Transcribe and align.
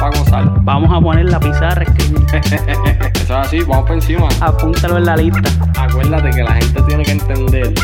Para 0.00 0.18
gozar. 0.18 0.44
Vamos 0.62 0.90
a 0.96 1.00
poner 1.00 1.26
la 1.26 1.40
pizarra, 1.40 1.82
escribir. 1.82 2.24
Eso 2.32 3.22
es 3.22 3.30
así, 3.30 3.60
vamos 3.60 3.86
por 3.86 3.94
encima. 3.94 4.28
Apúntalo 4.40 4.98
en 4.98 5.04
la 5.04 5.16
lista. 5.16 5.50
Acuérdate 5.78 6.30
que 6.30 6.42
la 6.42 6.52
gente 6.52 6.82
tiene 6.82 7.02
que 7.02 7.12
entender 7.12 7.74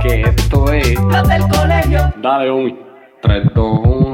que 0.00 0.22
esto 0.22 0.72
es. 0.72 1.00
Los 1.00 1.28
del 1.28 1.42
colegio. 1.48 2.12
Dale, 2.22 2.50
Omi. 2.50 2.78
3, 3.22 3.48
2, 3.54 3.80
1. 3.84 4.13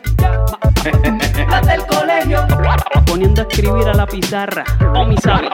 Las 1.49 1.67
del 1.67 1.85
colegio. 1.85 2.47
Poniendo 3.05 3.41
a 3.41 3.45
escribir 3.45 3.87
a 3.87 3.93
la 3.93 4.05
pizarra. 4.05 4.63
O 4.95 5.05
mi 5.05 5.17
sabe. 5.17 5.49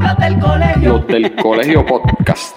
Las 0.00 0.18
del 0.18 0.38
colegio. 0.38 0.92
Los 0.92 1.06
del 1.06 1.34
colegio 1.36 1.86
podcast. 1.86 2.56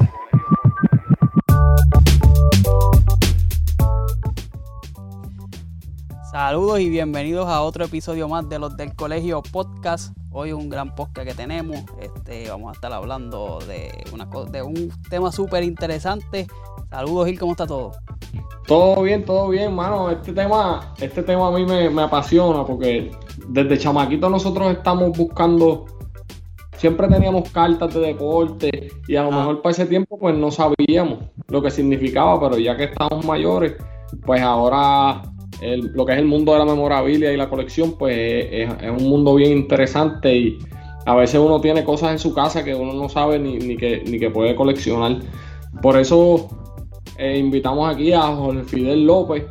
Saludos 6.36 6.82
y 6.82 6.90
bienvenidos 6.90 7.48
a 7.48 7.62
otro 7.62 7.86
episodio 7.86 8.28
más 8.28 8.50
de 8.50 8.60
los 8.60 8.76
del 8.76 8.94
colegio 8.94 9.42
podcast. 9.42 10.14
Hoy 10.32 10.52
un 10.52 10.68
gran 10.68 10.94
podcast 10.94 11.30
que 11.30 11.34
tenemos. 11.34 11.78
Este, 12.02 12.50
vamos 12.50 12.72
a 12.72 12.74
estar 12.74 12.92
hablando 12.92 13.60
de, 13.66 14.04
una, 14.12 14.28
de 14.52 14.62
un 14.62 14.92
tema 15.10 15.32
súper 15.32 15.64
interesante. 15.64 16.46
Saludos 16.90 17.28
Gil, 17.28 17.40
¿cómo 17.40 17.54
está 17.54 17.66
todo? 17.66 17.94
Todo 18.68 19.04
bien, 19.04 19.24
todo 19.24 19.48
bien, 19.48 19.74
mano. 19.74 20.10
Este 20.10 20.34
tema, 20.34 20.94
este 21.00 21.24
tema 21.24 21.48
a 21.48 21.52
mí 21.52 21.64
me, 21.64 21.90
me 21.90 22.02
apasiona 22.02 22.66
porque 22.66 23.12
desde 23.48 23.78
chamaquito 23.78 24.30
nosotros 24.30 24.74
estamos 24.74 25.18
buscando. 25.18 25.86
Siempre 26.76 27.08
teníamos 27.08 27.50
cartas 27.50 27.94
de 27.94 28.02
deporte 28.02 28.92
y 29.08 29.16
a 29.16 29.24
lo 29.24 29.32
Ah. 29.32 29.38
mejor 29.38 29.62
para 29.62 29.72
ese 29.72 29.86
tiempo 29.86 30.20
pues 30.20 30.36
no 30.36 30.52
sabíamos 30.52 31.20
lo 31.48 31.62
que 31.62 31.72
significaba, 31.72 32.38
pero 32.42 32.58
ya 32.58 32.76
que 32.76 32.84
estamos 32.84 33.26
mayores, 33.26 33.78
pues 34.26 34.42
ahora 34.42 35.22
el- 35.62 35.92
lo 35.94 36.06
que 36.06 36.14
es 36.14 36.20
el 36.20 36.26
mundo 36.26 36.54
de 36.54 36.60
la 36.60 36.66
memorabilia 36.66 37.32
y 37.32 37.38
la 37.38 37.50
colección 37.50 37.94
pues 37.98 38.16
es, 38.18 38.70
es 38.82 38.90
un 38.90 39.10
mundo 39.10 39.36
bien 39.36 39.52
interesante 39.52 40.36
y 40.36 40.60
a 41.06 41.16
veces 41.16 41.40
uno 41.40 41.62
tiene 41.62 41.84
cosas 41.84 42.12
en 42.12 42.20
su 42.20 42.34
casa 42.34 42.64
que 42.64 42.74
uno 42.76 42.94
no 42.94 43.08
sabe 43.10 43.38
ni, 43.40 43.58
ni 43.58 43.78
que, 43.78 44.04
ni 44.06 44.20
que 44.20 44.30
puede 44.32 44.56
coleccionar. 44.56 45.18
Por 45.82 45.98
eso 46.00 46.50
eh, 47.18 47.38
invitamos 47.38 47.94
aquí 47.94 48.12
a 48.14 48.22
Jorge 48.22 48.64
Fidel 48.64 49.06
López, 49.06 49.44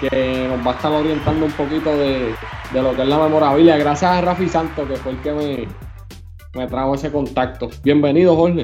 que 0.00 0.46
nos 0.48 0.64
va 0.66 0.72
a 0.72 0.74
estar 0.74 0.92
orientando 0.92 1.46
un 1.46 1.52
poquito 1.52 1.90
de, 1.96 2.32
de 2.72 2.82
lo 2.82 2.94
que 2.94 3.02
es 3.02 3.08
la 3.08 3.18
memorabilia. 3.18 3.76
Gracias 3.78 4.10
a 4.10 4.20
Rafi 4.20 4.48
Santos, 4.48 4.88
que 4.88 4.96
fue 4.96 5.12
el 5.12 5.18
que 5.22 5.32
me, 5.32 5.68
me 6.54 6.66
trajo 6.68 6.94
ese 6.94 7.10
contacto. 7.10 7.68
Bienvenido, 7.82 8.36
Jorge. 8.36 8.62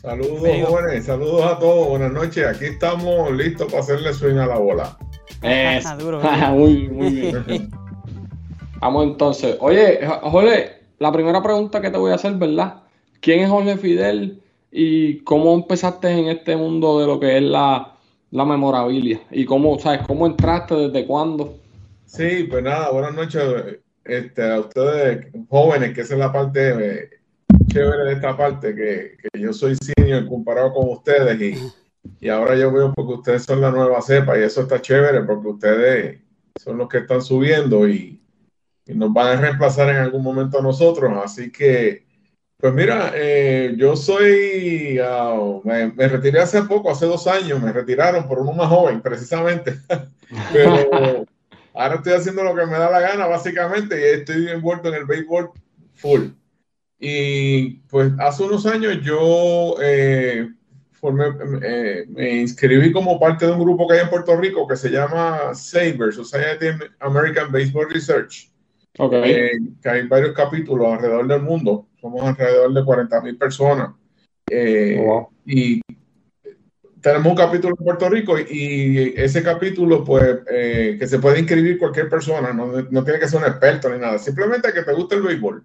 Saludos, 0.00 0.40
jóvenes, 0.66 1.04
saludos 1.04 1.44
a 1.44 1.58
todos, 1.58 1.88
buenas 1.88 2.12
noches. 2.12 2.44
Aquí 2.46 2.64
estamos 2.64 3.30
listos 3.32 3.66
para 3.70 3.82
hacerle 3.82 4.12
swing 4.12 4.38
a 4.38 4.46
la 4.46 4.58
bola. 4.58 4.96
Es- 5.42 5.98
Duro, 5.98 6.20
muy, 6.52 6.88
muy 6.88 7.10
bien. 7.10 7.70
Vamos 8.80 9.04
entonces. 9.06 9.56
Oye, 9.60 10.00
Jo- 10.06 10.30
Jorge, 10.30 10.72
la 10.98 11.12
primera 11.12 11.42
pregunta 11.42 11.80
que 11.80 11.90
te 11.90 11.98
voy 11.98 12.12
a 12.12 12.16
hacer, 12.16 12.34
¿verdad? 12.34 12.82
¿Quién 13.20 13.40
es 13.40 13.50
Jorge 13.50 13.76
Fidel 13.76 14.40
y 14.70 15.18
cómo 15.18 15.54
empezaste 15.54 16.08
en 16.10 16.28
este 16.28 16.56
mundo 16.56 16.98
de 17.00 17.06
lo 17.06 17.20
que 17.20 17.36
es 17.36 17.42
la, 17.42 17.94
la 18.30 18.44
memorabilia? 18.44 19.20
¿Y 19.30 19.44
cómo, 19.44 19.78
sabes, 19.78 20.00
cómo 20.06 20.26
entraste, 20.26 20.74
desde 20.74 21.06
cuándo? 21.06 21.54
Sí, 22.06 22.46
pues 22.50 22.62
nada, 22.64 22.90
buenas 22.90 23.14
noches 23.14 23.42
este, 24.04 24.50
a 24.50 24.60
ustedes 24.60 25.26
jóvenes, 25.48 25.94
que 25.94 26.00
esa 26.02 26.14
es 26.14 26.20
la 26.20 26.32
parte 26.32 26.70
eh, 26.70 27.10
chévere 27.68 28.04
de 28.04 28.12
esta 28.14 28.36
parte, 28.36 28.74
que, 28.74 29.16
que 29.32 29.40
yo 29.40 29.52
soy 29.52 29.76
senior 29.76 30.26
comparado 30.28 30.72
con 30.74 30.88
ustedes 30.90 31.40
y, 31.40 31.54
y 32.20 32.28
ahora 32.28 32.56
yo 32.56 32.72
veo 32.72 32.92
porque 32.92 33.14
ustedes 33.14 33.44
son 33.44 33.60
la 33.60 33.70
nueva 33.70 34.00
cepa 34.02 34.38
y 34.38 34.42
eso 34.42 34.62
está 34.62 34.80
chévere 34.80 35.22
porque 35.22 35.48
ustedes 35.48 36.20
son 36.60 36.78
los 36.78 36.88
que 36.88 36.98
están 36.98 37.22
subiendo 37.22 37.88
y, 37.88 38.18
nos 38.86 39.12
van 39.12 39.38
a 39.38 39.40
reemplazar 39.40 39.88
en 39.90 39.96
algún 39.96 40.24
momento 40.24 40.58
a 40.58 40.62
nosotros. 40.62 41.12
Así 41.24 41.52
que, 41.52 42.04
pues 42.56 42.74
mira, 42.74 43.12
eh, 43.14 43.74
yo 43.78 43.94
soy, 43.94 44.98
ah, 45.02 45.60
me, 45.62 45.92
me 45.92 46.08
retiré 46.08 46.40
hace 46.40 46.62
poco, 46.64 46.90
hace 46.90 47.06
dos 47.06 47.28
años, 47.28 47.62
me 47.62 47.72
retiraron 47.72 48.26
por 48.26 48.40
uno 48.40 48.52
más 48.52 48.68
joven, 48.68 49.00
precisamente. 49.00 49.76
Pero 50.52 51.24
ahora 51.74 51.94
estoy 51.94 52.12
haciendo 52.14 52.42
lo 52.42 52.56
que 52.56 52.66
me 52.66 52.78
da 52.78 52.90
la 52.90 53.00
gana, 53.00 53.26
básicamente, 53.26 53.98
y 53.98 54.20
estoy 54.20 54.48
envuelto 54.48 54.88
en 54.88 54.94
el 54.94 55.04
béisbol 55.06 55.52
full. 55.94 56.30
Y 56.98 57.70
pues 57.88 58.12
hace 58.18 58.42
unos 58.42 58.66
años 58.66 58.98
yo 59.02 59.76
eh, 59.80 60.48
formé, 61.02 61.24
eh, 61.62 62.06
me 62.08 62.36
inscribí 62.42 62.92
como 62.92 63.18
parte 63.18 63.44
de 63.44 63.50
un 63.52 63.58
grupo 63.58 63.88
que 63.88 63.94
hay 63.94 64.00
en 64.02 64.08
Puerto 64.08 64.36
Rico 64.36 64.68
que 64.68 64.76
se 64.76 64.88
llama 64.88 65.52
SABER, 65.52 66.12
Society 66.12 66.66
American 67.00 67.50
Baseball 67.50 67.90
Research, 67.90 68.48
Ok. 68.98 69.12
eh, 69.24 69.50
que 69.82 69.88
hay 69.88 70.06
varios 70.06 70.32
capítulos 70.32 70.86
alrededor 70.92 71.26
del 71.26 71.42
mundo. 71.42 71.88
Somos 72.00 72.22
alrededor 72.22 72.72
de 72.72 72.84
40 72.84 73.20
mil 73.20 73.36
personas. 73.36 73.90
Eh, 74.48 75.02
Wow. 75.04 75.28
y 75.44 75.80
tenemos 77.00 77.26
un 77.26 77.36
capítulo 77.36 77.74
en 77.76 77.84
Puerto 77.84 78.08
Rico 78.08 78.38
y, 78.38 78.44
y 78.48 79.14
ese 79.16 79.42
capítulo, 79.42 80.04
pues, 80.04 80.38
eh, 80.48 80.96
que 81.00 81.06
se 81.08 81.18
puede 81.18 81.40
inscribir 81.40 81.78
cualquier 81.78 82.08
persona, 82.08 82.52
no, 82.52 82.66
no 82.80 83.02
tiene 83.04 83.18
que 83.18 83.26
ser 83.26 83.40
un 83.40 83.46
experto 83.48 83.88
ni 83.90 83.98
nada, 83.98 84.18
simplemente 84.20 84.72
que 84.72 84.82
te 84.82 84.92
guste 84.92 85.16
el 85.16 85.22
béisbol. 85.22 85.64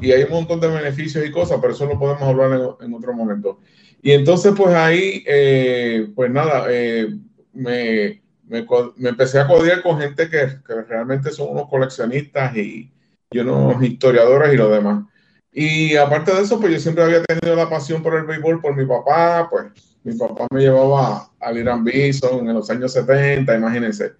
Y 0.00 0.12
hay 0.12 0.22
un 0.22 0.30
montón 0.30 0.60
de 0.60 0.68
beneficios 0.68 1.26
y 1.26 1.32
cosas, 1.32 1.58
pero 1.60 1.72
eso 1.72 1.84
lo 1.86 1.98
podemos 1.98 2.22
hablar 2.22 2.76
en, 2.80 2.86
en 2.86 2.94
otro 2.94 3.12
momento. 3.12 3.58
Y 4.02 4.12
entonces, 4.12 4.52
pues 4.56 4.74
ahí, 4.74 5.24
eh, 5.26 6.08
pues 6.14 6.30
nada, 6.30 6.66
eh, 6.70 7.08
me, 7.52 8.22
me, 8.46 8.66
me 8.96 9.08
empecé 9.10 9.40
a 9.40 9.46
codear 9.46 9.82
con 9.82 10.00
gente 10.00 10.28
que, 10.30 10.60
que 10.66 10.74
realmente 10.82 11.30
son 11.30 11.50
unos 11.50 11.68
coleccionistas 11.68 12.56
y, 12.56 12.92
y 13.30 13.38
unos 13.40 13.82
historiadores 13.82 14.54
y 14.54 14.56
lo 14.56 14.68
demás. 14.70 15.04
Y 15.52 15.96
aparte 15.96 16.32
de 16.34 16.42
eso, 16.42 16.60
pues 16.60 16.72
yo 16.72 16.78
siempre 16.78 17.02
había 17.02 17.22
tenido 17.24 17.56
la 17.56 17.68
pasión 17.68 18.02
por 18.02 18.14
el 18.14 18.24
béisbol 18.24 18.60
por 18.60 18.76
mi 18.76 18.86
papá, 18.86 19.48
pues 19.50 19.66
mi 20.04 20.14
papá 20.14 20.46
me 20.52 20.60
llevaba 20.60 21.30
al 21.40 21.58
Irán 21.58 21.82
Bison 21.84 22.48
en 22.48 22.54
los 22.54 22.70
años 22.70 22.92
70, 22.92 23.56
imagínense. 23.56 24.12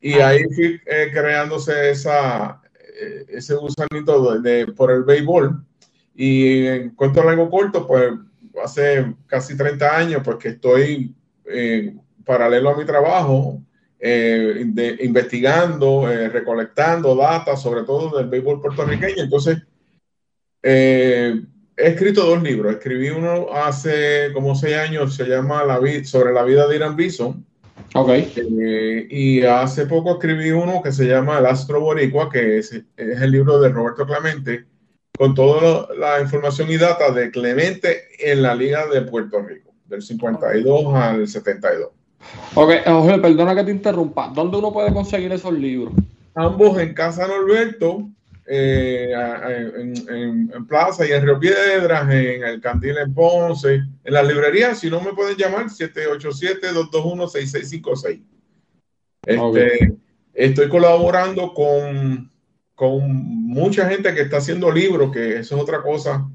Y 0.00 0.14
ahí 0.14 0.42
fui 0.54 0.80
eh, 0.86 1.10
creándose 1.12 1.90
esa, 1.90 2.60
eh, 3.00 3.26
ese 3.28 3.54
gusanito 3.54 4.40
de, 4.40 4.50
de- 4.66 4.72
por 4.72 4.90
el 4.90 5.04
béisbol. 5.04 5.64
Y 6.14 6.66
en 6.66 6.90
cuento 6.94 7.22
largo 7.22 7.48
corto, 7.50 7.86
pues 7.86 8.12
hace 8.62 9.14
casi 9.26 9.56
30 9.56 9.96
años, 9.96 10.22
pues 10.24 10.36
que 10.36 10.48
estoy 10.50 11.14
eh, 11.44 11.94
paralelo 12.24 12.70
a 12.70 12.76
mi 12.76 12.84
trabajo, 12.84 13.60
eh, 13.98 14.62
de- 14.66 14.96
investigando, 15.02 16.10
eh, 16.10 16.28
recolectando 16.28 17.14
datos, 17.14 17.60
sobre 17.62 17.82
todo 17.82 18.16
del 18.16 18.28
béisbol 18.28 18.60
puertorriqueño. 18.60 19.22
Entonces, 19.22 19.58
he 20.62 21.42
escrito 21.76 22.24
dos 22.24 22.42
libros. 22.42 22.72
Escribí 22.72 23.10
uno 23.10 23.52
hace 23.52 24.30
como 24.32 24.54
seis 24.54 24.76
años, 24.76 25.14
se 25.14 25.24
llama 25.24 25.64
la 25.64 25.80
sobre 26.04 26.32
la 26.32 26.44
vida 26.44 26.66
de 26.66 26.76
Irán 26.76 26.96
Bison. 26.96 27.44
Ok. 27.94 28.10
Eh, 28.10 29.08
y 29.10 29.42
hace 29.42 29.86
poco 29.86 30.12
escribí 30.12 30.50
uno 30.50 30.82
que 30.82 30.92
se 30.92 31.06
llama 31.06 31.38
El 31.38 31.46
Astro 31.46 31.80
Boricua, 31.80 32.30
que 32.30 32.58
es, 32.58 32.72
es 32.72 33.20
el 33.20 33.30
libro 33.30 33.60
de 33.60 33.70
Roberto 33.70 34.06
Clemente, 34.06 34.66
con 35.20 35.34
toda 35.34 35.94
la 35.96 36.22
información 36.22 36.70
y 36.70 36.78
data 36.78 37.10
de 37.10 37.30
Clemente 37.30 38.04
en 38.20 38.40
la 38.40 38.54
Liga 38.54 38.86
de 38.86 39.02
Puerto 39.02 39.42
Rico, 39.42 39.74
del 39.84 40.00
52 40.00 40.94
al 40.94 41.28
72. 41.28 41.90
Ok, 42.54 42.70
Jorge, 42.86 43.18
perdona 43.18 43.54
que 43.54 43.64
te 43.64 43.70
interrumpa. 43.70 44.32
¿Dónde 44.34 44.56
uno 44.56 44.72
puede 44.72 44.94
conseguir 44.94 45.30
esos 45.30 45.52
libros? 45.52 45.92
Ambos 46.34 46.78
en 46.78 46.94
Casa 46.94 47.26
Norberto, 47.26 48.08
eh, 48.46 49.12
en, 49.76 50.66
Plaza 50.66 51.06
y 51.06 51.12
en 51.12 51.22
Río 51.22 51.38
Piedras, 51.38 52.10
en 52.10 52.42
el 52.42 52.58
Candil 52.62 52.96
en 52.96 53.12
Ponce, 53.12 53.74
en 53.74 54.14
las 54.14 54.26
librerías, 54.26 54.78
si 54.78 54.88
no 54.88 55.02
me 55.02 55.12
pueden 55.12 55.36
llamar, 55.36 55.66
787-221-6656. 55.66 58.22
Este, 59.26 59.98
Estoy 60.32 60.70
colaborando 60.70 61.52
con, 61.52 62.30
con 62.80 63.12
mucha 63.12 63.86
gente 63.90 64.14
que 64.14 64.22
está 64.22 64.38
haciendo 64.38 64.70
libros, 64.72 65.12
que 65.12 65.40
eso 65.40 65.54
es 65.54 65.62
otra 65.62 65.82
cosa 65.82 66.26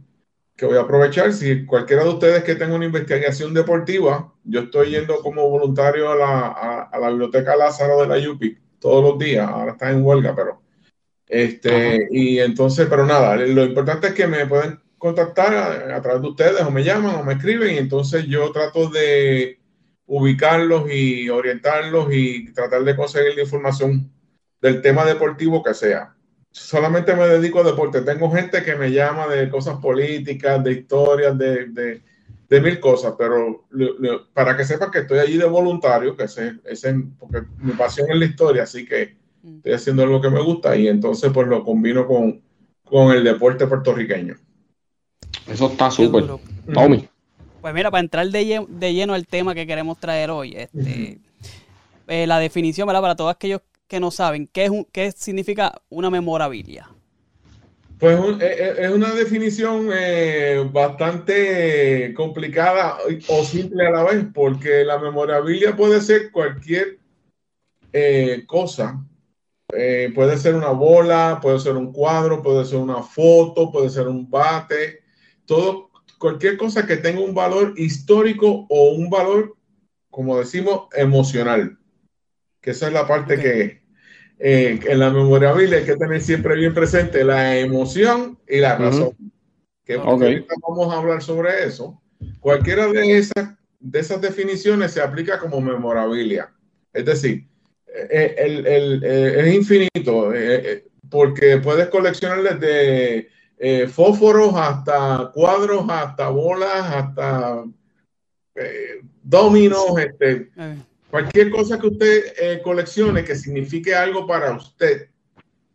que 0.55 0.67
voy 0.67 0.77
a 0.77 0.81
aprovechar. 0.81 1.33
Si 1.33 1.65
cualquiera 1.65 2.03
de 2.03 2.09
ustedes 2.09 2.43
que 2.43 2.53
tenga 2.53 2.75
una 2.75 2.85
investigación 2.85 3.51
deportiva, 3.51 4.31
yo 4.43 4.59
estoy 4.59 4.91
yendo 4.91 5.21
como 5.21 5.49
voluntario 5.49 6.11
a 6.11 6.15
la, 6.15 6.47
a, 6.83 6.99
la 6.99 7.09
biblioteca 7.09 7.55
Lázaro 7.55 7.99
de 7.99 8.07
la 8.07 8.29
UPI 8.29 8.59
todos 8.77 9.03
los 9.03 9.17
días. 9.17 9.49
Ahora 9.49 9.71
está 9.71 9.89
en 9.89 10.05
huelga, 10.05 10.35
pero 10.35 10.61
este, 11.27 12.09
y 12.11 12.37
entonces, 12.37 12.85
pero 12.91 13.07
nada, 13.07 13.37
lo 13.37 13.65
importante 13.65 14.09
es 14.09 14.13
que 14.13 14.27
me 14.27 14.45
pueden 14.45 14.79
contactar 14.99 15.91
a, 15.91 15.99
través 15.99 16.21
de 16.21 16.27
ustedes 16.27 16.61
o 16.61 16.69
me 16.69 16.83
llaman 16.83 17.15
o 17.15 17.23
me 17.23 17.33
escriben 17.33 17.73
y 17.73 17.79
entonces 17.79 18.27
yo 18.27 18.51
trato 18.51 18.87
de 18.89 19.59
ubicarlos 20.05 20.91
y 20.93 21.27
orientarlos 21.27 22.13
y 22.13 22.53
tratar 22.53 22.83
de 22.83 22.95
conseguir 22.95 23.33
la 23.33 23.41
información 23.41 24.11
del 24.61 24.83
tema 24.83 25.05
deportivo 25.05 25.63
que 25.63 25.73
sea. 25.73 26.14
Solamente 26.55 27.13
me 27.13 27.27
dedico 27.27 27.59
a 27.59 27.63
deporte. 27.63 28.01
Tengo 28.01 28.31
gente 28.31 28.63
que 28.63 28.75
me 28.75 28.89
llama 28.89 29.27
de 29.27 29.49
cosas 29.49 29.77
políticas, 29.79 30.63
de 30.63 30.71
historias, 30.71 31.37
de, 31.37 31.65
de, 31.65 32.01
de 32.47 32.61
mil 32.61 32.79
cosas, 32.79 33.13
pero 33.17 33.65
para 34.33 34.55
que 34.55 34.63
sepan 34.63 34.89
que 34.89 34.99
estoy 34.99 35.19
allí 35.19 35.35
de 35.35 35.47
voluntario, 35.47 36.15
que 36.15 36.23
es, 36.23 36.37
es 36.37 36.87
porque 37.19 37.41
mi 37.57 37.73
pasión 37.73 38.09
es 38.09 38.17
la 38.17 38.23
historia, 38.23 38.63
así 38.63 38.85
que 38.85 39.17
estoy 39.43 39.73
haciendo 39.73 40.05
lo 40.05 40.21
que 40.21 40.29
me 40.29 40.41
gusta 40.41 40.77
y 40.77 40.87
entonces 40.87 41.29
pues 41.33 41.45
lo 41.45 41.61
combino 41.61 42.07
con, 42.07 42.41
con 42.85 43.11
el 43.11 43.25
deporte 43.25 43.67
puertorriqueño. 43.67 44.35
Eso 45.47 45.67
está 45.67 45.91
súper. 45.91 46.23
Tommy. 46.73 47.05
Pues 47.59 47.73
mira, 47.73 47.91
para 47.91 48.01
entrar 48.01 48.29
de, 48.29 48.93
lleno 48.93 49.13
al 49.13 49.27
tema 49.27 49.53
que 49.53 49.67
queremos 49.67 49.99
traer 49.99 50.31
hoy, 50.31 50.55
este, 50.55 51.19
eh, 52.07 52.27
la 52.27 52.39
definición, 52.39 52.87
¿verdad? 52.87 53.01
Para 53.01 53.15
todos 53.17 53.35
aquellos 53.35 53.59
que 53.87 53.99
no 53.99 54.11
saben, 54.11 54.47
¿qué, 54.47 54.65
es 54.65 54.69
un, 54.69 54.85
qué 54.91 55.11
significa 55.11 55.73
una 55.89 56.09
memorabilia? 56.09 56.89
Pues 57.99 58.19
es 58.41 58.89
una 58.91 59.13
definición 59.13 59.89
eh, 59.93 60.67
bastante 60.71 62.13
complicada 62.13 62.97
o 63.29 63.43
simple 63.45 63.87
a 63.87 63.91
la 63.91 64.03
vez, 64.03 64.25
porque 64.33 64.83
la 64.83 64.99
memorabilia 64.99 65.75
puede 65.75 66.01
ser 66.01 66.29
cualquier 66.31 66.99
eh, 67.93 68.43
cosa 68.45 69.01
eh, 69.73 70.11
puede 70.13 70.37
ser 70.37 70.55
una 70.55 70.69
bola, 70.69 71.39
puede 71.41 71.59
ser 71.59 71.75
un 71.75 71.91
cuadro, 71.91 72.41
puede 72.41 72.65
ser 72.65 72.79
una 72.79 73.01
foto, 73.01 73.71
puede 73.71 73.89
ser 73.89 74.07
un 74.07 74.29
bate, 74.29 75.01
todo, 75.45 75.89
cualquier 76.19 76.57
cosa 76.57 76.85
que 76.85 76.97
tenga 76.97 77.21
un 77.21 77.33
valor 77.33 77.73
histórico 77.77 78.67
o 78.69 78.91
un 78.91 79.09
valor, 79.09 79.55
como 80.09 80.37
decimos, 80.37 80.87
emocional. 80.93 81.77
Que 82.65 82.71
esa 82.71 82.87
es 82.87 82.93
la 82.93 83.07
parte 83.07 83.37
que 83.37 83.83
eh, 84.39 84.79
en 84.87 84.99
la 84.99 85.11
memorabilia 85.11 85.77
hay 85.77 85.85
que 85.85 85.97
tener 85.97 86.19
siempre 86.19 86.55
bien 86.55 86.73
presente, 86.73 87.23
la 87.23 87.59
emoción 87.59 88.39
y 88.47 88.57
la 88.57 88.75
razón. 88.75 89.11
Que 89.83 89.97
vamos 89.97 90.91
a 90.91 90.97
hablar 90.97 91.21
sobre 91.21 91.63
eso. 91.63 92.01
Cualquiera 92.39 92.87
de 92.87 93.19
esas, 93.19 93.53
de 93.79 93.99
esas 93.99 94.19
definiciones 94.19 94.93
se 94.93 95.01
aplica 95.01 95.37
como 95.37 95.61
memorabilia. 95.61 96.51
Es 96.91 97.05
decir, 97.05 97.45
eh, 97.87 98.33
el, 98.39 98.65
el, 98.65 99.03
eh, 99.03 99.41
es 99.41 99.53
infinito, 99.53 100.33
eh, 100.33 100.85
porque 101.07 101.57
puedes 101.57 101.89
coleccionar 101.89 102.41
desde 102.41 103.29
fósforos 103.89 104.55
hasta 104.55 105.29
cuadros, 105.35 105.85
hasta 105.87 106.29
bolas, 106.29 106.83
hasta 106.83 107.63
dominos, 109.21 109.85
este, 109.99 110.49
cualquier 111.15 111.49
cosa 111.49 111.79
que 111.79 111.87
usted 111.87 112.61
coleccione 112.61 113.23
que 113.23 113.37
signifique 113.37 113.95
algo 113.95 114.27
para 114.27 114.51
usted 114.51 115.07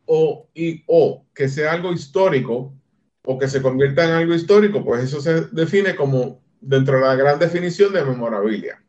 o, 0.05 0.47
y, 0.55 0.83
o 0.87 1.25
que 1.35 1.49
sea 1.49 1.73
algo 1.73 1.95
histórico 1.95 2.75
o 3.25 3.39
que 3.39 3.49
se 3.49 3.63
convierta 3.63 4.05
en 4.05 4.11
algo 4.11 4.35
histórico, 4.35 4.85
pues 4.85 5.05
eso 5.05 5.19
se 5.23 5.47
define 5.53 5.97
como 5.97 6.43
dentro 6.61 6.97
de 6.97 7.07
la 7.07 7.15
gran 7.15 7.39
definición 7.39 7.91
de 7.95 8.05
memorabilia. 8.05 8.83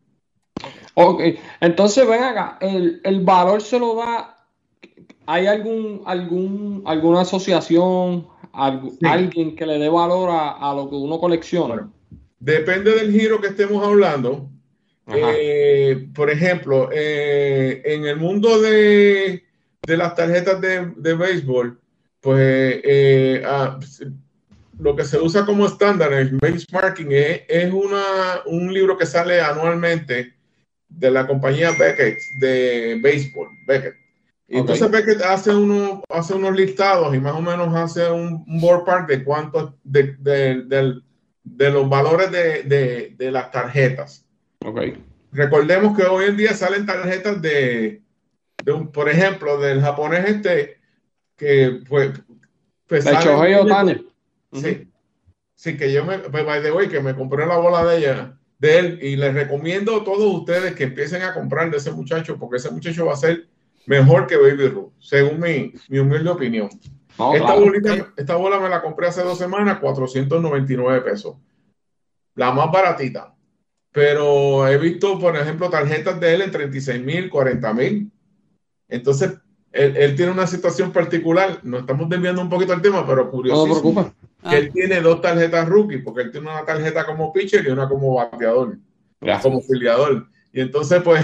Ok, 0.96 1.22
entonces 1.62 2.06
ven 2.06 2.22
acá, 2.22 2.58
el, 2.60 3.22
valor 3.22 3.62
se 3.62 3.80
lo 3.80 3.96
da, 3.96 4.36
¿hay 5.28 5.48
algún, 5.48 6.02
algún, 6.06 6.84
alguna 6.86 7.22
asociación, 7.22 8.28
alguien 8.52 9.56
que 9.56 9.66
le 9.66 9.80
dé 9.80 9.88
valor 9.88 10.30
a, 10.34 10.74
lo 10.76 10.90
que 10.90 10.96
uno 10.96 11.18
colecciona? 11.18 11.90
depende 12.40 12.92
del 12.92 13.14
giro 13.14 13.40
que 13.40 13.48
estemos 13.48 13.88
hablando. 13.88 14.50
Eh, 15.08 16.08
por 16.14 16.30
ejemplo, 16.30 16.90
eh, 16.92 17.82
en 17.86 18.06
el 18.06 18.18
mundo 18.18 18.62
de, 18.62 19.44
las 19.88 20.16
tarjetas 20.16 20.62
de, 20.62 21.14
béisbol, 21.14 21.80
pues 22.22 22.82
eh, 22.84 23.44
ah, 23.46 23.80
lo 24.80 24.96
que 24.96 25.04
se 25.04 25.20
usa 25.20 25.46
como 25.46 25.66
estándar, 25.66 26.14
el 26.14 26.38
benchmarking, 26.38 27.12
es, 27.12 27.42
es 27.48 27.74
una, 27.74 28.42
un 28.46 28.74
libro 28.74 28.98
que 28.98 29.06
sale 29.06 29.42
anualmente 29.42 30.34
de 30.88 31.12
la 31.12 31.26
compañía 31.28 31.72
Beckett 31.72 32.20
de 32.40 33.00
béisbol, 33.02 33.50
Beckett. 33.66 33.96
Y 34.48 34.58
entonces 34.58 34.92
Beckett 34.92 35.22
hace, 35.22 35.56
uno, 35.56 36.04
hace 36.10 36.34
unos 36.34 36.54
listados 36.54 37.16
y 37.16 37.20
más 37.20 37.34
o 37.34 37.42
menos 37.42 37.74
hace 37.74 38.12
un, 38.12 38.44
un 38.46 38.60
board 38.60 39.08
de 39.08 39.24
cuántos, 39.24 39.74
de, 39.84 40.16
de, 40.20 41.02
de, 41.44 41.70
los 41.70 41.88
valores 41.88 42.32
de, 42.32 43.16
de, 43.18 43.32
las 43.32 43.50
tarjetas. 43.50 44.26
Okay. 44.66 45.04
Recordemos 45.32 45.98
que 45.98 46.04
hoy 46.04 46.26
en 46.26 46.38
día 46.38 46.54
salen 46.54 46.86
tarjetas 46.86 47.42
de, 47.42 48.02
de 48.64 48.72
un, 48.72 48.92
por 48.92 49.10
ejemplo, 49.10 49.60
del 49.60 49.82
japonés 49.82 50.30
este, 50.30 50.78
que 51.36 51.82
fue... 51.88 52.14
Pues, 52.88 53.06
de 53.06 53.12
Sí. 54.54 54.88
Sí, 55.56 55.78
que 55.78 55.94
yo 55.94 56.04
me, 56.04 56.18
pues, 56.20 56.46
by 56.46 56.62
the 56.62 56.72
way, 56.72 56.90
que 56.90 57.00
me 57.00 57.16
compré 57.16 57.46
la 57.46 57.58
bola 57.58 57.86
de 57.86 57.98
ella 58.00 58.38
de 58.62 58.80
él 58.80 59.00
y 59.02 59.16
les 59.16 59.34
recomiendo 59.34 59.98
a 59.98 60.04
todos 60.04 60.42
ustedes 60.42 60.76
que 60.76 60.84
empiecen 60.84 61.24
a 61.24 61.34
comprar 61.34 61.72
de 61.72 61.78
ese 61.78 61.92
muchacho 61.92 62.38
porque 62.38 62.58
ese 62.58 62.70
muchacho 62.70 63.06
va 63.06 63.14
a 63.14 63.18
ser 63.18 63.48
mejor 63.88 64.28
que 64.28 64.38
Baby 64.38 64.68
Ruth, 64.68 64.92
según 65.00 65.40
mi, 65.40 65.74
mi 65.90 66.00
humilde 66.00 66.30
opinión. 66.30 66.70
esta, 67.34 68.14
esta 68.18 68.36
bola 68.36 68.60
me 68.60 68.70
la 68.70 68.82
compré 68.82 69.08
hace 69.08 69.24
dos 69.24 69.38
semanas, 69.38 69.80
499 69.80 71.02
pesos. 71.02 71.38
La 72.36 72.52
más 72.52 72.72
baratita. 72.72 73.36
Pero 73.92 74.68
he 74.68 74.78
visto, 74.78 75.20
por 75.20 75.36
ejemplo, 75.36 75.70
tarjetas 75.70 76.20
de 76.20 76.34
él 76.34 76.42
en 76.44 76.52
36 76.52 77.04
mil, 77.04 77.30
40 77.30 77.74
mil. 77.74 78.12
Entonces, 78.88 79.34
él, 79.72 80.16
tiene 80.16 80.32
una 80.32 80.48
situación 80.48 80.92
particular. 80.92 81.60
Nos 81.64 81.82
estamos 81.82 82.10
desviando 82.10 82.42
un 82.42 82.50
poquito 82.50 82.74
el 82.74 82.82
tema, 82.82 83.06
pero 83.06 83.30
curioso. 83.30 83.68
No 83.68 83.74
preocupa. 83.74 84.14
Que 84.50 84.58
él 84.58 84.72
tiene 84.74 85.02
dos 85.02 85.22
tarjetas 85.22 85.68
rookie, 85.68 86.00
porque 86.00 86.22
él 86.22 86.32
tiene 86.32 86.50
una 86.50 86.66
tarjeta 86.66 87.06
como 87.06 87.32
pitcher 87.32 87.66
y 87.66 87.70
una 87.70 87.88
como 87.88 88.16
bateador, 88.16 88.78
como 89.42 89.62
filiador. 89.62 90.28
Y 90.52 90.62
entonces, 90.62 91.02
pues, 91.04 91.22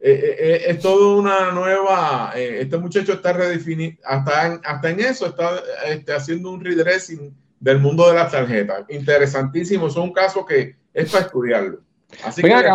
eh, 0.00 0.10
eh, 0.12 0.36
eh, 0.38 0.62
es 0.68 0.80
todo 0.80 1.18
una 1.18 1.52
nueva. 1.52 2.32
este 2.34 2.78
muchacho 2.78 3.12
está 3.12 3.32
redefinido, 3.32 3.96
hasta 4.04 4.46
en, 4.46 4.60
hasta 4.64 4.90
en 4.90 5.00
eso 5.00 5.26
está 5.26 5.60
este, 5.86 6.12
haciendo 6.12 6.50
un 6.50 6.64
redressing 6.64 7.36
del 7.60 7.78
mundo 7.78 8.08
de 8.08 8.14
las 8.14 8.32
tarjetas. 8.32 8.84
Interesantísimo. 8.88 9.86
Es 9.86 9.96
un 9.96 10.12
caso 10.12 10.44
que 10.44 10.76
es 10.92 11.10
para 11.10 11.26
estudiarlo. 11.26 11.85
Así 12.24 12.42
que, 12.42 12.52
acá, 12.52 12.74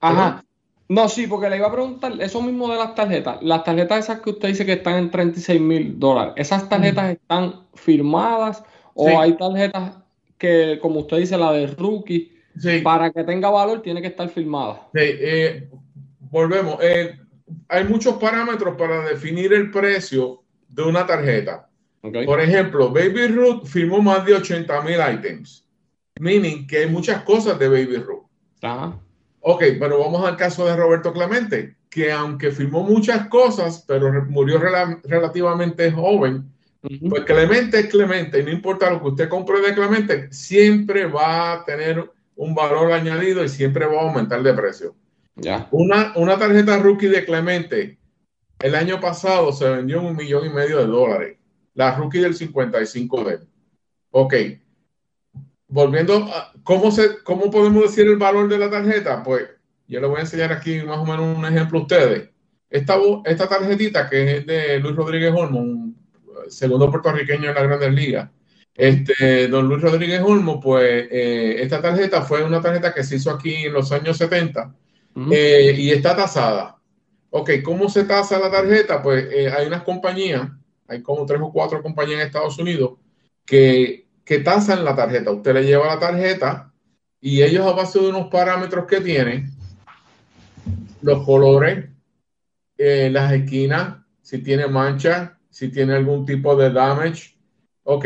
Ajá. 0.00 0.44
No, 0.88 1.06
sí, 1.08 1.26
porque 1.26 1.50
le 1.50 1.58
iba 1.58 1.66
a 1.66 1.72
preguntar 1.72 2.12
eso 2.20 2.40
mismo 2.40 2.70
de 2.70 2.78
las 2.78 2.94
tarjetas. 2.94 3.42
Las 3.42 3.62
tarjetas 3.62 4.04
esas 4.04 4.20
que 4.20 4.30
usted 4.30 4.48
dice 4.48 4.64
que 4.64 4.74
están 4.74 4.94
en 4.96 5.10
36 5.10 5.60
mil 5.60 5.98
dólares, 5.98 6.32
¿esas 6.36 6.66
tarjetas 6.68 7.10
están 7.10 7.66
firmadas 7.74 8.64
o 8.94 9.20
hay 9.20 9.36
tarjetas 9.36 9.98
que, 10.38 10.78
como 10.80 11.00
usted 11.00 11.18
dice, 11.18 11.36
la 11.36 11.52
de 11.52 11.66
rookie, 11.66 12.32
para 12.82 13.10
que 13.10 13.22
tenga 13.24 13.50
valor 13.50 13.82
tiene 13.82 14.00
que 14.00 14.08
estar 14.08 14.28
firmada? 14.30 14.88
Sí, 14.94 15.00
eh, 15.02 15.68
volvemos. 16.30 16.78
Eh, 16.80 17.18
hay 17.68 17.84
muchos 17.84 18.14
parámetros 18.16 18.74
para 18.76 19.04
definir 19.04 19.52
el 19.52 19.70
precio 19.70 20.42
de 20.68 20.82
una 20.84 21.06
tarjeta. 21.06 21.68
Por 22.00 22.40
ejemplo, 22.40 22.90
Baby 22.90 23.26
Ruth 23.28 23.66
firmó 23.66 24.00
más 24.00 24.24
de 24.24 24.34
80 24.34 24.82
mil 24.82 24.96
items, 25.12 25.67
meaning 26.20 26.66
que 26.66 26.78
hay 26.78 26.86
muchas 26.86 27.22
cosas 27.22 27.58
de 27.58 27.68
Baby 27.68 27.96
Ruth. 27.96 28.26
Ajá. 28.62 28.98
Ok, 29.40 29.62
pero 29.78 30.00
vamos 30.00 30.26
al 30.26 30.36
caso 30.36 30.66
de 30.66 30.76
Roberto 30.76 31.12
Clemente, 31.12 31.76
que 31.88 32.12
aunque 32.12 32.50
firmó 32.50 32.82
muchas 32.82 33.28
cosas, 33.28 33.84
pero 33.86 34.10
murió 34.26 34.60
relativamente 35.04 35.90
joven, 35.90 36.50
pues 37.08 37.24
Clemente 37.24 37.80
es 37.80 37.86
Clemente, 37.86 38.40
y 38.40 38.44
no 38.44 38.50
importa 38.50 38.90
lo 38.90 39.00
que 39.00 39.08
usted 39.08 39.28
compre 39.28 39.60
de 39.60 39.74
Clemente, 39.74 40.28
siempre 40.32 41.06
va 41.06 41.52
a 41.52 41.64
tener 41.64 42.10
un 42.36 42.54
valor 42.54 42.92
añadido 42.92 43.42
y 43.44 43.48
siempre 43.48 43.86
va 43.86 44.00
a 44.00 44.08
aumentar 44.08 44.42
de 44.42 44.54
precio. 44.54 44.94
Ya. 45.36 45.68
Una, 45.70 46.12
una 46.16 46.38
tarjeta 46.38 46.78
rookie 46.78 47.08
de 47.08 47.24
Clemente 47.24 47.98
el 48.60 48.74
año 48.74 49.00
pasado 49.00 49.52
se 49.52 49.68
vendió 49.68 50.02
un 50.02 50.16
millón 50.16 50.46
y 50.46 50.50
medio 50.50 50.78
de 50.78 50.86
dólares. 50.86 51.36
la 51.74 51.96
rookie 51.96 52.18
del 52.18 52.34
55 52.34 53.24
d 53.24 53.38
Ok. 54.10 54.34
Volviendo 55.68 56.24
a 56.24 56.52
cómo, 56.62 56.90
se, 56.90 57.22
cómo 57.22 57.50
podemos 57.50 57.82
decir 57.82 58.06
el 58.06 58.16
valor 58.16 58.48
de 58.48 58.58
la 58.58 58.70
tarjeta, 58.70 59.22
pues 59.22 59.48
yo 59.86 60.00
les 60.00 60.08
voy 60.08 60.18
a 60.18 60.22
enseñar 60.22 60.52
aquí 60.52 60.80
más 60.82 60.98
o 60.98 61.04
menos 61.04 61.36
un 61.36 61.44
ejemplo 61.44 61.78
a 61.78 61.82
ustedes. 61.82 62.30
Esta, 62.70 62.98
esta 63.24 63.48
tarjetita 63.48 64.08
que 64.08 64.38
es 64.38 64.46
de 64.46 64.78
Luis 64.78 64.96
Rodríguez 64.96 65.32
Olmo, 65.34 65.60
un 65.60 65.96
segundo 66.48 66.90
puertorriqueño 66.90 67.48
en 67.48 67.54
la 67.54 67.62
Grandes 67.62 67.92
Ligas. 67.92 68.30
Este, 68.74 69.48
don 69.48 69.66
Luis 69.66 69.82
Rodríguez 69.82 70.22
Olmo, 70.24 70.60
pues 70.60 71.08
eh, 71.10 71.56
esta 71.62 71.82
tarjeta 71.82 72.22
fue 72.22 72.44
una 72.44 72.60
tarjeta 72.60 72.94
que 72.94 73.02
se 73.02 73.16
hizo 73.16 73.30
aquí 73.30 73.66
en 73.66 73.72
los 73.72 73.90
años 73.90 74.16
70 74.16 74.74
eh, 75.32 75.74
y 75.76 75.90
está 75.90 76.14
tasada. 76.14 76.78
Ok, 77.30 77.50
¿cómo 77.64 77.88
se 77.88 78.04
tasa 78.04 78.38
la 78.38 78.50
tarjeta? 78.50 79.02
Pues 79.02 79.26
eh, 79.32 79.50
hay 79.50 79.66
unas 79.66 79.82
compañías, 79.82 80.48
hay 80.86 81.02
como 81.02 81.26
tres 81.26 81.40
o 81.42 81.52
cuatro 81.52 81.82
compañías 81.82 82.20
en 82.20 82.26
Estados 82.26 82.58
Unidos 82.58 82.92
que, 83.44 84.07
que 84.28 84.40
tasan 84.40 84.84
la 84.84 84.94
tarjeta. 84.94 85.30
Usted 85.30 85.54
le 85.54 85.64
lleva 85.64 85.86
la 85.86 85.98
tarjeta 85.98 86.70
y 87.18 87.42
ellos 87.42 87.66
a 87.66 87.72
base 87.72 87.98
de 87.98 88.10
unos 88.10 88.28
parámetros 88.28 88.84
que 88.84 89.00
tienen, 89.00 89.50
los 91.00 91.24
colores, 91.24 91.88
las 92.76 93.32
esquinas, 93.32 94.04
si 94.20 94.42
tiene 94.42 94.66
mancha, 94.66 95.38
si 95.48 95.70
tiene 95.70 95.94
algún 95.94 96.26
tipo 96.26 96.54
de 96.56 96.70
damage. 96.70 97.38
Ok. 97.84 98.04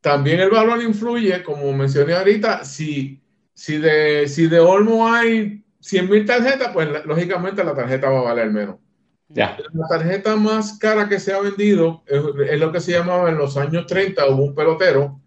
También 0.00 0.40
el 0.40 0.50
valor 0.50 0.82
influye, 0.82 1.40
como 1.44 1.72
mencioné 1.72 2.14
ahorita, 2.14 2.64
si, 2.64 3.22
si, 3.54 3.78
de, 3.78 4.26
si 4.26 4.48
de 4.48 4.58
Olmo 4.58 5.06
hay 5.06 5.64
100 5.78 6.10
mil 6.10 6.26
tarjetas, 6.26 6.72
pues 6.72 6.88
lógicamente 7.04 7.62
la 7.62 7.76
tarjeta 7.76 8.10
va 8.10 8.18
a 8.18 8.34
valer 8.34 8.50
menos. 8.50 8.80
Ya. 9.28 9.56
La 9.72 9.88
tarjeta 9.88 10.36
más 10.36 10.78
cara 10.78 11.08
que 11.08 11.18
se 11.18 11.32
ha 11.32 11.40
vendido 11.40 12.02
es, 12.06 12.60
lo 12.60 12.72
que 12.72 12.80
se 12.80 12.92
llamaba 12.92 13.28
en 13.28 13.38
los 13.38 13.56
años 13.56 13.86
30, 13.86 14.24
hubo 14.28 14.44
un 14.44 14.54
pelotero 14.54 15.20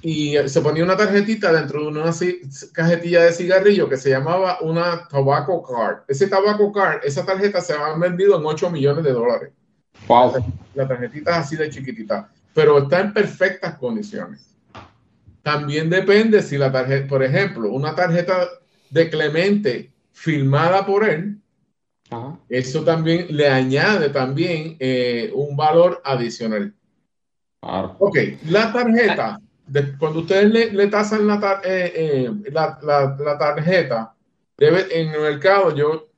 y 0.00 0.36
se 0.46 0.60
ponía 0.60 0.84
una 0.84 0.96
tarjetita 0.96 1.52
dentro 1.52 1.80
de 1.80 1.88
una 1.88 2.12
cajetilla 2.72 3.24
de 3.24 3.32
cigarrillo 3.32 3.88
que 3.88 3.96
se 3.96 4.10
llamaba 4.10 4.58
una 4.60 5.08
tobacco 5.08 5.62
card. 5.62 6.02
Ese 6.06 6.28
tobacco 6.28 6.72
card, 6.72 7.00
esa 7.04 7.24
tarjeta 7.24 7.60
se 7.60 7.72
ha 7.72 7.96
vendido 7.96 8.38
en 8.38 8.46
8 8.46 8.70
millones 8.70 9.04
de 9.04 9.12
dólares. 9.12 9.50
La 10.74 10.86
tarjetita 10.86 11.32
es 11.32 11.36
así 11.38 11.56
de 11.56 11.70
chiquitita, 11.70 12.28
pero 12.54 12.78
está 12.78 13.00
en 13.00 13.12
perfectas 13.12 13.76
condiciones. 13.78 14.56
También 15.42 15.90
depende 15.90 16.40
si 16.42 16.56
la 16.56 16.70
tarjeta, 16.70 17.08
por 17.08 17.22
ejemplo, 17.22 17.70
una 17.70 17.94
tarjeta 17.94 18.48
de 18.90 19.10
Clemente 19.10 19.92
firmada 20.12 20.86
por 20.86 21.08
él, 21.08 21.41
eso 22.48 22.84
también 22.84 23.26
le 23.30 23.48
añade 23.48 24.08
también 24.10 24.76
eh, 24.78 25.30
un 25.34 25.56
valor 25.56 26.00
adicional. 26.04 26.74
Ok, 27.98 28.18
la 28.46 28.72
tarjeta, 28.72 29.40
cuando 29.98 30.20
ustedes 30.20 30.72
le, 30.72 30.86
tasan 30.88 31.26
la, 31.26 31.60
eh, 31.64 31.92
eh, 31.94 32.30
la, 32.50 32.78
la, 32.82 33.38
tarjeta, 33.38 34.14
debe, 34.58 34.86
en 35.00 35.10
el 35.10 35.20
mercado, 35.20 35.74
yo 35.74 36.08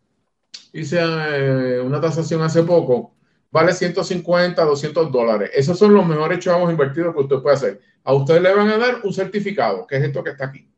hice 0.72 1.80
una 1.80 2.00
tasación 2.00 2.40
hace 2.42 2.62
poco, 2.62 3.14
vale 3.50 3.72
150, 3.72 4.64
200 4.64 5.12
dólares. 5.12 5.50
Esos 5.54 5.78
son 5.78 5.94
los 5.94 6.06
mejores 6.06 6.38
chavos 6.38 6.70
invertidos 6.70 7.14
que 7.14 7.20
usted 7.20 7.36
puede 7.40 7.56
hacer. 7.56 7.80
A 8.04 8.12
usted 8.14 8.40
le 8.40 8.54
van 8.54 8.68
a 8.68 8.78
dar 8.78 9.00
un 9.04 9.12
certificado, 9.12 9.86
que 9.86 9.96
es 9.96 10.04
esto 10.04 10.24
que 10.24 10.30
está 10.30 10.46
aquí. 10.46 10.68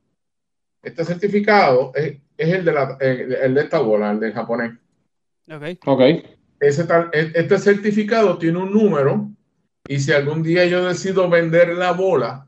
Este 0.86 1.04
certificado 1.04 1.90
es, 1.94 2.20
el, 2.36 2.64
de 2.64 2.72
la, 2.72 2.96
eh, 3.00 3.38
el 3.42 3.54
de 3.54 3.60
esta 3.62 3.80
bola, 3.80 4.12
el 4.12 4.20
del 4.20 4.32
japonés. 4.32 4.72
Ok. 5.48 5.62
Ok. 5.86 6.02
Ese 6.60 6.84
tal, 6.84 7.10
e, 7.12 7.32
este 7.34 7.58
certificado 7.58 8.38
tiene 8.38 8.58
un 8.58 8.72
número 8.72 9.30
y 9.86 9.98
si 10.00 10.12
algún 10.12 10.42
día 10.42 10.66
yo 10.66 10.86
decido 10.86 11.28
vender 11.28 11.74
la 11.74 11.92
bola, 11.92 12.46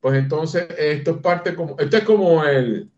pues 0.00 0.18
entonces 0.18 0.66
esto 0.78 1.12
es 1.12 1.16
parte 1.18 1.54
como, 1.54 1.76
esto 1.78 1.96
es 1.96 2.04
como 2.04 2.44
el, 2.44 2.90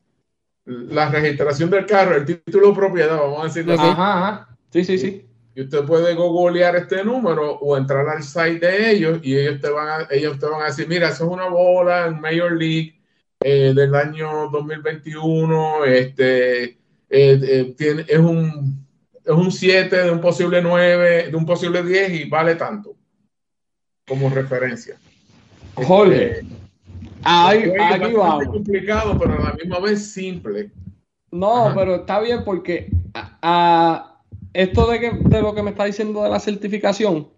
la 0.65 1.11
registración 1.11 1.71
del 1.71 1.87
carro, 1.87 2.17
el 2.17 2.25
título 2.25 2.69
de 2.69 2.75
propiedad, 2.75 3.17
vamos 3.17 3.41
a 3.41 3.45
decirlo 3.45 3.75
así. 3.75 3.83
Ajá, 3.83 4.19
ajá. 4.19 4.57
Sí, 4.71 4.85
sí, 4.85 4.99
sí. 4.99 5.27
Y 5.55 5.63
usted 5.63 5.85
puede 5.85 6.15
googlear 6.15 6.77
este 6.77 7.03
número 7.03 7.59
o 7.59 7.77
entrar 7.77 8.09
al 8.09 8.23
site 8.23 8.65
de 8.65 8.91
ellos 8.93 9.19
y 9.23 9.37
ellos 9.37 9.61
te 9.61 9.69
van 9.69 9.89
a, 9.89 10.07
ellos 10.11 10.39
te 10.39 10.47
van 10.47 10.63
a 10.63 10.67
decir, 10.67 10.87
mira, 10.87 11.09
eso 11.09 11.25
es 11.25 11.31
una 11.31 11.49
bola 11.49 12.07
en 12.07 12.21
Major 12.21 12.53
League 12.53 13.01
eh, 13.41 13.73
del 13.75 13.95
año 13.95 14.49
2021, 14.51 15.85
este, 15.87 16.65
eh, 16.65 16.77
eh, 17.09 17.75
tiene, 17.77 18.05
es 18.07 18.19
un 18.19 18.87
es 19.25 19.33
un 19.33 19.53
7 19.53 20.05
de 20.05 20.11
un 20.11 20.21
posible 20.21 20.63
9, 20.63 21.29
de 21.31 21.37
un 21.37 21.47
posible 21.47 21.83
10 21.83 22.21
y 22.21 22.25
vale 22.29 22.55
tanto 22.55 22.97
como 24.07 24.29
referencia. 24.29 24.97
Jorge, 25.75 26.41
este, 26.41 27.83
aquí 27.83 28.13
vamos. 28.13 28.47
complicado, 28.47 29.19
pero 29.19 29.35
a 29.35 29.51
la 29.51 29.55
misma 29.55 29.79
vez 29.79 30.13
simple. 30.13 30.71
No, 31.31 31.73
pero 31.77 31.97
está 31.97 32.21
bien 32.21 32.43
porque 32.45 32.91
a 33.13 34.21
esto 34.53 34.91
de, 34.91 35.01
que, 35.01 35.11
de 35.13 35.43
lo 35.43 35.55
que 35.55 35.63
me 35.63 35.71
está 35.71 35.85
diciendo 35.85 36.25
de 36.25 36.31
la 36.31 36.41
certificación, 36.41 37.29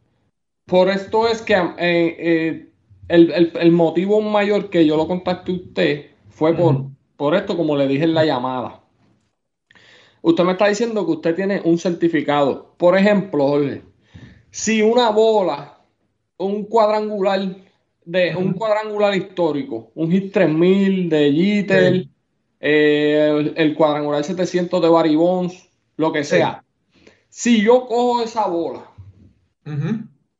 por 0.66 0.88
esto 0.88 1.28
es 1.28 1.42
que 1.42 1.54
eh, 1.54 1.68
eh, 1.78 2.68
el, 3.08 3.72
motivo 3.72 4.20
mayor 4.22 4.70
que 4.70 4.86
yo 4.86 4.96
lo 4.96 5.06
contacté 5.06 5.52
a 5.52 5.54
usted 5.54 6.06
fue 6.30 6.54
por, 6.54 6.86
por 7.16 7.34
esto, 7.34 7.56
como 7.56 7.76
le 7.76 7.86
dije 7.86 8.04
en 8.04 8.14
la 8.14 8.24
llamada. 8.24 8.81
Usted 10.22 10.44
me 10.44 10.52
está 10.52 10.68
diciendo 10.68 11.04
que 11.04 11.12
usted 11.12 11.34
tiene 11.34 11.60
un 11.64 11.78
certificado. 11.78 12.74
Por 12.78 12.96
ejemplo, 12.96 13.48
Jorge, 13.48 13.82
si 14.50 14.80
una 14.80 15.10
bola, 15.10 15.78
un 16.38 16.64
cuadrangular 16.64 17.56
de 18.04 18.34
un 18.36 18.52
cuadrangular 18.52 19.14
histórico, 19.14 19.90
un 19.94 20.12
HIT 20.12 20.32
3000 20.32 21.08
de 21.08 21.32
Jeter, 21.32 22.06
eh, 22.60 23.52
el, 23.56 23.74
cuadrangular 23.74 24.22
700 24.24 24.80
de 24.80 24.88
Barry 24.88 25.16
Bonds, 25.16 25.68
lo 25.96 26.12
que 26.12 26.24
sea, 26.24 26.64
si 27.28 27.62
yo 27.62 27.86
cojo 27.86 28.22
esa 28.22 28.46
bola 28.46 28.90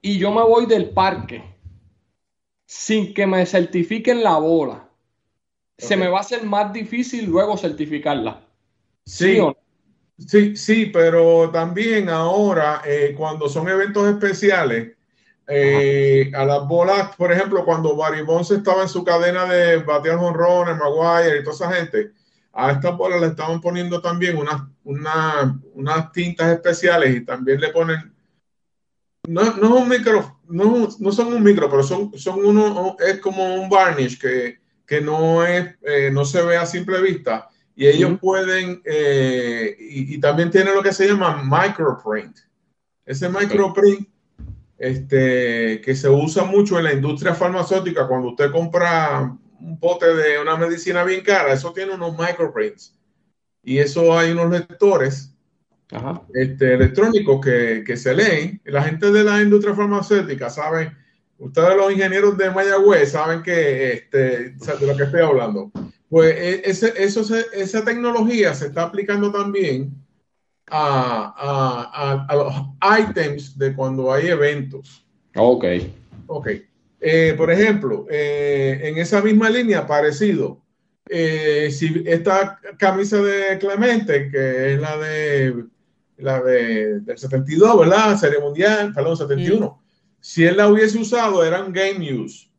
y 0.01 0.19
yo 0.19 0.33
me 0.33 0.43
voy 0.43 0.67
del 0.67 0.91
parque 0.91 1.43
sin 2.67 3.15
que 3.15 3.27
me 3.27 3.45
certifiquen 3.47 4.23
la 4.23 4.39
bola, 4.39 4.89
se 5.79 5.97
me 5.97 6.09
va 6.09 6.19
a 6.19 6.21
hacer 6.23 6.45
más 6.45 6.73
difícil 6.73 7.27
luego 7.27 7.57
certificarla. 7.57 8.47
Sí, 9.05 9.35
sí, 9.35 9.41
sí, 10.27 10.87
pero 10.87 11.51
también 11.51 12.09
ahora, 12.09 12.83
eh, 12.85 13.15
cuando 13.17 13.49
son 13.49 13.69
eventos 13.69 14.09
especiales, 14.09 14.93
eh, 15.47 16.31
a 16.35 16.45
las 16.45 16.67
bolas, 16.67 17.15
por 17.17 17.33
ejemplo, 17.33 17.65
cuando 17.65 17.97
Barry 17.97 18.23
Bonds 18.23 18.51
estaba 18.51 18.83
en 18.83 18.89
su 18.89 19.05
cadena 19.05 19.45
de 19.47 19.79
batear 19.79 20.17
honrones, 20.17 20.77
Maguire 20.77 21.39
y 21.39 21.45
toda 21.45 21.55
esa 21.55 21.73
gente, 21.73 22.13
a 22.53 22.73
esta 22.73 22.91
bola 22.91 23.19
le 23.19 23.29
estaban 23.29 23.61
poniendo 23.61 24.01
también 24.01 24.37
unas, 24.37 24.63
unas 24.85 26.13
tintas 26.13 26.53
especiales 26.53 27.17
y 27.17 27.25
también 27.25 27.61
le 27.61 27.69
ponen, 27.69 28.13
no, 29.29 29.43
no 29.57 29.77
es 29.77 29.83
un 29.83 29.89
micro, 29.89 30.41
no, 30.49 30.89
no, 30.99 31.13
son 31.13 31.33
un 31.33 31.43
micro, 31.43 31.71
pero 31.71 31.83
son, 31.83 32.17
son 32.19 32.45
uno, 32.45 32.97
es 33.07 33.21
como 33.21 33.55
un 33.55 33.69
varnish 33.69 34.19
que, 34.19 34.59
que 34.87 35.01
no, 35.01 35.45
es, 35.45 35.75
eh, 35.83 36.11
no 36.13 36.25
se 36.25 36.43
ve 36.43 36.57
a 36.57 36.67
simple 36.67 37.01
vista 37.01 37.49
y 37.75 37.87
ellos 37.87 38.19
pueden, 38.21 38.83
eh, 38.85 39.77
y, 39.79 40.19
también 40.19 40.51
tiene 40.51 40.75
lo 40.75 40.83
que 40.83 40.93
se 40.93 41.09
llama 41.09 41.43
microprint. 41.43 42.37
Ese 43.05 43.29
microprint 43.29 44.09
este, 44.79 45.81
que 45.81 45.95
se 45.95 46.09
usa 46.09 46.45
mucho 46.45 46.79
en 46.79 46.85
la 46.85 46.93
industria 46.93 47.35
farmacéutica 47.35 48.07
cuando 48.07 48.29
usted 48.29 48.51
compra 48.51 49.37
un 49.61 49.79
pote 49.79 50.15
de 50.15 50.41
una 50.41 50.57
medicina 50.57 51.05
bien 51.05 51.23
cara, 51.23 51.53
eso 51.53 51.73
tiene 51.73 51.95
unos 51.95 52.19
microprints. 52.19 52.95
Y 53.63 53.79
eso 53.79 54.19
hay 54.19 54.33
unos 54.33 54.51
lectores 54.51 55.33
Este, 56.35 56.75
electrónicos 56.75 57.45
que, 57.45 57.85
que, 57.87 57.97
se 57.97 58.15
leen. 58.15 58.61
La 58.65 58.83
gente 58.83 59.13
de 59.13 59.25
la 59.25 59.41
industria 59.43 59.75
farmacéutica 59.75 60.49
saben, 60.49 60.97
ustedes 61.39 61.77
los 61.77 61.93
ingenieros 61.93 62.37
de 62.39 62.51
Mayagüez 62.51 63.13
saben 63.13 63.43
que 63.43 63.93
este, 63.93 64.51
de 64.51 64.87
lo 64.87 64.97
que 64.97 65.05
estoy 65.05 65.21
hablando. 65.21 65.71
Pues 66.13 66.37
e, 66.37 66.63
ese, 66.69 66.93
eso 67.03 67.23
esa 67.55 67.83
tecnología 67.87 68.53
se 68.53 68.67
está 68.67 68.83
aplicando 68.83 69.33
también 69.33 69.95
a, 70.71 71.33
a, 71.35 72.27
a, 72.29 72.37
los 72.37 72.55
items 73.01 73.57
de 73.57 73.75
cuando 73.75 74.13
hay 74.13 74.27
eventos. 74.27 75.07
Ok. 75.35 75.65
Ok. 76.27 76.49
Eh, 77.01 77.33
por 77.35 77.51
ejemplo, 77.51 78.05
eh, 78.11 78.79
en 78.83 78.99
esa 78.99 79.23
misma 79.23 79.49
línea, 79.49 79.87
parecido, 79.87 80.61
eh, 81.09 81.71
si 81.71 82.03
esta 82.05 82.61
camisa 82.77 83.17
de 83.23 83.57
Clemente, 83.59 84.31
que 84.31 84.75
es 84.75 84.81
la 84.83 84.99
de 84.99 85.65
la 86.19 86.43
de, 86.43 87.01
del 87.01 87.17
72, 87.17 87.79
¿verdad? 87.79 88.19
Serie 88.19 88.39
Mundial, 88.39 88.93
perdón, 88.93 89.17
71. 89.17 89.83
Si 90.21 90.45
él 90.45 90.59
la 90.59 90.69
hubiese 90.69 90.99
usado, 90.99 91.43
eran 91.43 91.73
Game 91.73 92.13
Use. 92.13 92.52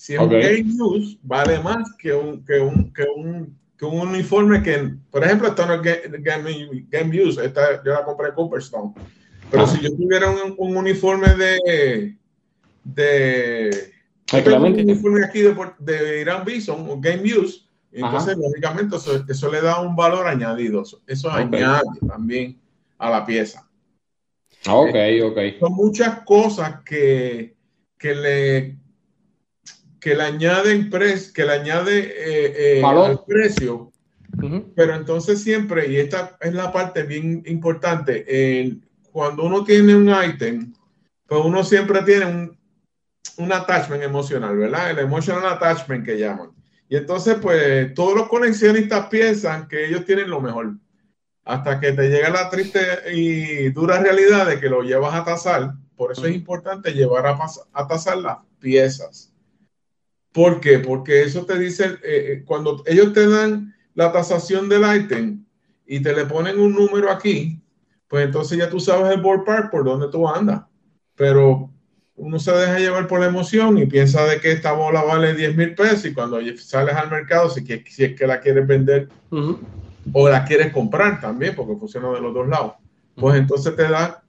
Si 0.00 0.14
es 0.14 0.18
un 0.18 0.30
Game 0.30 0.64
Use, 0.80 1.18
vale 1.22 1.60
más 1.60 1.94
que 1.98 2.14
un, 2.14 2.42
que 2.42 2.58
un, 2.58 2.90
que 2.90 3.02
un, 3.02 3.54
que 3.76 3.84
un 3.84 4.08
uniforme 4.08 4.62
que, 4.62 4.94
por 5.10 5.22
ejemplo, 5.22 5.48
esto 5.48 5.66
no 5.66 5.74
es 5.74 5.82
Game, 6.22 6.86
game, 6.88 7.22
Use, 7.22 7.44
esta, 7.44 7.84
yo 7.84 7.92
la 7.92 8.02
compré 8.02 8.28
en 8.28 8.34
Cooperstone. 8.34 8.94
Pero 9.50 9.66
si 9.66 9.78
yo 9.82 9.94
tuviera 9.94 10.30
un, 10.30 10.54
uniforme 10.74 11.28
de, 11.34 12.16
de, 12.82 13.92
un 14.32 14.64
uniforme 14.64 15.22
aquí 15.22 15.42
de, 15.42 15.54
de 15.80 16.20
Irán 16.22 16.46
Bison 16.46 16.86
o 16.88 16.98
Game 16.98 17.22
Use, 17.34 17.68
entonces 17.92 18.38
lógicamente 18.38 18.96
eso, 18.96 19.50
le 19.50 19.60
da 19.60 19.82
un 19.82 19.94
valor 19.94 20.26
añadido. 20.26 20.82
Eso 21.06 21.30
añade 21.30 21.84
también 22.08 22.58
a 22.96 23.10
la 23.10 23.26
pieza. 23.26 23.68
Ok, 24.66 24.96
ok. 25.24 25.38
Son 25.60 25.74
muchas 25.74 26.22
cosas 26.22 26.80
que, 26.86 27.54
que 27.98 28.14
le 28.14 28.79
que 30.00 30.14
le 30.14 30.22
añaden 30.22 30.90
que 30.90 31.44
le 31.44 31.52
añade 31.52 31.98
eh, 31.98 32.78
eh, 32.78 32.84
al 32.84 33.24
precio. 33.24 33.92
Pero 34.74 34.94
entonces 34.94 35.42
siempre, 35.42 35.88
y 35.88 35.96
esta 35.96 36.36
es 36.40 36.54
la 36.54 36.72
parte 36.72 37.02
bien 37.02 37.42
importante, 37.46 38.24
cuando 39.12 39.44
uno 39.44 39.64
tiene 39.64 39.94
un 39.94 40.08
ítem, 40.08 40.72
pues 41.26 41.44
uno 41.44 41.62
siempre 41.62 42.02
tiene 42.02 42.26
un, 42.26 42.58
un 43.36 43.52
attachment 43.52 44.02
emocional, 44.02 44.56
¿verdad? 44.56 44.90
El 44.90 44.98
emotional 45.00 45.46
attachment 45.46 46.04
que 46.04 46.18
llaman. 46.18 46.50
Y 46.88 46.96
entonces, 46.96 47.36
pues, 47.40 47.94
todos 47.94 48.16
los 48.16 48.28
coleccionistas 48.28 49.06
piensan 49.06 49.68
que 49.68 49.86
ellos 49.86 50.04
tienen 50.04 50.28
lo 50.28 50.40
mejor. 50.40 50.74
Hasta 51.44 51.78
que 51.78 51.92
te 51.92 52.08
llega 52.08 52.30
la 52.30 52.50
triste 52.50 52.80
y 53.12 53.70
dura 53.70 54.00
realidad 54.00 54.46
de 54.46 54.58
que 54.58 54.68
lo 54.68 54.82
llevas 54.82 55.14
a 55.14 55.24
tasar. 55.24 55.74
Por 55.96 56.12
eso 56.12 56.26
es 56.26 56.34
importante 56.34 56.92
llevar 56.92 57.26
a, 57.26 57.38
a 57.72 57.86
tasar 57.86 58.18
las 58.18 58.38
piezas. 58.58 59.29
¿Por 60.32 60.60
qué? 60.60 60.78
Porque 60.78 61.22
eso 61.22 61.44
te 61.44 61.58
dice, 61.58 61.84
eh, 61.84 61.98
eh, 62.04 62.42
cuando 62.44 62.82
ellos 62.86 63.12
te 63.12 63.28
dan 63.28 63.74
la 63.94 64.12
tasación 64.12 64.68
del 64.68 64.84
ítem 64.96 65.44
y 65.86 66.00
te 66.00 66.14
le 66.14 66.24
ponen 66.26 66.60
un 66.60 66.74
número 66.74 67.10
aquí, 67.10 67.60
pues 68.06 68.24
entonces 68.24 68.58
ya 68.58 68.70
tú 68.70 68.78
sabes 68.78 69.12
el 69.12 69.22
ballpark 69.22 69.70
por 69.70 69.84
dónde 69.84 70.08
tú 70.08 70.28
andas. 70.28 70.62
Pero 71.16 71.70
uno 72.16 72.38
se 72.38 72.52
deja 72.52 72.78
llevar 72.78 73.06
por 73.06 73.20
la 73.20 73.26
emoción 73.26 73.78
y 73.78 73.86
piensa 73.86 74.24
de 74.26 74.40
que 74.40 74.52
esta 74.52 74.72
bola 74.72 75.02
vale 75.02 75.34
10 75.34 75.56
mil 75.56 75.74
pesos 75.74 76.04
y 76.04 76.12
cuando 76.12 76.38
sales 76.56 76.94
al 76.94 77.10
mercado, 77.10 77.48
si, 77.50 77.64
si 77.64 78.04
es 78.04 78.14
que 78.14 78.26
la 78.26 78.40
quieres 78.40 78.66
vender 78.66 79.08
o 80.12 80.28
la 80.28 80.44
quieres 80.44 80.72
comprar 80.72 81.20
también, 81.20 81.54
porque 81.54 81.76
funciona 81.76 82.10
de 82.10 82.20
los 82.20 82.34
dos 82.34 82.46
lados, 82.46 82.74
pues 83.14 83.36
entonces 83.36 83.74
te 83.74 83.82
da 83.82 84.22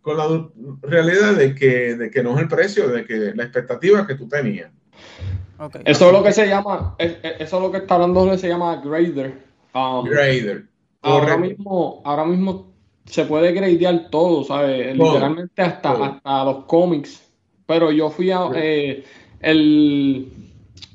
con 0.00 0.16
la 0.16 0.48
realidad 0.82 1.34
de 1.34 1.54
que, 1.54 1.96
de 1.96 2.10
que 2.10 2.22
no 2.22 2.36
es 2.36 2.42
el 2.42 2.48
precio, 2.48 2.88
de 2.88 3.04
que 3.04 3.32
la 3.34 3.42
expectativa 3.42 4.06
que 4.06 4.14
tú 4.14 4.28
tenías. 4.28 4.70
Eso 5.84 6.06
es 6.06 6.12
lo 6.12 6.22
que 6.22 6.32
se 6.32 6.48
llama, 6.48 6.96
eso 6.98 7.18
es 7.40 7.52
lo 7.52 7.70
que 7.70 7.78
está 7.78 7.94
hablando 7.94 8.36
se 8.36 8.48
llama 8.48 8.76
grader. 8.76 9.44
Um, 9.74 10.04
grader. 10.04 10.64
Ahora 11.02 11.36
mismo, 11.36 12.02
ahora 12.04 12.24
mismo 12.24 12.72
se 13.04 13.24
puede 13.24 13.52
gradear 13.52 14.08
todo, 14.10 14.44
¿sabes? 14.44 14.96
Literalmente 14.96 15.62
hasta, 15.62 15.92
hasta 15.92 16.44
los 16.44 16.64
cómics. 16.64 17.30
Pero 17.66 17.92
yo 17.92 18.10
fui 18.10 18.30
a 18.30 18.48
eh, 18.54 19.04
el, 19.40 20.32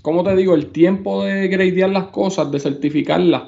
¿cómo 0.02 0.24
te 0.24 0.36
digo? 0.36 0.56
El 0.56 0.72
tiempo 0.72 1.24
de 1.24 1.48
gradear 1.48 1.90
las 1.90 2.06
cosas, 2.06 2.52
de 2.52 2.60
certificarlas, 2.60 3.44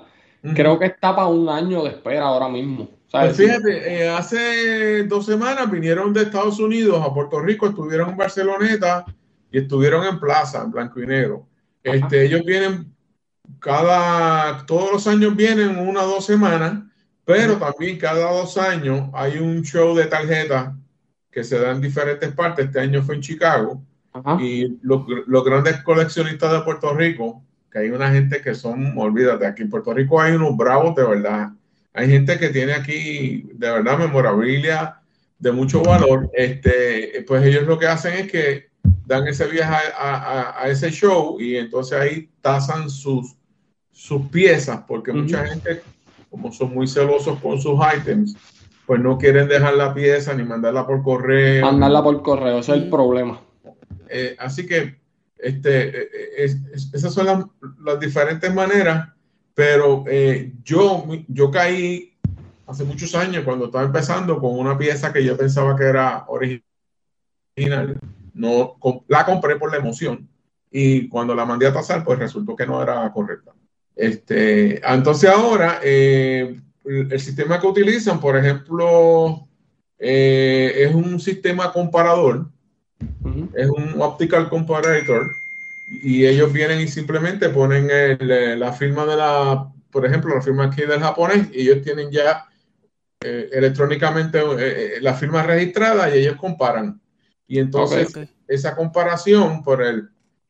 creo 0.56 0.80
que 0.80 0.86
está 0.86 1.16
para 1.16 1.28
un 1.28 1.50
año 1.50 1.84
de 1.84 1.90
espera 1.90 2.26
ahora 2.26 2.48
mismo. 2.48 2.88
Pues 3.12 3.36
fíjate, 3.36 4.04
eh, 4.04 4.10
hace 4.10 5.04
dos 5.04 5.26
semanas 5.26 5.70
vinieron 5.70 6.14
de 6.14 6.22
Estados 6.22 6.60
Unidos 6.60 7.04
a 7.06 7.14
Puerto 7.14 7.42
Rico, 7.42 7.68
estuvieron 7.68 8.12
en 8.12 8.18
Barceloneta 8.18 9.06
y 9.52 9.60
estuvieron 9.60 10.06
en 10.06 10.20
plaza, 10.20 10.64
en 10.64 10.72
blanco 10.72 11.02
y 11.02 11.08
negro. 11.08 11.48
Este, 11.84 12.26
ellos 12.26 12.44
vienen 12.46 12.94
cada, 13.60 14.66
todos 14.66 14.92
los 14.92 15.08
años 15.08 15.36
vienen 15.36 15.78
una 15.78 16.04
o 16.04 16.08
dos 16.08 16.26
semanas, 16.26 16.84
pero 17.26 17.58
también 17.58 17.98
cada 17.98 18.32
dos 18.32 18.58
años 18.58 19.10
hay 19.14 19.38
un 19.38 19.62
show 19.62 19.96
de 19.96 20.06
tarjetas 20.06 20.74
que 21.30 21.44
se 21.44 21.60
da 21.60 21.72
en 21.72 21.82
diferentes 21.82 22.32
partes. 22.34 22.66
Este 22.66 22.80
año 22.80 23.02
fue 23.04 23.16
en 23.16 23.22
Chicago. 23.22 23.84
Y 24.40 24.78
los, 24.82 25.06
los, 25.28 25.46
grandes 25.46 25.82
coleccionistas 25.84 26.52
de 26.52 26.62
Puerto 26.62 26.94
Rico, 26.94 27.42
que 27.72 27.80
hay 27.80 27.90
una 27.92 28.12
gente 28.12 28.42
que 28.42 28.54
son, 28.54 28.98
olvídate, 28.98 29.46
aquí 29.46 29.62
en 29.62 29.70
Puerto 29.70 29.94
Rico 29.94 30.20
hay 30.20 30.34
unos 30.34 30.58
bravos 30.58 30.94
de 30.96 31.06
verdad. 31.06 31.52
Hay 31.94 32.10
gente 32.10 32.38
que 32.38 32.50
tiene 32.50 32.74
aquí 32.74 33.50
de 33.54 33.72
verdad 33.72 33.98
memorabilia 33.98 35.00
de 35.40 35.52
mucho 35.54 35.82
valor. 35.82 36.30
Este, 36.34 37.24
pues 37.26 37.46
ellos 37.46 37.66
lo 37.66 37.80
que 37.80 37.88
hacen 37.88 38.14
es 38.16 38.32
que 38.32 38.71
dan 39.12 39.28
ese 39.28 39.46
viaje 39.48 39.92
a, 39.98 40.64
ese 40.68 40.90
show 40.90 41.38
y 41.38 41.58
entonces 41.58 42.00
ahí 42.00 42.30
tasan 42.40 42.90
sus, 42.90 43.36
sus 43.92 44.22
piezas, 44.28 44.84
porque 44.88 45.12
mucha 45.12 45.46
gente, 45.46 45.82
como 46.30 46.50
son 46.54 46.74
muy 46.74 46.88
celosos 46.88 47.38
con 47.40 47.60
sus 47.60 47.78
items, 47.94 48.38
pues 48.86 49.02
no 49.02 49.18
quieren 49.18 49.50
dejar 49.50 49.74
la 49.74 49.94
pieza 49.94 50.34
ni 50.34 50.44
mandarla 50.44 50.88
por 50.88 51.04
correo. 51.04 51.66
Mandarla 51.66 52.02
por 52.02 52.22
correo, 52.22 52.60
ese 52.60 52.72
es 52.72 52.84
el 52.84 52.90
problema. 52.90 53.42
Eh, 54.08 54.38
así 54.40 54.66
que 54.66 55.02
este, 55.38 56.44
eh, 56.46 56.56
esas 56.94 57.14
son 57.14 57.50
las, 57.84 58.00
diferentes 58.00 58.54
maneras, 58.54 59.10
pero 59.54 60.06
eh, 60.08 60.54
yo, 60.64 61.06
yo 61.28 61.52
caí 61.52 62.18
hace 62.66 62.86
muchos 62.86 63.14
años 63.14 63.44
cuando 63.44 63.66
estaba 63.66 63.84
empezando 63.84 64.40
con 64.40 64.58
una 64.58 64.78
pieza 64.78 65.12
que 65.12 65.26
yo 65.26 65.36
pensaba 65.36 65.76
que 65.76 65.84
era 65.84 66.24
original 66.30 68.00
no 68.34 68.78
la 69.08 69.26
compré 69.26 69.58
por 69.58 69.72
la 69.72 69.78
emoción 69.78 70.30
y 70.72 71.10
cuando 71.10 71.36
la 71.36 71.46
mandé 71.46 71.68
a 71.68 71.74
tasar, 71.74 72.04
pues 72.04 72.18
resultó 72.18 72.56
que 72.56 72.66
no 72.66 72.82
era 72.82 73.12
correcta. 73.12 73.52
Este, 73.94 74.82
entonces 74.88 75.30
ahora, 75.30 75.82
eh, 75.84 76.60
el, 76.86 77.20
sistema 77.20 77.60
que 77.60 77.68
utilizan, 77.68 78.22
por 78.22 78.38
ejemplo, 78.38 79.48
eh, 80.00 80.74
es 80.78 80.96
un 80.96 81.20
sistema 81.20 81.74
comparador, 81.74 82.48
es 83.54 83.70
un 83.70 84.02
optical 84.02 84.48
comparator, 84.50 85.28
y 86.04 86.26
ellos 86.26 86.54
vienen 86.54 86.80
y 86.80 86.88
simplemente 86.88 87.50
ponen 87.50 87.90
la 88.58 88.72
firma 88.72 89.06
de 89.06 89.18
la, 89.18 89.70
por 89.92 90.06
ejemplo, 90.06 90.34
la 90.34 90.42
firma 90.42 90.66
aquí 90.66 90.84
del 90.84 91.02
japonés, 91.02 91.50
y 91.52 91.62
ellos 91.62 91.84
tienen 91.84 92.10
ya 92.12 92.46
eh, 93.20 93.50
electrónicamente 93.52 94.42
la 95.02 95.14
firma 95.16 95.44
registrada 95.44 96.10
y 96.10 96.20
ellos 96.20 96.38
comparan 96.38 97.01
y 97.52 97.60
entonces 97.60 98.14
esa 98.48 98.78
comparación 98.78 99.62
por 99.62 99.84
el 99.84 100.08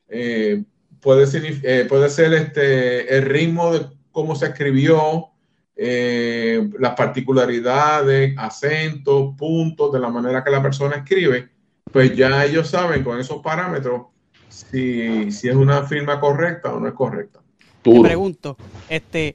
eh, 0.08 0.64
puede, 1.00 1.26
ser, 1.26 1.44
eh, 1.64 1.88
puede 1.90 2.12
ser 2.12 2.32
este, 2.34 3.18
el 3.18 3.24
ritmo 3.24 3.74
de 3.74 3.88
cómo 4.12 4.36
se 4.36 4.46
escribió, 4.46 5.30
eh, 5.76 6.70
las 6.78 6.94
particularidades, 6.94 8.36
acentos, 8.38 9.34
puntos, 9.36 9.92
de 9.92 10.00
la 10.00 10.10
manera 10.10 10.44
que 10.44 10.52
la 10.52 10.62
persona 10.62 10.98
escribe, 10.98 11.50
pues 11.92 12.16
ya 12.16 12.46
ellos 12.46 12.68
saben 12.68 13.04
con 13.04 13.20
esos 13.20 13.42
parámetros 13.42 14.04
si, 14.48 15.32
si 15.32 15.50
es 15.50 15.56
una 15.56 15.82
firma 15.88 16.20
correcta 16.20 16.72
o 16.72 16.80
no 16.80 16.88
es 16.88 16.94
correcta. 16.94 17.40
Te 17.82 18.00
pregunto, 18.00 18.58
este, 18.88 19.34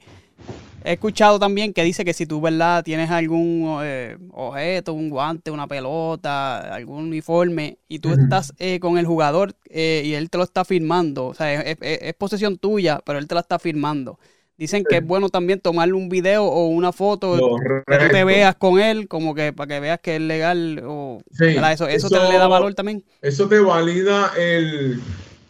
He 0.87 0.92
escuchado 0.92 1.40
también 1.40 1.72
que 1.72 1.83
dice 1.83 2.05
que 2.05 2.12
si 2.12 2.27
tú, 2.27 2.40
¿verdad? 2.40 2.85
Tienes 2.85 3.11
algún 3.11 3.81
eh, 3.83 4.16
objeto, 4.31 4.92
un 4.92 5.11
guante, 5.11 5.51
una 5.51 5.66
pelota, 5.66 6.72
algún 6.72 7.07
uniforme, 7.07 7.79
y 7.88 7.99
tú 7.99 8.12
estás 8.12 8.53
eh, 8.61 8.79
con 8.79 8.96
el 8.96 9.05
jugador 9.05 9.57
eh, 9.68 10.03
y 10.05 10.14
él 10.14 10.31
te 10.31 10.38
lo 10.38 10.44
está 10.44 10.64
firmando, 10.64 11.27
o 11.27 11.35
sea, 11.35 11.61
es, 11.61 12.14
posesión 12.14 12.57
tuya, 12.57 13.01
pero 13.05 13.18
él 13.18 13.27
te 13.27 13.35
la 13.35 13.40
está 13.40 13.59
firmando. 13.59 14.20
Dicen 14.57 14.85
que 14.88 14.99
es 14.99 15.05
bueno 15.05 15.29
también 15.29 15.59
tomarle 15.59 15.94
un 15.94 16.09
video 16.09 16.44
o 16.44 16.68
una 16.68 16.92
foto 16.92 17.59
que 17.85 17.99
tú 17.99 18.09
te 18.12 18.22
veas 18.22 18.55
con 18.55 18.79
él, 18.79 19.09
como 19.09 19.35
que 19.35 19.53
para 19.53 19.66
que 19.66 19.81
veas 19.81 19.99
que 19.99 20.14
es 20.14 20.22
legal. 20.22 20.83
O, 20.87 21.20
eso, 21.37 21.88
eso, 21.88 22.09
te 22.09 22.20
le 22.20 22.38
da 22.38 22.46
valor 22.46 22.75
también. 22.75 23.03
Eso 23.22 23.49
te 23.49 23.59
valida 23.59 24.31
el, 24.38 25.01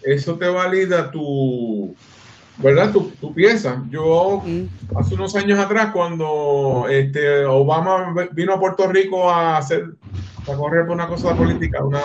eso 0.02 0.38
te 0.38 0.48
valida 0.48 1.10
tu, 1.10 1.94
¿verdad? 2.58 2.92
Tu, 2.92 3.10
tu 3.20 3.34
pieza. 3.34 3.84
Yo 3.90 4.42
hace 4.96 5.14
unos 5.14 5.34
años 5.36 5.58
atrás, 5.58 5.90
cuando 5.92 6.86
este, 6.88 7.44
Obama 7.44 8.14
vino 8.32 8.54
a 8.54 8.60
Puerto 8.60 8.86
Rico 8.88 9.30
a 9.30 9.58
hacer, 9.58 9.84
a 10.42 10.56
correr 10.56 10.86
por 10.86 10.94
una 10.94 11.08
cosa 11.08 11.34
política, 11.34 11.84
una, 11.84 12.00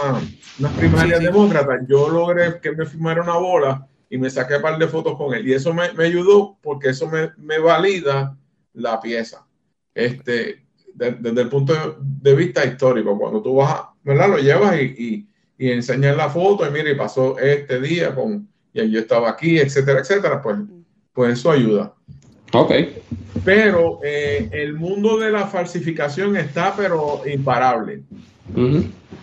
una 0.60 0.70
primaria 0.70 1.20
demócrata, 1.20 1.80
yo 1.88 2.10
logré 2.10 2.60
que 2.60 2.72
me 2.72 2.86
firmara 2.86 3.22
una 3.22 3.38
bola 3.38 3.88
y 4.10 4.18
me 4.18 4.30
saqué 4.30 4.58
un 4.58 4.62
par 4.62 4.78
de 4.78 4.88
fotos 4.88 5.16
con 5.18 5.34
él. 5.34 5.48
Y 5.48 5.54
eso 5.54 5.74
me, 5.74 5.92
me 5.94 6.06
ayudó 6.06 6.58
porque 6.62 6.90
eso 6.90 7.08
me, 7.08 7.32
me, 7.38 7.60
valida 7.60 8.38
la 8.74 9.00
pieza. 9.00 9.46
Este, 9.94 10.66
desde 10.94 11.42
el 11.42 11.50
punto 11.50 11.74
de 12.02 12.36
vista 12.36 12.66
histórico, 12.66 13.18
cuando 13.18 13.42
tú 13.42 13.56
vas, 13.56 13.84
¿verdad? 14.04 14.30
Lo 14.30 14.38
llevas 14.38 14.76
y, 14.82 15.28
y, 15.58 15.66
y 15.66 15.72
enseñas 15.72 16.18
la 16.18 16.30
foto 16.30 16.68
y 16.68 16.72
mira, 16.72 16.90
y 16.90 16.96
pasó 16.96 17.38
este 17.40 17.80
día 17.80 18.14
con 18.14 18.50
y 18.74 18.90
yo 18.90 19.00
estaba 19.00 19.30
aquí, 19.30 19.60
etcétera, 19.60 20.00
etcétera, 20.00 20.42
pues, 20.42 20.58
pues 21.14 21.40
eso 21.40 21.52
ayuda. 21.52 21.94
Ok. 22.54 22.72
Pero 23.46 24.00
eh, 24.04 24.50
el 24.52 24.74
mundo 24.74 25.18
de 25.18 25.32
la 25.32 25.48
falsificación 25.48 26.36
está, 26.36 26.76
pero 26.76 27.22
imparable. 27.26 28.02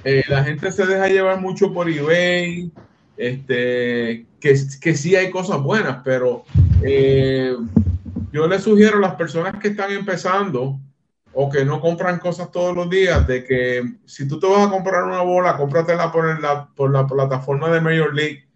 Eh, 0.05 0.23
la 0.29 0.45
gente 0.45 0.73
se 0.73 0.87
deja 0.87 1.09
llevar 1.09 1.41
mucho 1.41 1.73
por 1.73 1.89
eBay, 1.89 2.71
este, 3.17 4.27
que, 4.41 4.55
que 4.81 4.95
sí 4.95 5.17
hay 5.17 5.31
cosas 5.31 5.61
buenas, 5.61 5.99
pero 6.05 6.45
eh, 6.83 7.55
yo 8.33 8.47
le 8.47 8.59
sugiero 8.59 8.99
a 8.99 9.01
las 9.01 9.15
personas 9.17 9.57
que 9.61 9.69
están 9.69 9.93
empezando 9.93 10.79
o 11.35 11.51
que 11.51 11.65
no 11.65 11.81
compran 11.81 12.19
cosas 12.19 12.51
todos 12.51 12.75
los 12.75 12.89
días, 12.89 13.27
de 13.27 13.45
que 13.45 13.83
si 14.07 14.27
tú 14.27 14.41
te 14.41 14.47
vas 14.47 14.67
a 14.67 14.71
comprar 14.71 15.05
una 15.05 15.23
bola, 15.23 15.57
cómpratela 15.57 16.11
por 16.11 16.41
la, 16.41 16.69
por 16.75 16.91
la 16.91 17.07
plataforma 17.07 17.71
de 17.71 17.81
Major 17.81 18.15
League, 18.15 18.48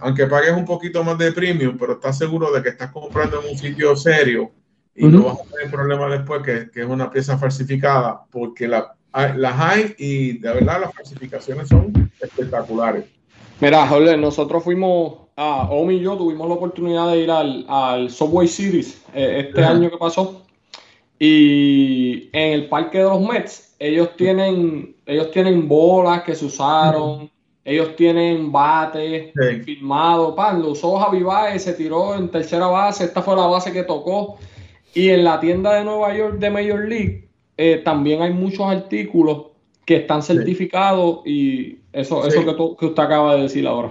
aunque 0.00 0.26
pagues 0.26 0.52
un 0.52 0.64
poquito 0.64 1.02
más 1.02 1.18
de 1.18 1.32
premium, 1.32 1.76
pero 1.78 1.94
estás 1.94 2.18
seguro 2.18 2.52
de 2.52 2.62
que 2.62 2.68
estás 2.70 2.90
comprando 2.92 3.40
en 3.42 3.50
un 3.50 3.58
sitio 3.58 3.96
serio 3.96 4.52
y 4.94 5.06
no 5.06 5.24
vas 5.24 5.40
a 5.40 5.44
tener 5.44 5.70
problemas 5.70 6.10
después 6.10 6.42
que, 6.42 6.70
que, 6.70 6.82
es 6.82 6.86
una 6.86 7.10
pieza 7.10 7.36
falsificada, 7.36 8.24
porque 8.30 8.66
la, 8.66 8.94
las 9.36 9.60
hay 9.60 9.94
y 9.98 10.38
de 10.38 10.54
verdad 10.54 10.80
las 10.80 10.94
falsificaciones 10.94 11.68
son 11.68 12.10
espectaculares. 12.20 13.04
Mira, 13.60 13.86
Jorge, 13.86 14.16
nosotros 14.16 14.62
fuimos, 14.62 15.26
a 15.36 15.68
Omi 15.70 15.96
y 15.96 16.00
yo 16.00 16.16
tuvimos 16.16 16.48
la 16.48 16.54
oportunidad 16.54 17.10
de 17.10 17.18
ir 17.20 17.30
al, 17.30 17.64
al 17.68 18.10
Subway 18.10 18.48
Series 18.48 19.02
eh, 19.14 19.46
este 19.48 19.64
año 19.64 19.90
que 19.90 19.96
pasó. 19.96 20.42
Y 21.18 22.28
en 22.32 22.52
el 22.52 22.68
parque 22.68 22.98
de 22.98 23.04
los 23.04 23.20
Mets, 23.20 23.74
ellos 23.78 24.10
tienen, 24.16 24.96
ellos 25.06 25.30
tienen 25.30 25.66
bolas 25.66 26.22
que 26.22 26.34
se 26.34 26.44
usaron, 26.44 27.30
ellos 27.66 27.96
tienen 27.96 28.52
bates 28.52 29.32
firmados. 29.64 30.36
Pan, 30.36 30.62
lo 30.62 30.70
usó 30.70 30.96
Javi 30.98 31.24
Baez, 31.24 31.64
se 31.64 31.72
tiró 31.72 32.14
en 32.14 32.30
tercera 32.30 32.68
base, 32.68 33.04
esta 33.04 33.22
fue 33.22 33.34
la 33.34 33.46
base 33.46 33.72
que 33.72 33.82
tocó. 33.82 34.38
Y 34.94 35.10
en 35.10 35.24
la 35.24 35.40
tienda 35.40 35.74
de 35.74 35.84
Nueva 35.84 36.16
York 36.16 36.38
de 36.38 36.48
Major 36.48 36.88
League 36.88 37.28
eh, 37.56 37.82
también 37.84 38.22
hay 38.22 38.32
muchos 38.32 38.60
artículos 38.60 39.48
que 39.84 39.96
están 39.96 40.22
certificados 40.22 41.20
y 41.26 41.80
eso, 41.92 42.26
eso 42.26 42.44
que, 42.76 42.86
usted 42.86 43.02
acaba 43.02 43.34
de 43.34 43.42
decir 43.42 43.66
ahora. 43.66 43.88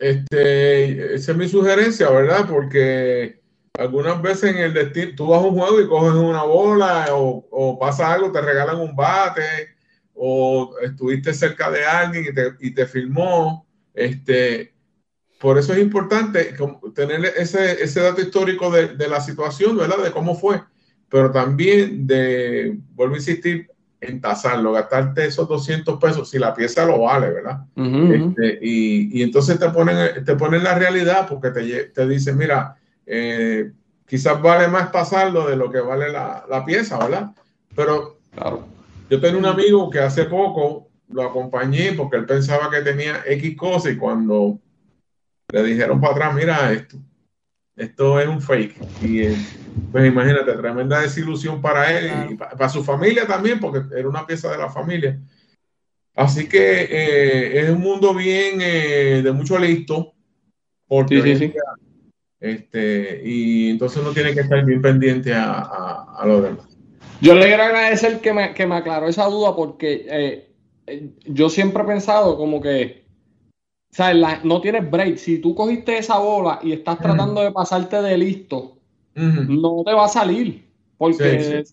Este, 0.00 1.14
esa 1.14 1.32
es 1.32 1.38
mi 1.38 1.48
sugerencia, 1.48 2.10
¿verdad? 2.10 2.46
Porque 2.48 3.40
algunas 3.78 4.20
veces 4.22 4.56
en 4.56 4.58
el 4.58 4.74
destino, 4.74 5.12
tú 5.16 5.28
vas 5.28 5.40
a 5.40 5.46
un 5.46 5.56
juego 5.56 5.80
y 5.80 5.86
coges 5.86 6.14
una 6.14 6.42
bola 6.42 7.06
o, 7.12 7.78
pasa 7.78 8.12
algo, 8.12 8.32
te 8.32 8.40
regalan 8.40 8.80
un 8.80 8.96
bate 8.96 9.73
o 10.14 10.74
estuviste 10.82 11.34
cerca 11.34 11.70
de 11.70 11.84
alguien 11.84 12.26
y 12.30 12.34
te, 12.34 12.54
y 12.60 12.70
te 12.72 12.86
filmó. 12.86 13.66
Este, 13.92 14.72
por 15.40 15.58
eso 15.58 15.72
es 15.72 15.80
importante 15.80 16.54
tener 16.94 17.24
ese, 17.36 17.82
ese 17.82 18.00
dato 18.00 18.20
histórico 18.20 18.70
de, 18.70 18.88
de, 18.88 19.08
la 19.08 19.20
situación, 19.20 19.76
¿verdad? 19.76 19.98
De 20.02 20.10
cómo 20.10 20.34
fue, 20.34 20.62
pero 21.08 21.30
también 21.30 22.06
de, 22.06 22.78
vuelvo 22.94 23.14
a 23.14 23.18
insistir, 23.18 23.68
en 24.00 24.20
tasarlo, 24.20 24.72
gastarte 24.72 25.26
esos 25.26 25.48
200 25.48 25.98
pesos 25.98 26.30
si 26.30 26.38
la 26.38 26.54
pieza 26.54 26.84
lo 26.84 27.00
vale, 27.00 27.30
¿verdad? 27.30 27.64
Este, 27.76 28.58
y, 28.60 29.18
y, 29.18 29.22
entonces 29.22 29.58
te 29.58 29.68
ponen, 29.70 30.24
te 30.24 30.36
ponen 30.36 30.62
la 30.62 30.74
realidad 30.74 31.26
porque 31.28 31.50
te, 31.50 31.84
te 31.84 32.06
dicen, 32.06 32.36
mira, 32.36 32.76
eh, 33.06 33.72
quizás 34.06 34.40
vale 34.40 34.68
más 34.68 34.90
pasarlo 34.90 35.48
de 35.48 35.56
lo 35.56 35.70
que 35.70 35.80
vale 35.80 36.12
la, 36.12 36.44
la 36.48 36.64
pieza, 36.64 36.98
¿verdad? 36.98 37.30
Pero 37.74 38.18
claro. 38.34 38.73
Yo 39.08 39.20
tengo 39.20 39.38
un 39.38 39.46
amigo 39.46 39.90
que 39.90 39.98
hace 39.98 40.24
poco 40.24 40.88
lo 41.08 41.22
acompañé 41.22 41.92
porque 41.92 42.16
él 42.16 42.26
pensaba 42.26 42.70
que 42.70 42.80
tenía 42.80 43.22
X 43.26 43.56
cosas 43.56 43.92
y 43.92 43.96
cuando 43.96 44.58
le 45.52 45.62
dijeron 45.62 46.00
para 46.00 46.14
atrás, 46.14 46.34
mira 46.34 46.72
esto, 46.72 46.96
esto 47.76 48.20
es 48.20 48.26
un 48.26 48.40
fake. 48.40 48.76
Y 49.02 49.22
eh, 49.22 49.36
pues 49.92 50.06
imagínate, 50.06 50.52
tremenda 50.52 51.00
desilusión 51.00 51.60
para 51.60 51.96
él 51.96 52.32
y 52.32 52.34
para, 52.36 52.68
su 52.68 52.82
familia 52.82 53.26
también, 53.26 53.60
porque 53.60 53.82
era 53.96 54.08
una 54.08 54.26
pieza 54.26 54.50
de 54.50 54.58
la 54.58 54.70
familia. 54.70 55.20
Así 56.14 56.48
que 56.48 56.82
eh, 56.82 57.60
es 57.60 57.70
un 57.70 57.80
mundo 57.80 58.14
bien 58.14 58.60
eh, 58.60 59.20
de 59.22 59.32
mucho 59.32 59.58
listo, 59.58 60.14
porque 60.86 61.22
sí, 61.22 61.36
sí, 61.36 61.54
Este, 62.40 63.20
y 63.24 63.70
entonces 63.70 64.00
uno 64.00 64.12
tiene 64.12 64.32
que 64.32 64.40
estar 64.40 64.64
bien 64.64 64.80
pendiente 64.80 65.34
a, 65.34 65.52
a, 65.52 66.16
a 66.20 66.26
lo 66.26 66.40
demás. 66.40 66.73
Yo 67.24 67.34
le 67.34 67.46
quiero 67.46 67.62
agradecer 67.62 68.20
que 68.20 68.32
me, 68.32 68.54
que 68.54 68.66
me 68.66 68.76
aclaró 68.76 69.08
esa 69.08 69.26
duda 69.26 69.56
porque 69.56 70.48
yo 71.26 71.48
siempre 71.48 71.82
he 71.82 71.86
pensado 71.86 72.36
como 72.36 72.60
que 72.60 73.04
o 73.94 73.96
sea, 73.96 74.40
no 74.42 74.60
tienes 74.60 74.90
break. 74.90 75.18
Si 75.18 75.38
tú 75.38 75.54
cogiste 75.54 75.96
esa 75.96 76.18
bola 76.18 76.58
y 76.60 76.72
estás 76.72 76.98
tratando 76.98 77.42
de 77.42 77.52
pasarte 77.52 78.02
de 78.02 78.18
listo, 78.18 78.76
no 79.14 79.84
te 79.86 79.92
va 79.92 80.06
a 80.06 80.08
salir. 80.08 80.64
Porque 80.98 81.64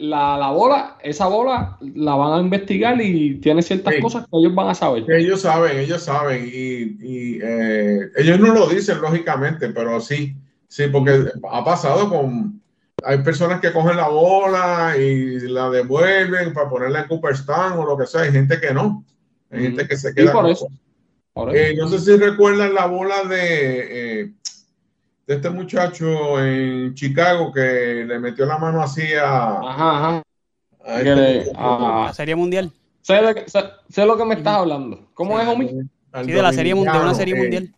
La, 0.00 0.50
bola, 0.50 0.98
esa 1.00 1.28
bola 1.28 1.78
la 1.94 2.16
van 2.16 2.32
a 2.32 2.42
investigar 2.42 3.00
y 3.00 3.36
tiene 3.36 3.62
ciertas 3.62 3.94
cosas 4.02 4.24
que 4.24 4.36
ellos 4.36 4.52
van 4.52 4.70
a 4.70 4.74
saber. 4.74 5.04
Ellos 5.08 5.42
saben, 5.42 5.78
ellos 5.78 6.02
saben. 6.02 6.50
Y, 6.52 7.38
eh, 7.40 8.08
ellos 8.16 8.40
no 8.40 8.52
lo 8.52 8.68
dicen, 8.68 9.00
lógicamente, 9.00 9.68
pero 9.68 10.00
sí, 10.00 10.34
sí, 10.66 10.88
porque 10.90 11.26
ha 11.52 11.64
pasado 11.64 12.08
con. 12.08 12.60
Hay 13.04 13.18
personas 13.18 13.60
que 13.60 13.72
cogen 13.72 13.96
la 13.96 14.08
bola 14.08 14.94
y 14.96 15.40
la 15.48 15.70
devuelven 15.70 16.52
para 16.52 16.68
ponerla 16.68 17.00
en 17.00 17.08
Cooperstown 17.08 17.78
o 17.78 17.84
lo 17.84 17.96
que 17.96 18.06
sea. 18.06 18.22
Hay 18.22 18.32
gente 18.32 18.60
que 18.60 18.72
no. 18.72 19.04
Hay 19.50 19.62
gente 19.62 19.86
que 19.86 19.96
se 19.96 20.14
queda. 20.14 20.32
por 20.32 20.48
eso. 20.48 20.68
Eh, 21.52 21.74
no 21.76 21.88
sé 21.88 21.98
si 22.00 22.16
recuerdan 22.16 22.74
la 22.74 22.86
bola 22.86 23.24
de, 23.24 24.22
eh, 24.22 24.32
de 25.26 25.34
este 25.34 25.50
muchacho 25.50 26.44
en 26.44 26.94
Chicago 26.94 27.52
que 27.52 28.04
le 28.06 28.18
metió 28.18 28.46
la 28.46 28.58
mano 28.58 28.82
así 28.82 29.14
a. 29.14 29.60
Ajá, 29.60 30.22
este 30.86 31.52
la 31.54 32.12
Serie 32.12 32.34
Mundial. 32.34 32.70
Sé, 33.02 33.20
sé, 33.88 34.06
lo 34.06 34.16
que 34.16 34.24
me 34.24 34.34
estás 34.34 34.56
hablando. 34.56 35.08
¿Cómo 35.14 35.40
es, 35.40 35.46
Omi? 35.46 35.68
Sí, 35.68 36.32
de 36.32 36.42
la 36.42 36.52
Serie 36.52 36.74
Mundial, 36.74 37.02
una 37.02 37.14
Serie 37.14 37.34
eh, 37.34 37.38
Mundial. 37.38 37.74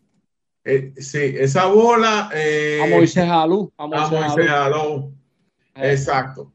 Sí, 0.65 1.35
esa 1.39 1.67
bola. 1.67 2.31
a 2.31 2.87
Moisés 2.89 3.29
Alú. 3.29 3.73
A 3.77 3.87
Moisés, 3.87 4.49
Alú. 4.49 5.13
Exacto. 5.75 6.53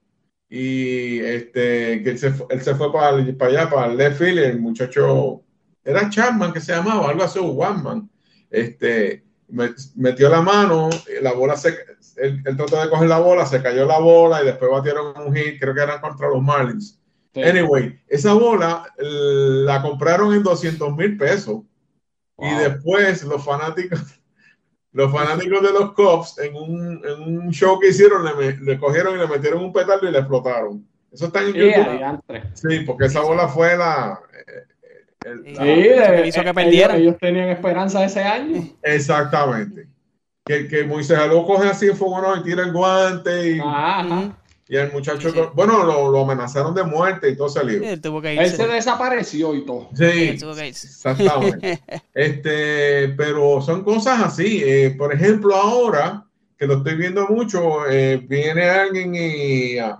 Y 0.49 1.19
este, 1.19 2.01
que 2.03 2.11
él 2.11 2.19
se, 2.19 2.33
él 2.49 2.61
se 2.61 2.75
fue 2.75 2.91
para, 2.93 3.17
para 3.37 3.51
allá, 3.51 3.69
para 3.69 3.91
el 3.91 3.97
left 3.97 4.17
field, 4.19 4.39
el 4.39 4.59
muchacho 4.59 5.43
era 5.87 6.09
Chapman 6.09 6.51
que 6.51 6.59
se 6.59 6.73
llamaba, 6.73 7.09
algo 7.09 7.23
así, 7.23 7.39
One 7.39 8.03
este, 8.49 9.23
metió 9.95 10.29
la 10.29 10.41
mano, 10.41 10.89
la 11.21 11.31
bola 11.31 11.55
se, 11.55 11.75
él, 12.17 12.43
trató 12.43 12.81
de 12.81 12.89
coger 12.89 13.07
la 13.07 13.19
bola, 13.19 13.45
se 13.45 13.61
cayó 13.61 13.85
la 13.85 13.97
bola 13.97 14.41
y 14.41 14.45
después 14.45 14.69
batieron 14.69 15.13
un 15.17 15.33
hit, 15.33 15.59
creo 15.59 15.73
que 15.73 15.81
eran 15.81 16.01
contra 16.01 16.27
los 16.27 16.41
Marlins. 16.41 16.99
Anyway, 17.35 18.01
esa 18.07 18.33
bola 18.33 18.83
la 18.97 19.81
compraron 19.81 20.33
en 20.33 20.43
200 20.43 20.95
mil 20.95 21.17
pesos 21.17 21.61
y 22.39 22.55
después 22.55 23.23
los 23.23 23.43
fanáticos, 23.43 23.99
los 24.91 25.11
fanáticos 25.11 25.61
de 25.61 25.71
los 25.71 25.93
Cubs 25.93 26.37
en 26.39 26.55
un, 26.55 27.01
en 27.05 27.37
un 27.39 27.51
show 27.51 27.79
que 27.79 27.89
hicieron 27.89 28.23
le, 28.25 28.57
le, 28.57 28.79
cogieron 28.79 29.15
y 29.15 29.19
le 29.19 29.27
metieron 29.27 29.63
un 29.63 29.73
petardo 29.73 30.07
y 30.07 30.11
le 30.11 30.19
explotaron. 30.19 30.87
Eso 31.11 31.27
está 31.27 31.41
en 31.41 31.53
YouTube. 31.53 32.21
Sí, 32.53 32.81
porque 32.81 33.05
esa 33.05 33.21
bola 33.21 33.47
fue 33.47 33.77
la, 33.77 34.19
sí, 35.45 36.27
hizo 36.27 36.43
que 36.43 36.53
perdieran. 36.53 36.97
Ellos, 36.97 37.17
tenían 37.19 37.49
esperanza 37.49 38.05
ese 38.05 38.23
año. 38.23 38.63
Exactamente. 38.81 39.87
Que, 40.45 40.67
que 40.67 40.85
Moisés 40.85 41.19
lo 41.27 41.45
coge 41.45 41.69
así 41.69 41.87
en 41.87 41.97
fuego 41.97 42.35
y 42.37 42.43
tira 42.43 42.63
el 42.63 42.71
guante 42.71 43.51
y, 43.51 43.59
y 44.69 44.75
el 44.75 44.91
muchacho, 44.91 45.51
bueno, 45.53 45.83
lo, 45.83 46.11
lo, 46.11 46.23
amenazaron 46.23 46.75
de 46.75 46.83
muerte 46.83 47.29
y 47.29 47.37
todo 47.37 47.47
salió. 47.47 47.81
Él 47.83 48.49
se 48.49 48.67
desapareció 48.67 49.55
y 49.55 49.65
todo. 49.65 49.89
Sí, 49.95 50.03
exactamente. 50.03 51.81
este, 52.13 53.09
pero 53.09 53.61
son 53.61 53.83
cosas 53.83 54.21
así. 54.21 54.61
Eh, 54.65 54.93
por 54.97 55.13
ejemplo, 55.13 55.55
ahora 55.55 56.25
que 56.57 56.67
lo 56.67 56.77
estoy 56.77 56.95
viendo 56.95 57.27
mucho, 57.27 57.89
eh, 57.89 58.17
viene 58.17 58.67
alguien 58.67 59.15
y 59.15 59.77
ah, 59.77 59.97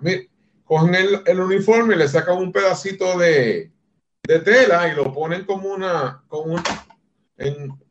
cogen 0.65 0.95
el, 0.95 1.21
el 1.25 1.39
uniforme 1.39 1.95
y 1.95 1.99
le 1.99 2.07
sacan 2.07 2.37
un 2.37 2.51
pedacito 2.51 3.17
de, 3.17 3.71
de 4.23 4.39
tela 4.39 4.91
y 4.91 4.95
lo 4.95 5.13
ponen 5.13 5.45
como 5.45 5.69
una, 5.69 6.23
con, 6.27 6.51
un, 6.51 6.61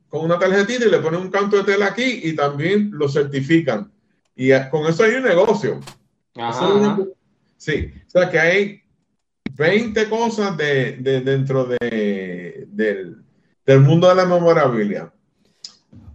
con 0.08 0.24
una 0.24 0.38
tarjetita 0.38 0.84
y 0.84 0.90
le 0.90 0.98
ponen 0.98 1.20
un 1.20 1.30
canto 1.30 1.56
de 1.56 1.64
tela 1.64 1.86
aquí 1.86 2.20
y 2.24 2.34
también 2.34 2.90
lo 2.92 3.08
certifican. 3.08 3.90
Y 4.34 4.50
con 4.70 4.86
eso 4.86 5.04
hay 5.04 5.12
un 5.12 5.22
negocio. 5.22 5.80
Sí, 7.56 7.92
o 8.06 8.10
sea 8.10 8.30
que 8.30 8.38
hay 8.38 8.82
20 9.54 10.08
cosas 10.08 10.56
de, 10.56 10.96
dentro 11.24 11.64
de, 11.64 12.66
del, 12.68 13.16
del 13.64 13.80
mundo 13.80 14.08
de 14.08 14.14
la 14.14 14.26
memorabilia. 14.26 15.12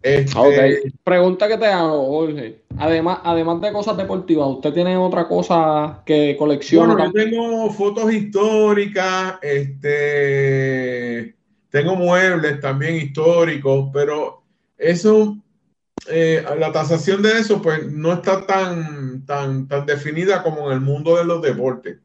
Este, 0.01 0.91
Pregunta 1.03 1.47
que 1.47 1.57
te 1.57 1.67
hago, 1.67 2.05
Jorge. 2.07 2.61
Además, 2.77 3.19
además 3.23 3.61
de 3.61 3.71
cosas 3.71 3.95
deportivas, 3.97 4.47
¿usted 4.49 4.73
tiene 4.73 4.97
otra 4.97 5.27
cosa 5.27 6.01
que 6.05 6.35
colecciona? 6.37 6.93
Bueno, 6.93 7.11
yo 7.13 7.23
tengo 7.23 7.69
fotos 7.69 8.11
históricas, 8.11 9.35
este, 9.43 11.35
tengo 11.69 11.95
muebles 11.95 12.59
también 12.59 12.95
históricos, 12.95 13.91
pero 13.93 14.41
eso, 14.75 15.37
eh, 16.09 16.43
la 16.57 16.71
tasación 16.71 17.21
de 17.21 17.33
eso, 17.33 17.61
pues 17.61 17.91
no 17.91 18.13
está 18.13 18.43
tan, 18.47 19.10
tan, 19.25 19.67
tan 19.67 19.85
definida 19.85 20.43
como 20.43 20.67
en 20.67 20.73
el 20.73 20.81
mundo 20.81 21.17
de 21.17 21.25
los 21.25 21.41
deportes. 21.41 21.97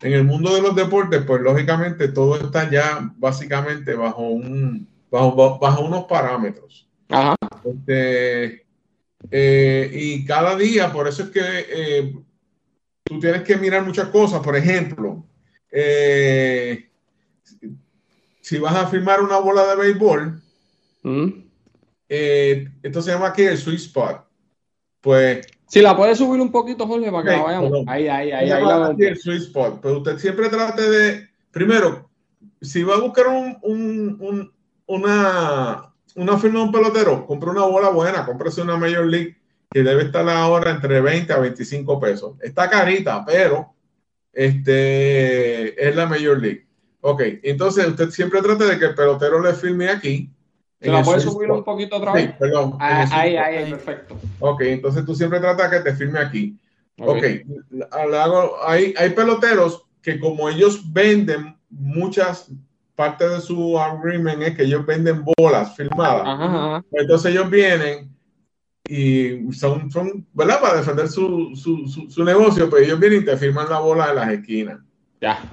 En 0.00 0.12
el 0.12 0.24
mundo 0.24 0.54
de 0.54 0.60
los 0.60 0.76
deportes, 0.76 1.22
pues 1.26 1.40
lógicamente 1.40 2.08
todo 2.08 2.36
está 2.36 2.70
ya 2.70 3.12
básicamente 3.16 3.94
bajo 3.94 4.28
un, 4.28 4.86
bajo, 5.10 5.58
bajo 5.58 5.84
unos 5.84 6.04
parámetros. 6.04 6.86
Ajá. 7.08 7.34
Este, 7.64 8.66
eh, 9.30 9.90
y 9.92 10.24
cada 10.24 10.56
día, 10.56 10.92
por 10.92 11.08
eso 11.08 11.24
es 11.24 11.30
que 11.30 11.40
eh, 11.42 12.14
tú 13.04 13.18
tienes 13.18 13.42
que 13.42 13.56
mirar 13.56 13.84
muchas 13.84 14.08
cosas. 14.08 14.40
Por 14.40 14.56
ejemplo, 14.56 15.24
eh, 15.70 16.90
si 18.42 18.58
vas 18.58 18.76
a 18.76 18.86
firmar 18.86 19.22
una 19.22 19.38
bola 19.38 19.66
de 19.66 19.76
béisbol, 19.76 20.42
mm. 21.02 21.28
esto 22.08 23.02
se 23.02 23.10
llama 23.10 23.28
aquí 23.28 23.42
el 23.42 23.56
sweet 23.56 23.80
spot. 23.80 24.26
Pues. 25.00 25.46
Si 25.66 25.80
la 25.80 25.96
puedes 25.96 26.18
subir 26.18 26.40
un 26.40 26.52
poquito, 26.52 26.86
Jorge, 26.86 27.10
para 27.10 27.24
que 27.24 27.30
la 27.30 27.42
vayamos. 27.42 27.72
Ahí, 27.86 28.06
ahí, 28.08 28.30
ahí. 28.30 28.50
ahí 28.50 28.64
la 28.64 28.94
el 28.96 29.16
sweet 29.18 29.42
spot. 29.42 29.80
Pero 29.82 29.98
usted 29.98 30.18
siempre 30.18 30.48
trate 30.48 30.82
de. 30.82 31.28
Primero, 31.50 32.08
si 32.60 32.82
va 32.82 32.94
a 32.94 33.00
buscar 33.00 33.26
un, 33.28 33.56
un, 33.62 34.52
una, 34.86 35.92
una 36.14 36.38
firma 36.38 36.60
de 36.60 36.64
un 36.66 36.72
pelotero, 36.72 37.26
compre 37.26 37.50
una 37.50 37.64
bola 37.64 37.88
buena, 37.90 38.24
cómprese 38.24 38.62
una 38.62 38.76
Major 38.76 39.06
League 39.06 39.36
que 39.70 39.82
debe 39.82 40.04
estar 40.04 40.28
ahora 40.28 40.70
entre 40.70 41.00
20 41.00 41.32
a 41.32 41.38
25 41.38 42.00
pesos. 42.00 42.36
Está 42.40 42.70
carita, 42.70 43.24
pero 43.24 43.74
este, 44.32 45.88
es 45.88 45.96
la 45.96 46.06
Major 46.06 46.40
League. 46.40 46.66
Ok, 47.00 47.22
entonces 47.42 47.86
usted 47.86 48.10
siempre 48.10 48.42
trate 48.42 48.64
de 48.64 48.78
que 48.78 48.86
el 48.86 48.94
pelotero 48.94 49.40
le 49.40 49.54
firme 49.54 49.88
aquí. 49.88 50.30
¿Se 50.86 50.92
la 50.92 51.02
puede 51.02 51.20
subir 51.20 51.50
un 51.50 51.64
poquito 51.64 51.96
otra 51.96 52.12
vez? 52.12 52.26
Sí, 52.26 52.32
perdón. 52.38 52.76
Ah, 52.80 53.06
ahí, 53.12 53.36
ahí, 53.36 53.70
perfecto. 53.70 54.16
Ok, 54.40 54.60
entonces 54.62 55.04
tú 55.04 55.14
siempre 55.14 55.40
trata 55.40 55.68
de 55.68 55.76
que 55.76 55.90
te 55.90 55.96
firme 55.96 56.18
aquí. 56.18 56.58
Ok, 56.98 57.24
hay, 58.66 58.94
hay 58.96 59.10
peloteros 59.10 59.84
que 60.00 60.18
como 60.18 60.48
ellos 60.48 60.80
venden 60.92 61.56
muchas 61.68 62.50
parte 62.96 63.28
de 63.28 63.40
su 63.40 63.78
agreement 63.78 64.42
es 64.42 64.56
que 64.56 64.64
ellos 64.64 64.84
venden 64.84 65.22
bolas 65.36 65.76
firmadas. 65.76 66.82
Entonces 66.90 67.32
ellos 67.32 67.48
vienen 67.50 68.10
y 68.88 69.52
son, 69.52 69.90
son 69.90 70.26
¿verdad? 70.32 70.60
Para 70.60 70.78
defender 70.78 71.08
su, 71.08 71.54
su, 71.54 72.08
su, 72.08 72.24
negocio, 72.24 72.70
pues 72.70 72.86
ellos 72.86 72.98
vienen 72.98 73.22
y 73.22 73.24
te 73.24 73.36
firman 73.36 73.68
la 73.68 73.80
bola 73.80 74.08
de 74.08 74.14
las 74.14 74.30
esquinas. 74.30 74.80
Ya. 75.20 75.44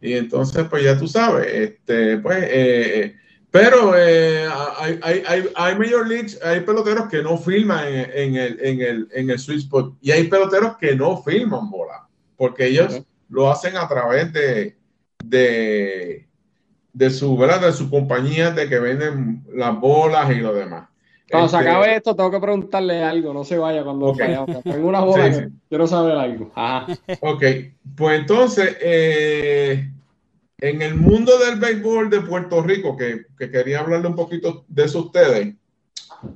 Y 0.00 0.12
entonces, 0.12 0.66
pues 0.70 0.84
ya 0.84 0.96
tú 0.96 1.08
sabes, 1.08 1.46
este, 1.52 2.18
pues, 2.18 2.44
eh, 2.44 3.00
eh, 3.00 3.16
pero 3.50 3.94
eh, 3.96 4.46
hay, 4.78 5.00
hay, 5.02 5.22
hay, 5.26 5.48
hay, 5.54 5.78
Major 5.78 6.06
Leagues, 6.06 6.38
hay 6.42 6.60
peloteros 6.60 7.08
que 7.08 7.22
no 7.22 7.38
firman 7.38 7.86
en, 7.86 8.10
en, 8.12 8.36
el, 8.36 8.58
en, 8.60 8.80
el, 8.80 9.08
en 9.12 9.30
el 9.30 9.38
sweet 9.38 9.60
spot 9.60 9.94
y 10.02 10.10
hay 10.10 10.24
peloteros 10.24 10.76
que 10.76 10.94
no 10.94 11.22
firman 11.22 11.70
bola, 11.70 12.06
porque 12.36 12.66
ellos 12.66 13.02
lo 13.30 13.50
hacen 13.50 13.76
a 13.76 13.88
través 13.88 14.32
de, 14.32 14.76
de, 15.24 16.26
de 16.92 17.10
su, 17.10 17.36
¿verdad? 17.36 17.62
De 17.62 17.72
su 17.72 17.88
compañía 17.88 18.50
de 18.50 18.68
que 18.68 18.78
venden 18.78 19.44
las 19.54 19.78
bolas 19.78 20.30
y 20.30 20.36
lo 20.36 20.52
demás. 20.54 20.88
Cuando 21.30 21.48
se 21.48 21.56
este, 21.58 21.68
acabe 21.68 21.96
esto, 21.96 22.16
tengo 22.16 22.30
que 22.30 22.40
preguntarle 22.40 23.02
algo, 23.02 23.34
no 23.34 23.44
se 23.44 23.58
vaya 23.58 23.84
cuando 23.84 24.14
vayamos. 24.14 24.62
Tengo 24.62 24.88
una 24.88 25.00
bola 25.04 25.50
quiero 25.68 25.86
saber 25.86 26.16
algo. 26.16 26.50
Ok, 27.20 27.44
pues 27.96 28.20
entonces, 28.20 28.76
eh, 28.80 29.90
en 30.60 30.82
el 30.82 30.94
mundo 30.94 31.38
del 31.38 31.58
béisbol 31.58 32.10
de 32.10 32.20
Puerto 32.20 32.62
Rico, 32.62 32.96
que, 32.96 33.26
que, 33.38 33.50
quería 33.50 33.80
hablarle 33.80 34.08
un 34.08 34.16
poquito 34.16 34.64
de 34.68 34.84
eso 34.84 34.98
a 34.98 35.02
ustedes, 35.02 35.54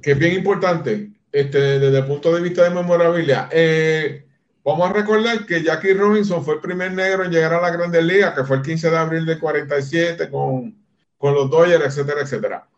que 0.00 0.12
es 0.12 0.18
bien 0.18 0.34
importante 0.34 1.10
este, 1.30 1.58
desde 1.78 1.98
el 1.98 2.06
punto 2.06 2.34
de 2.34 2.40
vista 2.40 2.64
de 2.64 2.70
memorabilia. 2.70 3.48
Eh, 3.50 4.24
Vamos 4.64 4.88
a 4.88 4.92
recordar 4.92 5.44
que 5.44 5.62
Jackie 5.62 5.92
Robinson 5.92 6.44
fue 6.44 6.54
el 6.54 6.60
primer 6.60 6.92
negro 6.92 7.24
en 7.24 7.32
llegar 7.32 7.52
a 7.52 7.60
la 7.60 7.70
Grandes 7.70 8.04
Ligas, 8.04 8.32
que 8.34 8.44
fue 8.44 8.56
el 8.58 8.62
15 8.62 8.90
de 8.90 8.96
abril 8.96 9.26
de 9.26 9.38
47 9.38 10.30
con, 10.30 10.76
con 11.18 11.34
los 11.34 11.50
Dodgers, 11.50 11.84
etcétera, 11.84 12.20
etcétera. 12.20 12.68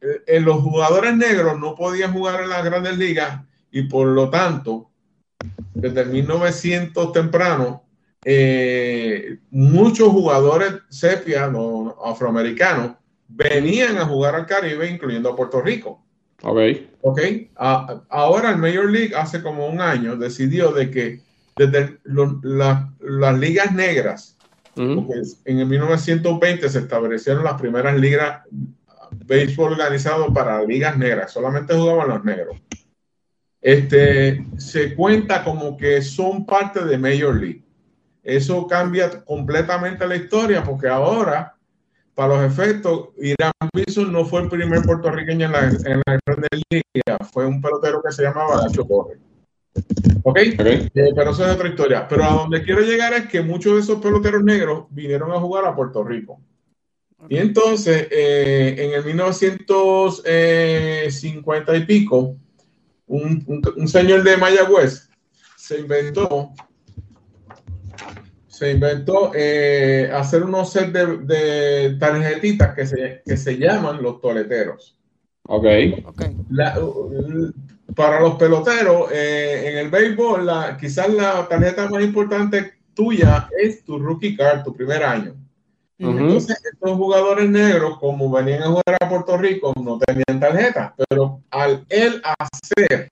En 0.00 0.20
eh, 0.26 0.40
los 0.40 0.62
jugadores 0.62 1.16
negros 1.16 1.58
no 1.58 1.74
podían 1.74 2.12
jugar 2.12 2.42
en 2.42 2.50
las 2.50 2.64
Grandes 2.64 2.96
Ligas 2.96 3.40
y 3.72 3.82
por 3.82 4.06
lo 4.06 4.30
tanto, 4.30 4.90
desde 5.74 6.02
el 6.02 6.10
1900 6.10 7.12
temprano, 7.12 7.82
eh, 8.28 9.38
muchos 9.52 10.08
jugadores 10.08 10.72
sepia, 10.88 11.48
afroamericanos, 12.04 12.96
venían 13.28 13.98
a 13.98 14.04
jugar 14.04 14.34
al 14.34 14.46
Caribe, 14.46 14.90
incluyendo 14.90 15.30
a 15.30 15.36
Puerto 15.36 15.60
Rico. 15.60 16.04
Ok. 16.42 16.58
Ok. 17.02 17.20
ahora 17.54 18.50
el 18.50 18.58
Major 18.58 18.90
League 18.90 19.14
hace 19.14 19.40
como 19.42 19.68
un 19.68 19.80
año 19.80 20.16
decidió 20.16 20.72
de 20.72 20.90
que 20.90 21.20
desde 21.56 21.98
las 22.04 23.38
ligas 23.38 23.72
negras, 23.72 24.36
en 24.74 25.58
el 25.60 25.66
1920 25.66 26.68
se 26.68 26.80
establecieron 26.80 27.44
las 27.44 27.60
primeras 27.60 27.96
ligas 27.96 28.40
béisbol 29.24 29.72
organizado 29.72 30.34
para 30.34 30.64
ligas 30.64 30.98
negras, 30.98 31.30
solamente 31.30 31.74
jugaban 31.74 32.08
los 32.08 32.24
negros. 32.24 32.60
Este, 33.60 34.44
se 34.58 34.96
cuenta 34.96 35.44
como 35.44 35.76
que 35.76 36.02
son 36.02 36.44
parte 36.44 36.84
de 36.84 36.98
Major 36.98 37.36
League. 37.36 37.65
Eso 38.26 38.66
cambia 38.66 39.24
completamente 39.24 40.04
la 40.04 40.16
historia 40.16 40.64
porque 40.64 40.88
ahora 40.88 41.54
para 42.16 42.34
los 42.34 42.42
efectos, 42.50 43.10
Irán 43.18 43.52
Bison 43.72 44.12
no 44.12 44.24
fue 44.24 44.42
el 44.42 44.48
primer 44.48 44.82
puertorriqueño 44.82 45.46
en 45.46 45.52
la, 45.52 45.68
en 45.68 46.02
la 46.06 46.18
Ligas, 46.70 47.30
fue 47.30 47.46
un 47.46 47.62
pelotero 47.62 48.02
que 48.02 48.10
se 48.10 48.24
llamaba 48.24 48.62
Nacho 48.62 48.84
Torres. 48.84 49.20
¿Ok? 50.24 50.38
Eh, 50.38 50.90
pero 50.92 51.30
eso 51.30 51.46
es 51.46 51.54
otra 51.54 51.68
historia. 51.68 52.08
Pero 52.08 52.24
a 52.24 52.30
donde 52.30 52.64
quiero 52.64 52.80
llegar 52.80 53.12
es 53.12 53.28
que 53.28 53.42
muchos 53.42 53.74
de 53.74 53.80
esos 53.80 54.00
peloteros 54.00 54.42
negros 54.42 54.86
vinieron 54.90 55.30
a 55.30 55.38
jugar 55.38 55.64
a 55.66 55.76
Puerto 55.76 56.02
Rico. 56.02 56.40
Y 57.28 57.36
entonces, 57.36 58.08
eh, 58.10 58.74
en 58.78 58.92
el 58.92 59.04
1950 59.04 61.76
y 61.76 61.84
pico, 61.84 62.34
un, 63.06 63.44
un, 63.46 63.62
un 63.76 63.88
señor 63.88 64.24
de 64.24 64.36
Mayagüez 64.36 65.08
se 65.56 65.78
inventó 65.78 66.52
se 68.56 68.70
inventó 68.70 69.32
eh, 69.34 70.10
hacer 70.14 70.42
unos 70.42 70.72
set 70.72 70.90
de, 70.90 71.94
tarjetitas 72.00 72.74
que 72.74 72.86
se, 72.86 73.22
que 73.22 73.36
se, 73.36 73.58
llaman 73.58 74.02
los 74.02 74.18
toleteros. 74.18 74.98
Ok. 75.46 75.66
para 77.94 78.20
los 78.20 78.36
peloteros, 78.36 79.12
eh, 79.12 79.68
en 79.68 79.76
el 79.76 79.90
béisbol, 79.90 80.46
la, 80.46 80.78
quizás 80.80 81.10
la 81.10 81.46
tarjeta 81.46 81.90
más 81.90 82.02
importante 82.02 82.72
tuya 82.94 83.46
es 83.58 83.84
tu 83.84 83.98
rookie 83.98 84.34
card, 84.34 84.64
tu 84.64 84.74
primer 84.74 85.04
año. 85.04 85.34
Entonces, 85.98 86.58
estos 86.64 86.96
jugadores 86.96 87.50
negros, 87.50 87.98
como 87.98 88.30
venían 88.30 88.62
a 88.62 88.68
jugar 88.68 88.96
a 88.98 89.08
Puerto 89.08 89.36
Rico, 89.36 89.74
no 89.82 89.98
tenían 89.98 90.40
tarjeta, 90.40 90.94
pero 90.96 91.42
al 91.50 91.84
él 91.90 92.22
hacer 92.38 93.10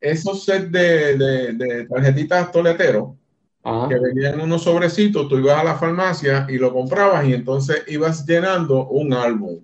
esos 0.00 0.44
sets 0.44 0.70
de, 0.70 1.16
de, 1.16 1.52
de 1.54 1.84
tarjetitas 1.86 2.52
toleteros, 2.52 3.18
que 3.62 3.98
venían 3.98 4.40
unos 4.40 4.62
sobrecitos, 4.62 5.28
tú 5.28 5.38
ibas 5.38 5.58
a 5.58 5.64
la 5.64 5.76
farmacia 5.76 6.46
y 6.48 6.58
lo 6.58 6.72
comprabas 6.72 7.26
y 7.26 7.34
entonces 7.34 7.82
ibas 7.88 8.24
llenando 8.26 8.86
un 8.88 9.12
álbum. 9.12 9.60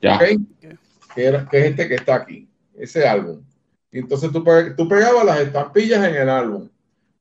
Ya. 0.00 0.18
Que, 0.18 0.38
era, 1.16 1.48
que 1.48 1.58
es 1.58 1.64
este 1.66 1.88
que 1.88 1.94
está 1.96 2.16
aquí, 2.16 2.48
ese 2.74 3.06
álbum. 3.06 3.42
Y 3.90 3.98
entonces 3.98 4.30
tú, 4.30 4.44
tú 4.76 4.88
pegabas 4.88 5.24
las 5.24 5.40
estampillas 5.40 6.04
en 6.04 6.14
el 6.14 6.28
álbum. 6.28 6.68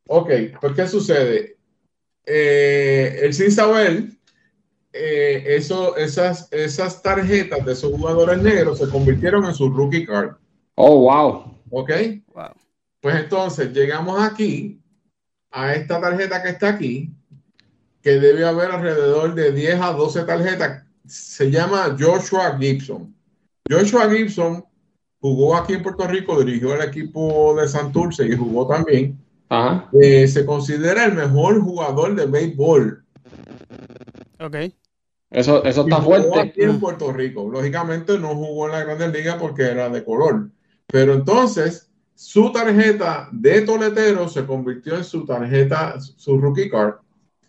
Ok, 0.07 0.29
pues 0.61 0.73
¿qué 0.73 0.87
sucede? 0.87 1.57
Eh, 2.25 3.19
el 3.21 3.33
sin 3.33 3.51
saber, 3.51 4.05
eh, 4.93 5.43
eso, 5.47 5.95
esas, 5.97 6.51
esas 6.51 7.01
tarjetas 7.01 7.65
de 7.65 7.73
esos 7.73 7.91
jugadores 7.91 8.41
negros 8.41 8.79
se 8.79 8.89
convirtieron 8.89 9.45
en 9.45 9.53
su 9.53 9.69
rookie 9.69 10.05
card. 10.05 10.35
Oh, 10.75 11.01
wow. 11.01 11.57
Ok. 11.71 11.91
Wow. 12.33 12.51
Pues 13.01 13.15
entonces 13.15 13.73
llegamos 13.73 14.21
aquí 14.21 14.81
a 15.55 15.73
esta 15.73 16.01
tarjeta 16.01 16.43
que 16.43 16.49
está 16.49 16.67
aquí, 16.67 17.13
que 18.01 18.19
debe 18.19 18.45
haber 18.45 18.71
alrededor 18.71 19.33
de 19.33 19.53
10 19.53 19.79
a 19.79 19.93
12 19.93 20.23
tarjetas, 20.23 20.83
se 21.07 21.49
llama 21.49 21.95
Joshua 21.97 22.57
Gibson. 22.59 23.15
Joshua 23.69 24.09
Gibson 24.09 24.65
jugó 25.21 25.55
aquí 25.55 25.73
en 25.73 25.81
Puerto 25.81 26.05
Rico, 26.07 26.43
dirigió 26.43 26.75
el 26.75 26.81
equipo 26.81 27.55
de 27.55 27.69
Santurce 27.69 28.27
y 28.27 28.35
jugó 28.35 28.67
también. 28.67 29.17
Eh, 30.01 30.27
se 30.27 30.45
considera 30.45 31.05
el 31.05 31.13
mejor 31.13 31.61
jugador 31.61 32.15
de 32.15 32.25
béisbol. 32.25 33.05
Ok. 34.41 34.55
Eso, 35.31 35.63
eso 35.63 35.81
está 35.83 36.01
fuerte. 36.01 36.37
Aquí 36.37 36.63
en 36.63 36.81
Puerto 36.81 37.13
Rico. 37.13 37.49
Lógicamente 37.49 38.19
no 38.19 38.35
jugó 38.35 38.65
en 38.65 38.73
la 38.73 38.83
Grandes 38.83 39.13
Ligas 39.13 39.37
porque 39.39 39.63
era 39.63 39.87
de 39.87 40.03
color. 40.03 40.49
Pero 40.87 41.13
entonces 41.13 41.89
su 42.15 42.51
tarjeta 42.51 43.27
de 43.31 43.61
toletero 43.61 44.27
se 44.29 44.45
convirtió 44.45 44.95
en 44.95 45.03
su 45.03 45.25
tarjeta, 45.25 45.99
su 45.99 46.37
rookie 46.39 46.69
card. 46.69 46.95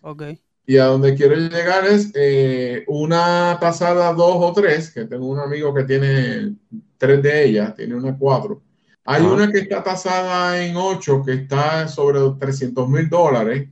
Ok. 0.01 0.23
Y 0.65 0.77
a 0.77 0.85
donde 0.85 1.15
quiero 1.15 1.35
llegar 1.35 1.85
es 1.85 2.11
eh, 2.13 2.83
una 2.87 3.57
pasada 3.61 4.11
dos 4.13 4.35
o 4.37 4.51
tres, 4.51 4.91
que 4.91 5.05
tengo 5.05 5.27
un 5.27 5.39
amigo 5.39 5.73
que 5.73 5.85
tiene 5.85 6.55
tres 6.97 7.23
de 7.23 7.45
ellas, 7.45 7.73
tiene 7.73 7.95
una 7.95 8.17
cuatro. 8.17 8.61
Hay 9.05 9.23
una 9.23 9.49
que 9.49 9.59
está 9.59 9.81
tasada 9.81 10.61
en 10.61 10.75
ocho, 10.75 11.23
que 11.23 11.31
está 11.31 11.87
sobre 11.87 12.19
300 12.37 12.89
mil 12.89 13.09
dólares. 13.09 13.69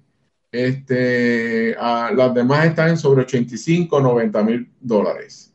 Este, 0.50 1.76
las 1.76 2.34
demás 2.34 2.68
están 2.68 2.98
sobre 2.98 3.24
85, 3.24 4.00
90 4.00 4.44
mil 4.44 4.72
dólares. 4.80 5.54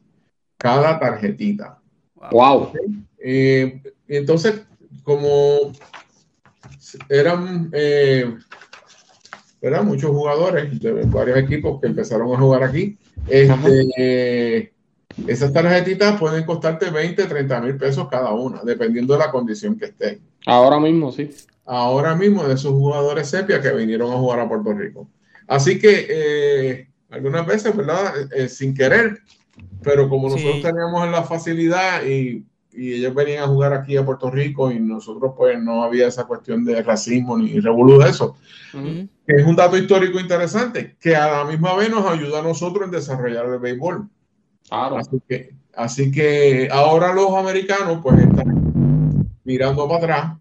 Cada 0.59 0.99
tarjetita. 0.99 1.81
Wow. 2.31 2.73
Eh, 3.19 3.83
entonces, 4.07 4.67
como 5.03 5.73
eran, 7.09 7.71
eh, 7.73 8.35
¿verdad? 9.61 9.83
Muchos 9.83 10.11
jugadores 10.11 10.81
de 10.81 11.05
varios 11.05 11.39
equipos 11.39 11.81
que 11.81 11.89
empezaron 11.89 12.33
a 12.33 12.39
jugar 12.39 12.63
aquí. 12.63 12.99
Este, 13.29 14.73
esas 15.27 15.53
tarjetitas 15.53 16.19
pueden 16.19 16.45
costarte 16.45 16.91
20, 16.91 17.27
30 17.27 17.61
mil 17.61 17.77
pesos 17.77 18.09
cada 18.09 18.33
una, 18.33 18.63
dependiendo 18.63 19.15
de 19.15 19.21
la 19.21 19.31
condición 19.31 19.77
que 19.77 19.87
esté. 19.87 20.21
Ahora 20.47 20.81
mismo, 20.81 21.13
sí. 21.13 21.31
Ahora 21.67 22.17
mismo 22.17 22.45
de 22.45 22.55
esos 22.55 22.73
jugadores 22.73 23.29
sepia 23.29 23.61
que 23.61 23.71
vinieron 23.73 24.11
a 24.13 24.17
jugar 24.17 24.41
a 24.41 24.49
Puerto 24.49 24.73
Rico. 24.73 25.09
Así 25.47 25.79
que 25.79 26.07
eh, 26.09 26.89
algunas 27.11 27.47
veces, 27.47 27.77
¿verdad? 27.77 28.15
Eh, 28.33 28.49
sin 28.49 28.75
querer, 28.75 29.21
pero 29.83 30.09
como 30.09 30.29
nosotros 30.29 30.63
teníamos 30.63 31.09
la 31.11 31.23
facilidad 31.23 32.05
y, 32.05 32.45
y, 32.73 32.95
ellos 32.95 33.15
venían 33.15 33.45
a 33.45 33.47
jugar 33.47 33.73
aquí 33.73 33.97
a 33.97 34.05
Puerto 34.05 34.31
Rico 34.31 34.71
y 34.71 34.79
nosotros 34.79 35.33
pues 35.37 35.61
no 35.61 35.83
había 35.83 36.07
esa 36.07 36.25
cuestión 36.25 36.65
de 36.65 36.83
racismo 36.83 37.37
ni 37.37 37.59
revolú 37.61 37.99
de 37.99 38.11
eso. 38.11 38.37
que 38.73 39.09
es 39.27 39.45
un 39.45 39.57
dato 39.57 39.77
histórico 39.77 40.19
interesante 40.19 40.97
que 41.01 41.15
a 41.17 41.31
la 41.31 41.45
misma 41.45 41.75
vez 41.77 41.91
nos 41.91 42.07
ayuda 42.07 42.41
a 42.41 42.43
nosotros 42.43 42.85
en 42.85 42.91
desarrollar 42.91 43.47
el 43.47 43.59
béisbol. 43.59 44.09
Claro. 44.69 44.99
Así 44.99 45.21
que, 45.29 45.55
así 45.75 46.11
que 46.11 46.69
ahora 46.71 47.13
los 47.13 47.33
americanos 47.33 48.01
pues 48.03 48.21
están 48.21 49.29
mirando 49.45 49.89
para 49.89 49.99
atrás 49.99 50.37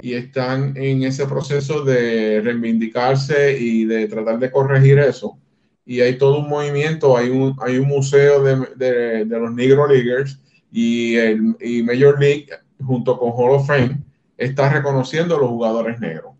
y 0.00 0.14
están 0.14 0.76
en 0.76 1.02
ese 1.02 1.26
proceso 1.26 1.84
de 1.84 2.40
reivindicarse 2.42 3.58
y 3.58 3.84
de 3.84 4.06
tratar 4.08 4.38
de 4.38 4.50
corregir 4.50 4.98
eso. 4.98 5.38
Y 5.86 6.00
hay 6.00 6.16
todo 6.16 6.38
un 6.38 6.48
movimiento, 6.48 7.16
hay 7.16 7.28
un, 7.28 7.56
hay 7.60 7.78
un 7.78 7.88
museo 7.88 8.42
de, 8.42 8.68
de, 8.76 9.24
de 9.26 9.38
los 9.38 9.52
Negro 9.52 9.86
Leaguers 9.86 10.40
y, 10.74 11.14
el, 11.14 11.56
y 11.60 11.84
Major 11.84 12.18
League 12.18 12.48
junto 12.84 13.16
con 13.16 13.30
Hall 13.32 13.52
of 13.52 13.66
Fame 13.68 14.02
está 14.36 14.68
reconociendo 14.68 15.36
a 15.36 15.38
los 15.38 15.48
jugadores 15.48 16.00
negros, 16.00 16.34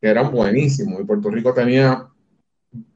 que 0.00 0.08
eran 0.08 0.30
buenísimos. 0.30 0.98
Y 0.98 1.04
Puerto 1.04 1.28
Rico 1.28 1.52
tenía 1.52 2.08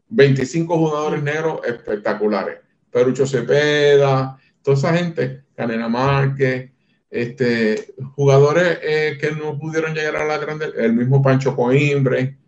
25 0.08 0.78
jugadores 0.78 1.22
negros 1.22 1.60
espectaculares. 1.66 2.60
Perucho 2.90 3.26
Cepeda, 3.26 4.38
toda 4.62 4.76
esa 4.78 4.96
gente, 4.96 5.42
Canela 5.54 5.90
Márquez, 5.90 6.70
este, 7.10 7.92
jugadores 8.14 8.78
eh, 8.82 9.18
que 9.20 9.32
no 9.32 9.58
pudieron 9.58 9.92
llegar 9.94 10.16
a 10.16 10.24
la 10.24 10.38
grande, 10.38 10.72
el 10.78 10.94
mismo 10.94 11.20
Pancho 11.20 11.54
Coimbre, 11.54 12.38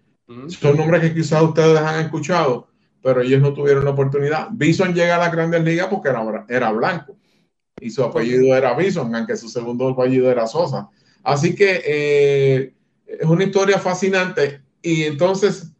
son 0.49 0.79
nombres 0.79 1.03
que 1.03 1.12
quizás 1.12 1.42
ustedes 1.42 1.77
han 1.79 2.07
escuchado, 2.07 2.68
pero 3.03 3.21
ellos 3.21 3.42
no 3.42 3.53
tuvieron 3.53 3.85
la 3.85 3.90
oportunidad. 3.90 4.49
Bison 4.53 4.95
llega 4.95 5.16
a 5.16 5.18
la 5.18 5.29
grandes 5.29 5.62
ligas 5.62 5.88
porque 5.88 6.09
era, 6.09 6.47
era 6.49 6.73
blanco 6.73 7.18
y 7.83 7.90
su 7.90 8.05
apellido 8.05 8.55
era 8.57 8.75
Bison, 8.75 9.14
aunque 9.14 9.37
su 9.37 9.49
segundo 9.49 9.88
apellido 9.88 10.31
era 10.31 10.47
Sosa. 10.47 10.88
Así 11.25 11.55
que 11.55 11.83
eh, 11.85 12.75
es 13.07 13.27
una 13.27 13.45
historia 13.45 13.79
fascinante 13.79 14.62
y 14.81 15.03
entonces 15.03 15.73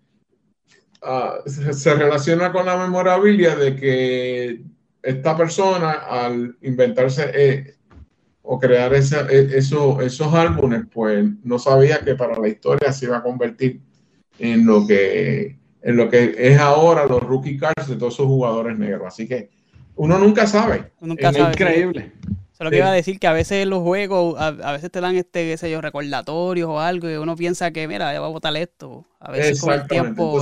uh, 1.03 1.49
se 1.49 1.95
relaciona 1.95 2.53
con 2.53 2.67
la 2.67 2.77
memorabilia 2.77 3.55
de 3.55 3.77
que 3.77 4.63
esta 5.03 5.37
persona 5.37 5.93
al 5.93 6.57
inventarse 6.63 7.31
eh, 7.35 7.75
o 8.43 8.59
crear 8.59 8.93
ese, 8.95 9.21
e, 9.31 9.59
eso, 9.59 10.01
esos 10.01 10.35
álbumes, 10.35 10.83
pues 10.93 11.25
no 11.45 11.59
sabía 11.59 12.01
que 12.01 12.17
para 12.17 12.39
la 12.39 12.49
historia 12.49 12.93
se 12.93 13.07
iba 13.07 13.19
a 13.19 13.23
convertir 13.23 13.81
en 14.39 14.67
lo 14.67 14.87
que, 14.87 15.57
en 15.83 15.97
lo 15.97 16.09
que 16.09 16.35
es 16.37 16.59
ahora 16.59 17.07
los 17.07 17.23
rookie 17.23 17.59
cards 17.59 17.89
de 17.89 17.97
todos 17.97 18.15
esos 18.15 18.27
jugadores 18.27 18.77
negros. 18.77 19.07
Así 19.07 19.29
que 19.29 19.51
uno 19.97 20.19
nunca 20.19 20.47
sabe. 20.47 20.93
Nunca 21.01 21.31
es 21.31 21.39
increíble 21.39 22.13
lo 22.65 22.71
que 22.71 22.79
iba 22.79 22.89
a 22.89 22.93
decir 22.93 23.19
que 23.19 23.27
a 23.27 23.33
veces 23.33 23.67
los 23.67 23.83
juegos, 23.83 24.41
a, 24.41 24.73
veces 24.73 24.91
te 24.91 25.01
dan 25.01 25.17
este, 25.17 25.51
qué 25.51 25.57
sé 25.57 25.71
yo, 25.71 25.81
recordatorios 25.81 26.69
o 26.69 26.81
algo 26.81 27.11
y 27.11 27.15
uno 27.15 27.37
piensa 27.37 27.71
que, 27.71 27.89
mira, 27.89 28.13
ya 28.13 28.21
va 28.21 28.27
a 28.27 28.31
votar 28.31 28.57
esto. 28.57 29.05
A 29.25 29.31
veces 29.31 29.61
con 29.61 29.73
el 29.73 29.87
tiempo 29.87 30.41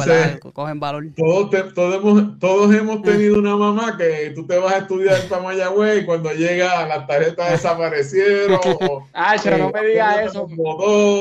cogen 0.54 0.80
valor. 0.80 1.04
Todos, 1.14 1.50
todos, 1.74 1.96
hemos, 1.96 2.38
todos 2.38 2.74
hemos 2.74 3.02
tenido 3.02 3.38
una 3.38 3.54
mamá 3.54 3.98
que 3.98 4.32
tú 4.34 4.46
te 4.46 4.56
vas 4.56 4.72
a 4.72 4.78
estudiar 4.78 5.20
para 5.28 5.42
Mayagüez 5.42 6.02
y 6.02 6.06
cuando 6.06 6.32
llega 6.32 6.86
las 6.86 7.06
tarjetas 7.06 7.50
desaparecieron. 7.52 8.58
Ay, 9.12 9.38
pero 9.44 9.58
no 9.58 9.70
me 9.70 9.86
digas 9.86 10.30
eso. 10.30 10.48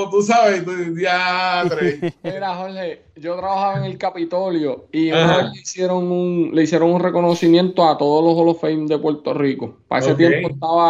tú 0.09 0.21
sabes, 0.21 0.63
tú 0.63 0.71
diadre. 0.95 2.13
Mira, 2.23 2.55
Jorge, 2.55 3.01
yo 3.17 3.35
trabajaba 3.35 3.79
en 3.79 3.83
el 3.91 3.97
Capitolio 3.97 4.85
y 4.93 5.11
le 5.11 5.61
hicieron, 5.61 6.09
un, 6.09 6.51
le 6.53 6.63
hicieron 6.63 6.91
un 6.91 7.01
reconocimiento 7.01 7.89
a 7.89 7.97
todos 7.97 8.23
los 8.23 8.35
Hall 8.35 8.55
of 8.55 8.61
Fame 8.61 8.87
de 8.87 8.97
Puerto 8.99 9.33
Rico. 9.33 9.79
Para 9.89 10.05
ese 10.05 10.15
tiempo 10.15 10.49
estaba 10.49 10.88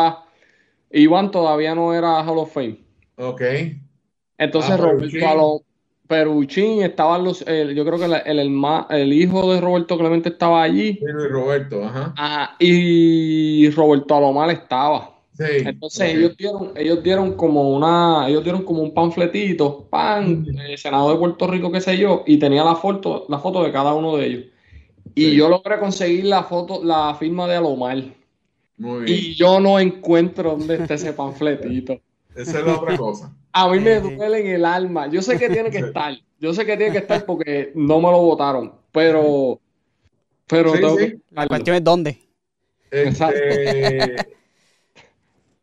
Iván 0.92 1.32
todavía 1.32 1.76
no 1.76 1.94
era 1.94 2.24
Hall 2.24 2.40
of 2.40 2.54
Fame. 2.54 2.80
Ok. 3.18 3.42
Entonces, 4.38 4.72
ah, 4.72 4.78
Roberto 4.78 5.64
Peruchín 6.10 6.82
estaban 6.82 7.24
los, 7.24 7.42
yo 7.42 7.86
creo 7.86 8.00
que 8.00 8.06
el, 8.06 8.40
el, 8.40 8.64
el, 8.90 9.14
hijo 9.14 9.54
de 9.54 9.62
Roberto 9.62 9.96
Clemente 9.96 10.30
estaba 10.30 10.64
allí. 10.64 10.94
Sí, 10.94 11.06
Roberto, 11.30 11.84
ajá. 11.86 12.56
y 12.58 13.70
Roberto 13.70 14.16
Alomar 14.16 14.50
estaba. 14.50 15.20
Sí, 15.34 15.44
Entonces 15.64 16.16
ellos 16.16 16.36
dieron, 16.36 16.72
ellos 16.76 17.04
dieron 17.04 17.34
como 17.34 17.70
una, 17.70 18.28
ellos 18.28 18.44
dieron 18.44 18.64
como 18.64 18.82
un 18.82 18.94
panfletito, 18.94 19.88
pan, 19.90 20.48
el 20.68 20.78
Senado 20.80 21.12
de 21.12 21.18
Puerto 21.18 21.46
Rico, 21.46 21.72
qué 21.72 21.80
sé 21.80 21.96
yo, 21.96 22.24
y 22.26 22.40
tenía 22.40 22.64
la 22.64 22.76
foto, 22.76 23.26
la 23.30 23.38
foto 23.38 23.64
de 23.64 23.72
cada 23.72 23.94
uno 23.94 24.18
de 24.18 24.26
ellos. 24.26 24.46
Y 25.14 25.36
yo 25.36 25.48
logré 25.48 25.80
conseguir 25.80 26.26
la 26.26 26.44
foto, 26.44 26.84
la 26.84 27.14
firma 27.14 27.48
de 27.48 27.56
Alomar. 27.56 28.04
Muy 28.80 29.04
bien. 29.04 29.20
Y 29.20 29.36
yo 29.36 29.60
no 29.60 29.80
encuentro 29.80 30.52
dónde 30.52 30.76
está 30.76 30.96
ese 30.96 31.14
panfletito. 31.14 32.00
Esa 32.36 32.60
es 32.60 32.66
la 32.66 32.80
otra 32.80 32.98
cosa. 32.98 33.36
A 33.52 33.70
mí 33.70 33.80
me 33.80 34.00
duele 34.00 34.40
en 34.40 34.48
el 34.48 34.66
alma. 34.66 35.08
Yo 35.08 35.22
sé 35.22 35.38
que 35.38 35.50
tiene 35.50 35.70
que 35.70 35.80
estar. 35.80 36.14
Yo 36.40 36.54
sé 36.54 36.66
que 36.66 36.78
tiene 36.78 36.94
que 36.94 37.00
estar 37.00 37.26
porque 37.26 37.72
no 37.76 37.98
me 38.00 38.10
lo 38.10 38.22
votaron. 38.22 38.74
Pero. 38.92 39.60
Pero 40.48 40.74
la 41.32 41.48
cuestión 41.48 41.76
es 41.76 41.84
dónde. 41.84 42.18
Este, 42.90 44.16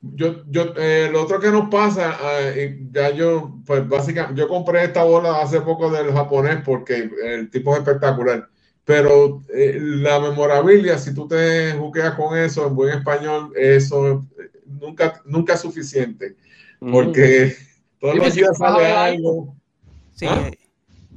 yo, 0.01 0.45
yo, 0.49 0.75
eh, 0.77 1.09
lo 1.11 1.23
otro 1.23 1.41
que 1.41 1.51
nos 1.51 1.69
pasa, 1.69 2.17
eh, 2.55 2.79
ya 2.93 3.11
yo, 3.11 3.59
pues 3.67 3.89
básicamente, 3.89 4.41
yo 4.41 4.47
compré 4.47 4.85
esta 4.85 5.03
bola 5.03 5.41
hace 5.41 5.61
poco 5.61 5.91
del 5.91 6.13
japonés 6.13 6.59
porque 6.65 7.11
el 7.25 7.51
tipo 7.51 7.73
es 7.73 7.81
espectacular. 7.81 8.49
Pero 8.87 9.43
eh, 9.53 9.79
la 9.81 10.21
memorabilia, 10.21 10.97
si 10.97 11.13
tú 11.13 11.27
te 11.27 11.73
juqueas 11.73 12.15
con 12.15 12.39
eso 12.39 12.69
en 12.69 12.77
buen 12.77 12.97
español, 12.97 13.53
eso 13.57 14.25
nunca, 14.65 15.21
nunca 15.25 15.55
es 15.55 15.61
suficiente. 15.61 16.37
Porque 16.79 17.57
todos 18.01 18.15
los 18.15 18.33
días 18.33 18.57
sale 18.57 18.87
algo. 18.87 19.57
¿Ah? 20.23 20.51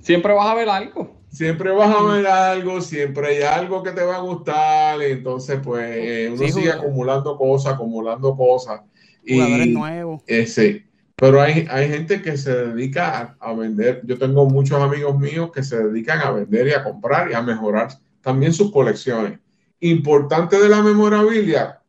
Siempre 0.02 0.34
vas 0.34 0.48
a 0.48 0.56
ver 0.56 0.68
algo. 0.68 1.16
Siempre 1.32 1.70
vas 1.70 1.96
a 1.96 2.02
ver 2.02 2.26
algo, 2.26 2.82
siempre 2.82 3.28
hay 3.28 3.44
algo 3.44 3.84
que 3.84 3.92
te 3.92 4.02
va 4.02 4.16
a 4.16 4.22
gustar. 4.22 5.00
Y 5.04 5.12
entonces, 5.12 5.60
pues, 5.64 5.96
eh, 5.96 6.34
uno 6.34 6.48
sigue 6.48 6.72
acumulando 6.72 7.38
cosas, 7.38 7.76
acumulando 7.76 8.36
cosas. 8.36 8.82
Jugadores 9.28 9.68
y, 9.68 9.70
nuevos. 9.70 10.24
Eh, 10.26 10.48
sí. 10.48 10.89
Pero 11.20 11.42
hay, 11.42 11.68
hay 11.70 11.90
gente 11.90 12.22
que 12.22 12.38
se 12.38 12.56
dedica 12.68 13.36
a, 13.40 13.54
vender. 13.54 14.02
Yo 14.06 14.18
tengo 14.18 14.46
muchos 14.46 14.82
amigos 14.82 15.20
míos 15.20 15.52
que 15.54 15.64
se 15.64 15.84
dedican 15.84 16.20
a 16.20 16.32
vender 16.32 16.68
y 16.68 16.72
a 16.72 16.84
comprar 16.84 17.30
y 17.30 17.34
a 17.34 17.42
mejorar 17.42 17.90
también 18.22 18.54
sus 18.54 18.72
colecciones. 18.72 19.40
Importante 19.82 20.60
de 20.60 20.70
la 20.70 20.82
memorabilia, 20.82 21.82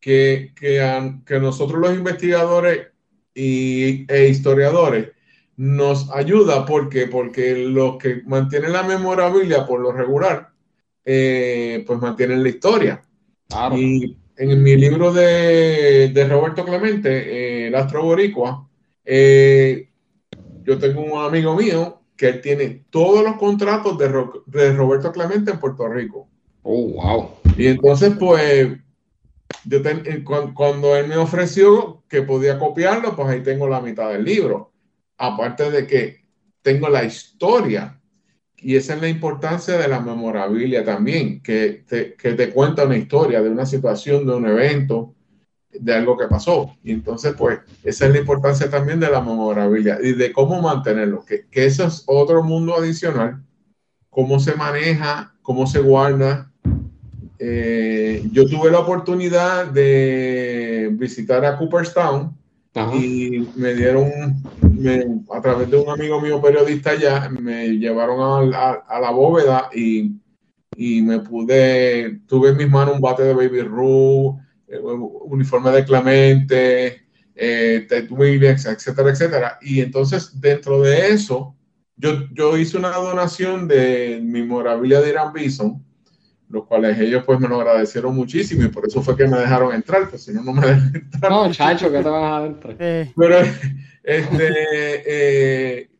que, 0.00 0.52
que, 0.54 1.14
que 1.24 1.40
nosotros 1.40 1.80
los 1.80 1.94
investigadores 1.94 2.88
y, 3.34 4.10
e 4.12 4.28
historiadores 4.28 5.10
nos 5.56 6.10
ayuda 6.12 6.64
porque, 6.64 7.06
porque 7.06 7.56
los 7.56 7.96
que 7.98 8.22
mantienen 8.26 8.72
la 8.72 8.82
memorabilia 8.82 9.66
por 9.66 9.80
lo 9.80 9.92
regular, 9.92 10.50
eh, 11.04 11.84
pues 11.86 12.00
mantienen 12.00 12.42
la 12.42 12.48
historia. 12.48 13.02
Y 13.74 14.16
en 14.38 14.62
mi 14.62 14.76
libro 14.76 15.12
de, 15.12 16.08
de 16.08 16.28
Roberto 16.28 16.64
Clemente, 16.64 17.10
eh, 17.10 17.66
El 17.66 17.74
Astro 17.74 18.04
Boricua, 18.04 18.68
eh, 19.04 19.88
yo 20.62 20.78
tengo 20.78 21.02
un 21.02 21.20
amigo 21.20 21.56
mío 21.56 22.02
que 22.16 22.28
él 22.28 22.40
tiene 22.40 22.84
todos 22.90 23.24
los 23.24 23.36
contratos 23.36 23.98
de, 23.98 24.08
de 24.46 24.72
Roberto 24.74 25.12
Clemente 25.12 25.50
en 25.50 25.58
Puerto 25.58 25.88
Rico. 25.88 26.28
Oh, 26.62 26.88
wow. 26.88 27.30
Y 27.56 27.66
entonces, 27.66 28.14
pues, 28.18 28.68
yo 29.64 29.78
eh, 29.78 30.24
cuando, 30.54 30.96
él 30.96 31.08
me 31.08 31.16
ofreció 31.16 32.04
que 32.08 32.22
podía 32.22 32.58
copiarlo, 32.58 33.16
pues 33.16 33.28
ahí 33.28 33.42
tengo 33.42 33.68
la 33.68 33.80
mitad 33.80 34.10
del 34.10 34.24
libro. 34.24 34.72
Aparte 35.16 35.70
de 35.70 35.86
que 35.86 36.24
tengo 36.62 36.88
la 36.88 37.04
historia. 37.04 37.97
Y 38.60 38.76
esa 38.76 38.94
es 38.94 39.00
la 39.00 39.08
importancia 39.08 39.78
de 39.78 39.88
la 39.88 40.00
memorabilia 40.00 40.84
también, 40.84 41.40
que 41.42 41.84
te, 41.88 42.14
que 42.14 42.32
te 42.32 42.50
cuenta 42.50 42.84
una 42.84 42.96
historia 42.96 43.40
de 43.40 43.50
una 43.50 43.66
situación, 43.66 44.26
de 44.26 44.34
un 44.34 44.46
evento, 44.46 45.14
de 45.70 45.94
algo 45.94 46.16
que 46.16 46.26
pasó. 46.26 46.74
Y 46.82 46.92
entonces, 46.92 47.34
pues, 47.38 47.60
esa 47.84 48.06
es 48.06 48.12
la 48.12 48.18
importancia 48.18 48.68
también 48.68 48.98
de 48.98 49.10
la 49.10 49.20
memorabilia 49.20 49.98
y 50.02 50.12
de 50.12 50.32
cómo 50.32 50.60
mantenerlo, 50.60 51.24
que, 51.24 51.46
que 51.50 51.66
eso 51.66 51.84
es 51.84 52.02
otro 52.06 52.42
mundo 52.42 52.76
adicional, 52.76 53.42
cómo 54.10 54.40
se 54.40 54.54
maneja, 54.54 55.34
cómo 55.42 55.66
se 55.66 55.80
guarda, 55.80 56.48
eh, 57.38 58.28
yo 58.32 58.46
tuve 58.46 58.70
la 58.70 58.80
oportunidad 58.80 59.66
de 59.68 60.90
visitar 60.92 61.44
a 61.44 61.56
Cooperstown 61.56 62.36
y 62.94 63.46
me 63.54 63.74
dieron, 63.74 64.42
a 65.30 65.40
través 65.40 65.70
de 65.70 65.76
un 65.76 65.90
amigo 65.90 66.20
mío 66.20 66.40
periodista 66.40 66.90
allá, 66.90 67.28
me 67.28 67.68
llevaron 67.68 68.52
a, 68.54 69.00
la 69.00 69.10
bóveda 69.10 69.70
y, 69.74 70.14
me 71.02 71.20
pude, 71.20 72.20
tuve 72.26 72.50
en 72.50 72.56
mis 72.56 72.68
manos 72.68 72.94
un 72.94 73.00
bate 73.00 73.24
de 73.24 73.34
Baby 73.34 73.62
Ruth, 73.62 74.36
eh, 74.68 74.78
uniforme 74.78 75.70
de 75.72 75.84
Clemente, 75.84 77.02
eh, 77.34 77.86
Ted 77.88 78.10
Williams, 78.10 78.66
etcétera, 78.66 79.10
etcétera. 79.10 79.58
Y 79.60 79.80
entonces 79.80 80.40
dentro 80.40 80.80
de 80.82 81.08
eso, 81.08 81.54
yo, 81.96 82.28
yo 82.32 82.56
hice 82.56 82.76
una 82.76 82.90
donación 82.90 83.66
de 83.66 84.20
mi 84.22 84.40
memorabilia 84.42 85.00
de 85.00 85.10
Irán 85.10 85.32
Bison 85.32 85.84
los 86.50 86.64
cuales 86.66 86.98
ellos 86.98 87.24
pues 87.26 87.38
me 87.38 87.48
lo 87.48 87.60
agradecieron 87.60 88.14
muchísimo 88.14 88.64
y 88.64 88.68
por 88.68 88.86
eso 88.86 89.02
fue 89.02 89.16
que 89.16 89.26
me 89.26 89.38
dejaron 89.38 89.74
entrar, 89.74 90.08
pues 90.08 90.24
si 90.24 90.32
no, 90.32 90.42
no 90.42 90.54
me 90.54 90.66
dejan 90.66 90.92
entrar. 90.94 91.30
No, 91.30 91.52
chacho, 91.52 91.92
que 91.92 92.02
te 92.02 92.08
van 92.08 92.24
a 92.24 92.46
entrar. 92.46 92.76
Pero 92.78 93.36
este, 94.08 94.48
eh, 95.06 95.90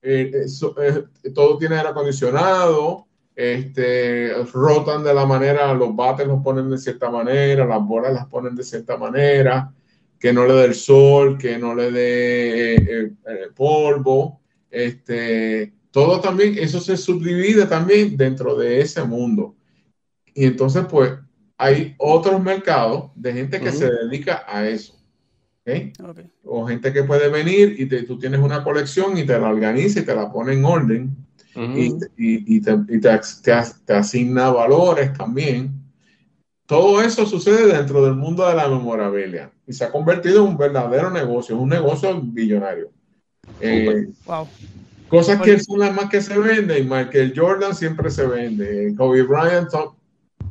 eh, 0.00 0.46
eh, 0.46 1.30
todo 1.34 1.58
tiene 1.58 1.74
aire 1.74 1.88
acondicionado, 1.88 3.08
este, 3.34 4.32
rotan 4.52 5.02
de 5.02 5.12
la 5.12 5.26
manera, 5.26 5.74
los 5.74 5.96
bates 5.96 6.28
los 6.28 6.40
ponen 6.40 6.70
de 6.70 6.78
cierta 6.78 7.10
manera, 7.10 7.66
las 7.66 7.84
bolas 7.84 8.12
las 8.12 8.26
ponen 8.26 8.54
de 8.54 8.62
cierta 8.62 8.96
manera, 8.96 9.74
que 10.20 10.32
no 10.32 10.46
le 10.46 10.54
dé 10.54 10.64
el 10.66 10.74
sol, 10.76 11.36
que 11.36 11.58
no 11.58 11.74
le 11.74 11.90
dé 11.90 13.12
polvo, 13.56 14.40
este, 14.70 15.72
todo 15.90 16.20
también, 16.20 16.56
eso 16.58 16.78
se 16.78 16.96
subdivide 16.96 17.66
también 17.66 18.16
dentro 18.16 18.54
de 18.54 18.82
ese 18.82 19.02
mundo. 19.02 19.56
Y 20.32 20.44
entonces, 20.44 20.84
pues, 20.88 21.10
hay 21.58 21.96
otros 21.98 22.40
mercados 22.40 23.10
de 23.16 23.32
gente 23.32 23.60
que 23.60 23.72
se 23.72 23.90
dedica 23.90 24.44
a 24.46 24.68
eso. 24.68 25.01
¿Okay? 25.62 25.92
O 26.44 26.66
gente 26.66 26.92
que 26.92 27.04
puede 27.04 27.28
venir 27.28 27.74
y 27.78 27.86
tú 28.04 28.18
tienes 28.18 28.40
una 28.40 28.62
colección 28.62 29.16
y 29.16 29.24
te 29.24 29.38
la 29.38 29.48
organiza 29.48 30.00
y 30.00 30.04
te 30.04 30.14
la 30.14 30.30
pone 30.30 30.52
en 30.52 30.64
orden 30.64 31.16
y, 31.54 31.96
y, 32.16 32.60
te, 32.60 32.78
te, 33.84 33.92
asigna 33.94 34.50
valores 34.50 35.12
también. 35.12 35.72
Todo 36.66 37.02
eso 37.02 37.26
sucede 37.26 37.76
dentro 37.76 38.04
del 38.04 38.14
mundo 38.14 38.48
de 38.48 38.54
la 38.54 38.68
memorabilia 38.68 39.50
y 39.66 39.72
se 39.72 39.84
ha 39.84 39.90
convertido 39.90 40.42
en 40.42 40.50
un 40.50 40.56
verdadero 40.56 41.10
negocio, 41.10 41.58
un 41.58 41.68
negocio 41.68 42.18
billonario. 42.22 42.90
Eh, 43.60 44.08
wow. 44.24 44.46
Cosas 45.08 45.42
que 45.42 45.60
son 45.60 45.80
las 45.80 45.94
más 45.94 46.08
que 46.08 46.22
se 46.22 46.38
venden. 46.38 46.88
Michael 46.88 47.34
Jordan 47.36 47.74
siempre 47.74 48.10
se 48.10 48.26
vende. 48.26 48.94
Kobe 48.96 49.22
Bryant 49.22 49.68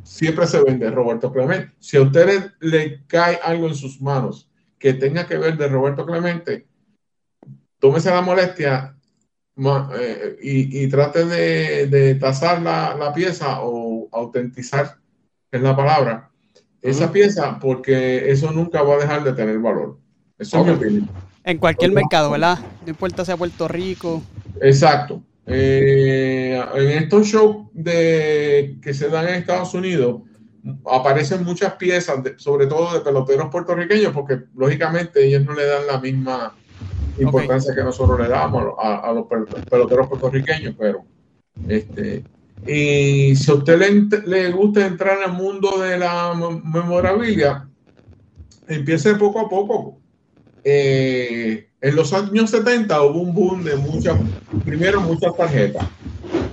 siempre 0.04 0.46
se 0.46 0.62
vende 0.62 0.88
Roberto 0.88 1.32
Clemente. 1.32 1.72
Si 1.80 1.96
a 1.96 2.02
usted 2.02 2.52
le, 2.60 3.02
cae 3.08 3.40
algo 3.42 3.66
en 3.66 3.74
sus 3.74 4.00
manos 4.00 4.48
que 4.82 4.94
tenga 4.94 5.28
que 5.28 5.38
ver 5.38 5.56
de 5.56 5.68
Roberto 5.68 6.04
Clemente, 6.04 6.66
tómese 7.78 8.10
la 8.10 8.20
molestia 8.20 8.96
eh, 9.96 10.36
y, 10.42 10.88
trate 10.88 11.24
de, 11.24 11.86
de 11.86 12.16
tasar 12.16 12.60
la, 12.60 13.12
pieza 13.14 13.60
o 13.62 14.08
autentizar, 14.10 14.96
es 15.52 15.62
la 15.62 15.76
palabra, 15.76 16.32
esa 16.80 17.12
pieza 17.12 17.60
porque 17.60 18.28
eso 18.28 18.50
nunca 18.50 18.82
va 18.82 18.96
a 18.96 18.98
dejar 18.98 19.22
de 19.22 19.34
tener 19.34 19.60
valor. 19.60 20.00
Eso 20.36 20.66
En 21.44 21.58
cualquier 21.58 21.92
mercado, 21.92 22.32
¿verdad? 22.32 22.58
No 22.84 22.90
importa 22.90 23.24
sea 23.24 23.36
Puerto 23.36 23.68
Rico. 23.68 24.20
Exacto. 24.60 25.22
Eh, 25.46 26.60
en 26.74 26.88
estos 26.90 27.28
shows 27.28 27.68
de, 27.72 28.78
que 28.82 28.92
se 28.92 29.08
dan 29.08 29.28
en 29.28 29.34
Estados 29.34 29.74
Unidos, 29.74 30.22
aparecen 30.90 31.44
muchas 31.44 31.74
piezas, 31.74 32.20
sobre 32.36 32.66
todo 32.66 32.94
de 32.94 33.00
peloteros 33.00 33.50
puertorriqueños, 33.50 34.12
porque 34.12 34.40
lógicamente 34.54 35.24
ellos 35.24 35.44
no 35.44 35.54
le 35.54 35.66
dan 35.66 35.86
la 35.86 36.00
misma 36.00 36.54
importancia 37.18 37.74
que 37.74 37.82
nosotros 37.82 38.20
le 38.20 38.28
damos 38.28 38.74
a, 38.78 39.12
los 39.12 39.26
peloteros 39.68 40.08
puertorriqueños, 40.08 40.74
pero 40.78 41.04
este 41.68 42.24
y 42.66 43.34
si 43.34 43.50
a 43.50 43.54
usted 43.54 43.78
le, 43.78 44.20
le 44.26 44.52
gusta 44.52 44.86
entrar 44.86 45.18
en 45.18 45.30
el 45.30 45.36
mundo 45.36 45.78
de 45.78 45.98
la 45.98 46.32
memorabilia, 46.64 47.68
empiece 48.68 49.14
poco 49.16 49.40
a 49.40 49.48
poco. 49.48 49.98
Eh, 50.62 51.68
en 51.80 51.96
los 51.96 52.12
años 52.12 52.50
70 52.50 53.02
hubo 53.02 53.20
un 53.20 53.34
boom 53.34 53.64
de 53.64 53.74
muchas, 53.74 54.16
primero 54.64 55.00
muchas 55.00 55.36
tarjetas. 55.36 55.84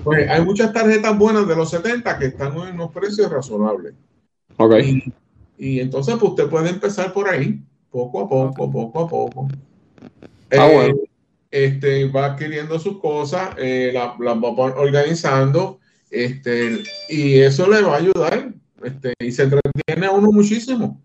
Pues 0.03 0.29
hay 0.29 0.43
muchas 0.43 0.73
tarjetas 0.73 1.17
buenas 1.17 1.47
de 1.47 1.55
los 1.55 1.69
70 1.69 2.17
que 2.17 2.27
están 2.27 2.55
en 2.57 2.75
unos 2.75 2.91
precios 2.91 3.29
razonables. 3.31 3.93
Okay. 4.57 5.03
Y, 5.57 5.79
entonces 5.79 6.15
pues 6.19 6.31
usted 6.31 6.47
puede 6.47 6.69
empezar 6.69 7.13
por 7.13 7.29
ahí, 7.29 7.61
poco 7.91 8.21
a 8.21 8.29
poco, 8.29 8.71
poco 8.71 8.99
a 9.03 9.07
poco. 9.07 9.47
Ah, 10.51 10.69
eh, 10.71 10.95
este, 11.51 12.05
va 12.05 12.25
adquiriendo 12.25 12.79
sus 12.79 12.99
cosas, 12.99 13.49
eh, 13.57 13.91
las 13.93 14.19
la 14.19 14.33
va 14.33 14.49
organizando, 14.49 15.79
este, 16.09 16.83
y 17.09 17.39
eso 17.39 17.69
le 17.69 17.81
va 17.81 17.95
a 17.95 17.97
ayudar, 17.97 18.53
este, 18.83 19.13
y 19.19 19.31
se 19.31 19.43
entretiene 19.43 20.07
a 20.07 20.11
uno 20.11 20.31
muchísimo. 20.31 20.99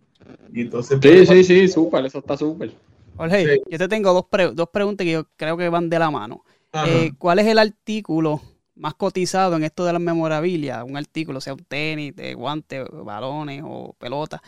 Y 0.53 0.63
entonces, 0.63 0.99
sí, 1.03 1.09
pues, 1.09 1.29
sí, 1.29 1.45
sí, 1.45 1.69
súper, 1.69 2.07
eso 2.07 2.19
está 2.19 2.37
súper. 2.37 2.73
Jorge, 3.17 3.61
yo 3.69 3.79
te 3.79 3.89
tengo 3.89 4.13
dos, 4.13 4.55
dos 4.55 4.69
preguntas 4.71 5.05
que 5.05 5.13
yo 5.13 5.27
creo 5.37 5.57
que 5.57 5.69
van 5.69 5.89
de 5.89 5.99
la 5.99 6.11
mano. 6.11 6.45
Eh, 6.87 7.13
¿Cuál 7.19 7.39
es 7.39 7.47
el 7.47 7.59
artículo 7.59 8.41
más 8.77 8.95
cotizado 8.95 9.57
en 9.57 9.65
esto 9.65 9.85
de 9.85 9.93
las 9.93 10.03
memorabilia? 10.03 10.85
Un 10.85 10.97
artículo, 10.97 11.41
sea 11.41 11.55
un 11.55 11.65
tenis, 11.65 12.15
de 12.15 12.35
guantes, 12.35 12.85
balones 12.91 13.63
o 13.65 13.95
pelotas. 13.99 14.41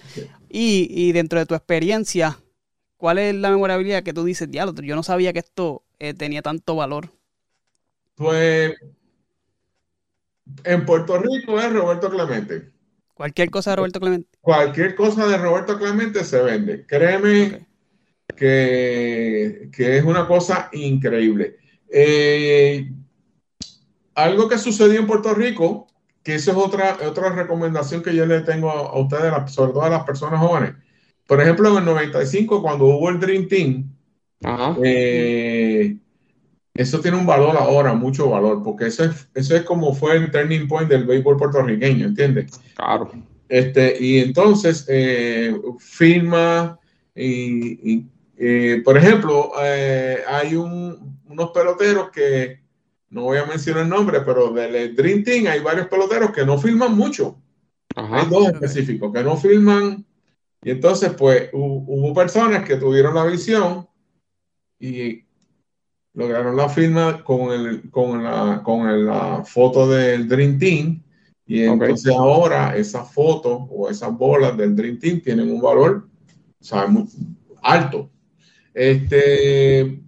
Y, 0.48 1.12
dentro 1.12 1.38
de 1.38 1.46
tu 1.46 1.54
experiencia, 1.54 2.38
¿cuál 2.96 3.18
es 3.18 3.34
la 3.34 3.50
memorabilidad 3.50 4.02
que 4.02 4.12
tú 4.12 4.24
dices, 4.24 4.50
diálogo? 4.50 4.82
Yo 4.82 4.96
no 4.96 5.02
sabía 5.02 5.32
que 5.32 5.40
esto 5.40 5.84
eh, 5.98 6.14
tenía 6.14 6.42
tanto 6.42 6.76
valor. 6.76 7.10
Pues 8.14 8.74
en 10.64 10.86
Puerto 10.86 11.18
Rico 11.18 11.60
es 11.60 11.72
Roberto 11.72 12.10
Clemente. 12.10 12.70
Cualquier 13.14 13.50
cosa 13.50 13.70
de 13.70 13.76
Roberto 13.76 14.00
Clemente. 14.00 14.28
Cualquier 14.40 14.94
cosa 14.94 15.26
de 15.26 15.38
Roberto 15.38 15.78
Clemente 15.78 16.22
se 16.24 16.42
vende. 16.42 16.84
Créeme 16.86 17.66
que, 18.36 19.70
es 19.76 20.04
una 20.04 20.26
cosa 20.26 20.68
increíble. 20.72 21.56
Eh, 21.90 22.90
algo 24.16 24.48
que 24.48 24.58
sucedió 24.58 24.98
en 24.98 25.06
Puerto 25.06 25.34
Rico, 25.34 25.86
que 26.24 26.34
eso 26.34 26.50
es 26.50 26.56
otra, 26.56 26.96
otra 27.06 27.30
recomendación 27.30 28.02
que 28.02 28.16
yo 28.16 28.26
le 28.26 28.40
tengo 28.40 28.70
a, 28.70 28.98
ustedes, 28.98 29.32
sobre 29.52 29.72
todo 29.72 29.82
a 29.82 29.90
las 29.90 30.04
personas 30.04 30.40
jóvenes. 30.40 30.74
Por 31.26 31.40
ejemplo, 31.40 31.70
en 31.70 31.78
el 31.78 31.84
95, 31.84 32.62
cuando 32.62 32.86
hubo 32.86 33.10
el 33.10 33.20
Dream 33.20 33.46
Team, 33.46 33.90
eh, 34.82 35.96
eso 36.74 37.00
tiene 37.00 37.18
un 37.18 37.26
valor 37.26 37.56
ahora, 37.56 37.92
mucho 37.94 38.30
valor, 38.30 38.62
porque 38.64 38.86
eso 38.86 39.04
es, 39.04 39.28
eso 39.34 39.54
es 39.54 39.62
como 39.62 39.94
fue 39.94 40.16
el 40.16 40.30
turning 40.30 40.66
point 40.66 40.88
del 40.88 41.04
béisbol 41.04 41.36
puertorriqueño, 41.36 42.06
¿entiendes? 42.06 42.58
Claro. 42.74 43.10
Este, 43.48 43.96
y 44.00 44.18
entonces, 44.18 44.86
eh, 44.88 45.54
firma 45.78 46.78
y, 47.14 48.04
eh, 48.38 48.82
por 48.84 48.96
ejemplo, 48.96 49.52
hay 49.56 50.54
unos 50.54 51.50
peloteros 51.52 52.10
que, 52.10 52.65
no 53.10 53.22
voy 53.22 53.38
a 53.38 53.46
mencionar 53.46 53.84
el 53.84 53.88
nombre, 53.88 54.20
pero 54.20 54.50
del 54.52 54.94
Dream 54.94 55.22
Team 55.22 55.46
hay 55.46 55.60
varios 55.60 55.86
peloteros 55.88 56.32
que 56.32 56.44
no 56.44 56.58
filman 56.58 56.96
mucho. 56.96 57.40
Hay 57.94 58.28
dos 58.28 58.48
específicos 58.48 59.12
que 59.12 59.22
no 59.22 59.36
filman. 59.36 60.04
Y 60.62 60.70
entonces, 60.70 61.12
pues, 61.16 61.48
hubo 61.52 62.12
personas 62.12 62.64
que 62.64 62.76
tuvieron 62.76 63.14
la 63.14 63.24
visión 63.24 63.88
y 64.78 65.24
lograron 66.14 66.56
la 66.56 66.68
firma 66.68 67.22
con, 67.22 67.52
el, 67.52 67.90
con, 67.90 68.24
la, 68.24 68.62
con 68.64 69.06
la 69.06 69.44
foto 69.44 69.88
del 69.88 70.28
Dream 70.28 70.58
Team. 70.58 71.02
Y 71.46 71.62
entonces 71.62 72.12
ahora 72.12 72.76
esas 72.76 73.12
fotos 73.12 73.62
o 73.70 73.88
esas 73.88 74.12
bolas 74.12 74.56
del 74.56 74.74
Dream 74.74 74.98
Team 74.98 75.20
tienen 75.20 75.50
un 75.50 75.60
valor 75.60 76.08
muy 76.88 77.04
alto. 77.62 78.10
Este, 78.74 80.02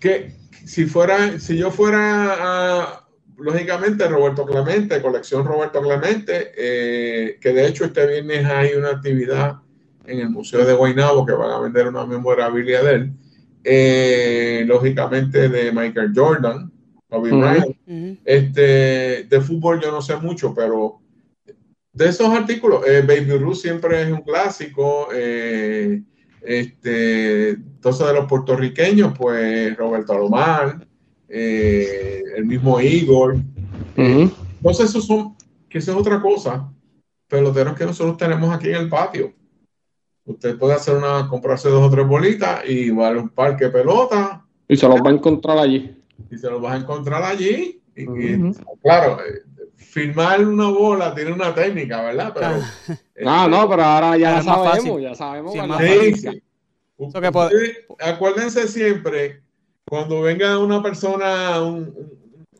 que 0.00 0.32
si 0.64 0.86
fuera, 0.86 1.38
si 1.38 1.56
yo 1.56 1.70
fuera 1.70 3.04
lógicamente 3.36 4.08
Roberto 4.08 4.46
Clemente, 4.46 5.00
colección 5.00 5.44
Roberto 5.44 5.80
Clemente, 5.80 6.52
eh, 6.56 7.38
que 7.40 7.52
de 7.52 7.66
hecho 7.66 7.84
este 7.84 8.06
viernes 8.06 8.44
hay 8.46 8.74
una 8.74 8.90
actividad 8.90 9.56
en 10.06 10.20
el 10.20 10.30
Museo 10.30 10.64
de 10.64 10.72
Guaynabo 10.72 11.24
que 11.24 11.32
van 11.32 11.50
a 11.50 11.60
vender 11.60 11.88
una 11.88 12.06
memorabilia 12.06 12.82
de 12.82 12.94
él, 12.94 13.12
eh, 13.62 14.64
lógicamente 14.66 15.48
de 15.48 15.70
Michael 15.70 16.12
Jordan, 16.14 16.72
Kobe 17.08 17.30
Bryant. 17.30 17.76
Este, 18.24 19.24
de 19.24 19.40
fútbol 19.40 19.80
yo 19.80 19.90
no 19.90 20.00
sé 20.00 20.16
mucho, 20.16 20.54
pero 20.54 21.00
de 21.92 22.08
esos 22.08 22.28
artículos, 22.28 22.86
eh, 22.86 23.02
Baby 23.06 23.36
Ruth 23.36 23.56
siempre 23.56 24.02
es 24.02 24.10
un 24.10 24.22
clásico. 24.22 25.08
Este, 26.42 27.50
entonces 27.50 28.06
de 28.06 28.14
los 28.14 28.26
puertorriqueños, 28.26 29.16
pues 29.16 29.76
Roberto 29.76 30.12
Alomar, 30.12 30.86
eh, 31.28 32.22
el 32.36 32.44
mismo 32.44 32.80
Igor. 32.80 33.36
Entonces, 33.96 34.90
eso 34.90 35.00
son, 35.00 35.36
que 35.68 35.78
eso 35.78 35.92
es 35.92 35.96
otra 35.96 36.20
cosa, 36.20 36.72
peloteros 37.28 37.76
que 37.76 37.86
nosotros 37.86 38.16
tenemos 38.16 38.52
aquí 38.54 38.68
en 38.68 38.76
el 38.76 38.88
patio. 38.88 39.32
Usted 40.24 40.58
puede 40.58 40.74
hacer 40.74 40.96
una, 40.96 41.28
comprarse 41.28 41.68
dos 41.68 41.86
o 41.86 41.90
tres 41.90 42.06
bolitas 42.06 42.68
y 42.68 42.90
va 42.90 43.08
a 43.08 43.12
un 43.12 43.30
parque 43.30 43.66
de 43.66 43.70
pelota. 43.70 44.44
Y 44.68 44.76
se 44.76 44.88
los 44.88 45.00
va 45.00 45.10
a 45.10 45.14
encontrar 45.14 45.58
allí. 45.58 45.96
Y 46.30 46.38
se 46.38 46.50
los 46.50 46.62
va 46.62 46.74
a 46.74 46.76
encontrar 46.76 47.22
allí. 47.22 47.82
Y, 47.96 48.06
claro, 48.82 49.18
eh, 49.20 49.42
filmar 49.76 50.46
una 50.46 50.68
bola 50.68 51.14
tiene 51.14 51.32
una 51.32 51.54
técnica, 51.54 52.02
¿verdad? 52.02 52.32
Pero, 52.34 52.98
ah, 53.26 53.48
no, 53.48 53.68
pero 53.68 53.82
ahora 53.82 54.16
ya 54.16 54.42
sabemos, 54.42 55.02
ya 55.02 55.14
sabemos. 55.14 55.52
Sí, 55.52 56.38
acuérdense 57.98 58.68
siempre, 58.68 59.42
cuando 59.88 60.20
venga 60.22 60.58
una 60.58 60.82
persona, 60.82 61.62
un, 61.62 61.94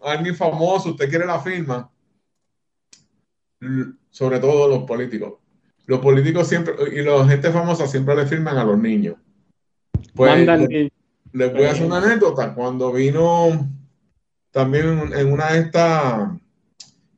alguien 0.02 0.34
famoso, 0.34 0.90
usted 0.90 1.08
quiere 1.08 1.26
la 1.26 1.40
firma, 1.40 1.90
sobre 4.10 4.38
todo 4.38 4.68
los 4.68 4.84
políticos. 4.84 5.34
Los 5.86 6.00
políticos 6.00 6.48
siempre, 6.48 6.74
y 6.92 7.02
la 7.02 7.26
gente 7.26 7.50
famosa 7.50 7.86
siempre 7.86 8.14
le 8.14 8.26
firman 8.26 8.56
a 8.56 8.64
los 8.64 8.78
niños. 8.78 9.16
Pues 10.14 10.46
les 11.32 11.52
voy 11.52 11.64
a 11.64 11.70
hacer 11.70 11.86
una 11.86 11.98
anécdota. 11.98 12.54
Cuando 12.54 12.92
vino 12.92 13.68
también 14.50 15.12
en 15.14 15.32
una 15.32 15.52
de 15.52 15.58
estas, 15.60 16.30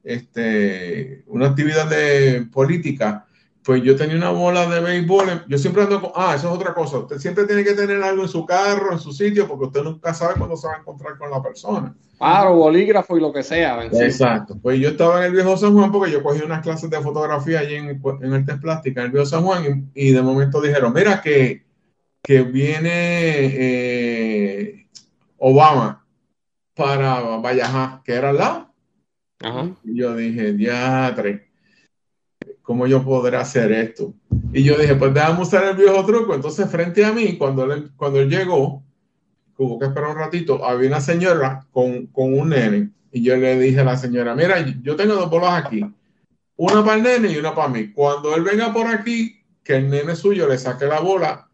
este, 0.03 1.25
una 1.27 1.49
actividad 1.49 1.89
de 1.89 2.47
política, 2.53 3.27
pues 3.65 3.83
yo 3.83 3.95
tenía 3.95 4.17
una 4.17 4.31
bola 4.31 4.67
de 4.67 4.81
béisbol. 4.81 5.45
Yo 5.47 5.59
siempre 5.59 5.83
ando 5.85 6.01
con. 6.01 6.11
Ah, 6.15 6.35
eso 6.35 6.49
es 6.49 6.55
otra 6.55 6.75
cosa. 6.75 6.99
Usted 6.99 7.19
siempre 7.19 7.45
tiene 7.45 7.63
que 7.63 7.75
tener 7.75 8.03
algo 8.03 8.23
en 8.23 8.29
su 8.29 8.45
carro, 8.45 8.93
en 8.93 8.99
su 8.99 9.13
sitio, 9.13 9.47
porque 9.47 9.67
usted 9.67 9.83
nunca 9.85 10.13
sabe 10.13 10.35
cuándo 10.37 10.57
se 10.57 10.67
va 10.67 10.75
a 10.75 10.79
encontrar 10.79 11.17
con 11.17 11.31
la 11.31 11.41
persona. 11.41 11.95
Claro, 12.19 12.57
bolígrafo 12.57 13.17
y 13.17 13.21
lo 13.21 13.33
que 13.33 13.43
sea. 13.43 13.85
Exacto. 13.85 14.59
Pues 14.61 14.81
yo 14.81 14.89
estaba 14.91 15.19
en 15.21 15.27
el 15.27 15.33
viejo 15.33 15.57
San 15.57 15.75
Juan 15.75 15.93
porque 15.93 16.11
yo 16.11 16.23
cogí 16.23 16.43
unas 16.43 16.63
clases 16.63 16.91
de 16.91 17.01
fotografía 17.01 17.61
allí 17.61 17.77
en, 17.77 18.03
en 18.23 18.33
el 18.33 18.45
Test 18.45 18.61
Plástica, 18.61 19.01
en 19.01 19.07
el 19.07 19.13
viejo 19.13 19.27
San 19.27 19.45
Juan, 19.45 19.91
y, 19.95 20.11
de 20.11 20.23
momento 20.23 20.61
dijeron: 20.61 20.93
Mira, 20.93 21.21
que, 21.23 21.65
que 22.21 22.43
viene 22.43 22.91
eh, 22.91 24.89
Obama 25.39 26.05
para 26.75 27.21
Valleja, 27.37 28.03
que 28.05 28.15
era 28.15 28.31
al 28.31 28.39
lado. 28.39 28.75
Ajá. 29.41 29.69
Y 29.85 29.99
yo 29.99 30.17
dije: 30.17 30.53
Diatre 30.53 31.52
¿cómo 32.63 32.87
yo 32.87 33.03
podré 33.05 33.37
hacer 33.37 33.73
esto? 33.73 34.15
Y 34.53 34.63
yo 34.63 34.77
dije, 34.79 34.95
pues 34.95 35.13
déjame 35.13 35.43
usar 35.43 35.65
el 35.65 35.77
viejo 35.77 36.05
truco. 36.05 36.35
Entonces, 36.35 36.71
frente 36.71 37.05
a 37.05 37.13
mí, 37.13 37.37
cuando 37.37 37.71
él, 37.73 37.91
cuando 37.97 38.21
él 38.21 38.31
llegó, 38.31 38.83
hubo 39.57 39.79
que 39.79 39.87
esperar 39.87 40.11
un 40.11 40.17
ratito, 40.17 40.65
había 40.65 40.89
una 40.89 41.01
señora 41.01 41.67
con, 41.71 42.07
con 42.07 42.39
un 42.39 42.51
nene. 42.51 42.91
Y 43.11 43.23
yo 43.23 43.37
le 43.37 43.59
dije 43.59 43.81
a 43.81 43.85
la 43.85 43.97
señora, 43.97 44.35
mira, 44.35 44.65
yo 44.83 44.97
tengo 44.97 45.15
dos 45.15 45.31
bolas 45.31 45.65
aquí. 45.65 45.85
Una 46.57 46.85
para 46.85 46.97
el 46.97 47.03
nene 47.03 47.33
y 47.33 47.37
una 47.37 47.55
para 47.55 47.69
mí. 47.69 47.93
Cuando 47.93 48.35
él 48.35 48.43
venga 48.43 48.73
por 48.73 48.87
aquí, 48.87 49.43
que 49.63 49.77
el 49.77 49.91
nene 49.91 50.17
suyo 50.17 50.49
le 50.49 50.59
saque 50.59 50.87
la 50.87 51.01
bola. 51.01 51.49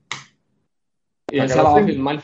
Y 1.31 1.39
él 1.39 1.49
se 1.49 1.57
la 1.57 1.63
va 1.63 1.81
a 1.81 1.85
filmar. 1.85 2.23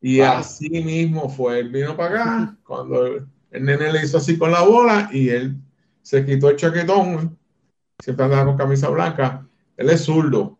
Y 0.00 0.20
así 0.20 0.68
mismo 0.68 1.28
fue. 1.28 1.60
Él 1.60 1.68
vino 1.70 1.96
para 1.96 2.10
acá. 2.10 2.56
Cuando 2.64 3.06
el 3.06 3.64
nene 3.64 3.92
le 3.92 4.04
hizo 4.04 4.18
así 4.18 4.36
con 4.36 4.50
la 4.50 4.62
bola 4.62 5.08
y 5.12 5.28
él 5.28 5.56
se 6.02 6.24
quitó 6.24 6.50
el 6.50 6.56
chaquetón 6.56 7.38
siempre 8.02 8.24
andaba 8.24 8.46
con 8.46 8.56
camisa 8.56 8.88
blanca, 8.88 9.46
él 9.76 9.88
es 9.88 10.04
zurdo. 10.04 10.58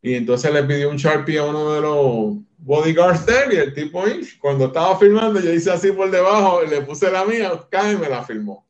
Y 0.00 0.14
entonces 0.14 0.50
le 0.54 0.62
pidió 0.62 0.88
un 0.88 0.96
Sharpie 0.96 1.38
a 1.38 1.44
uno 1.44 1.74
de 1.74 1.80
los 1.82 2.36
bodyguards 2.56 3.26
de 3.26 3.32
él 3.42 3.52
y 3.52 3.56
el 3.56 3.74
tipo, 3.74 4.02
cuando 4.40 4.66
estaba 4.66 4.98
filmando, 4.98 5.38
yo 5.38 5.52
hice 5.52 5.70
así 5.70 5.92
por 5.92 6.10
debajo, 6.10 6.64
y 6.64 6.70
le 6.70 6.80
puse 6.80 7.10
la 7.10 7.26
mía, 7.26 7.52
cae 7.68 7.92
y 7.92 7.96
me 7.98 8.08
la 8.08 8.22
filmó. 8.22 8.66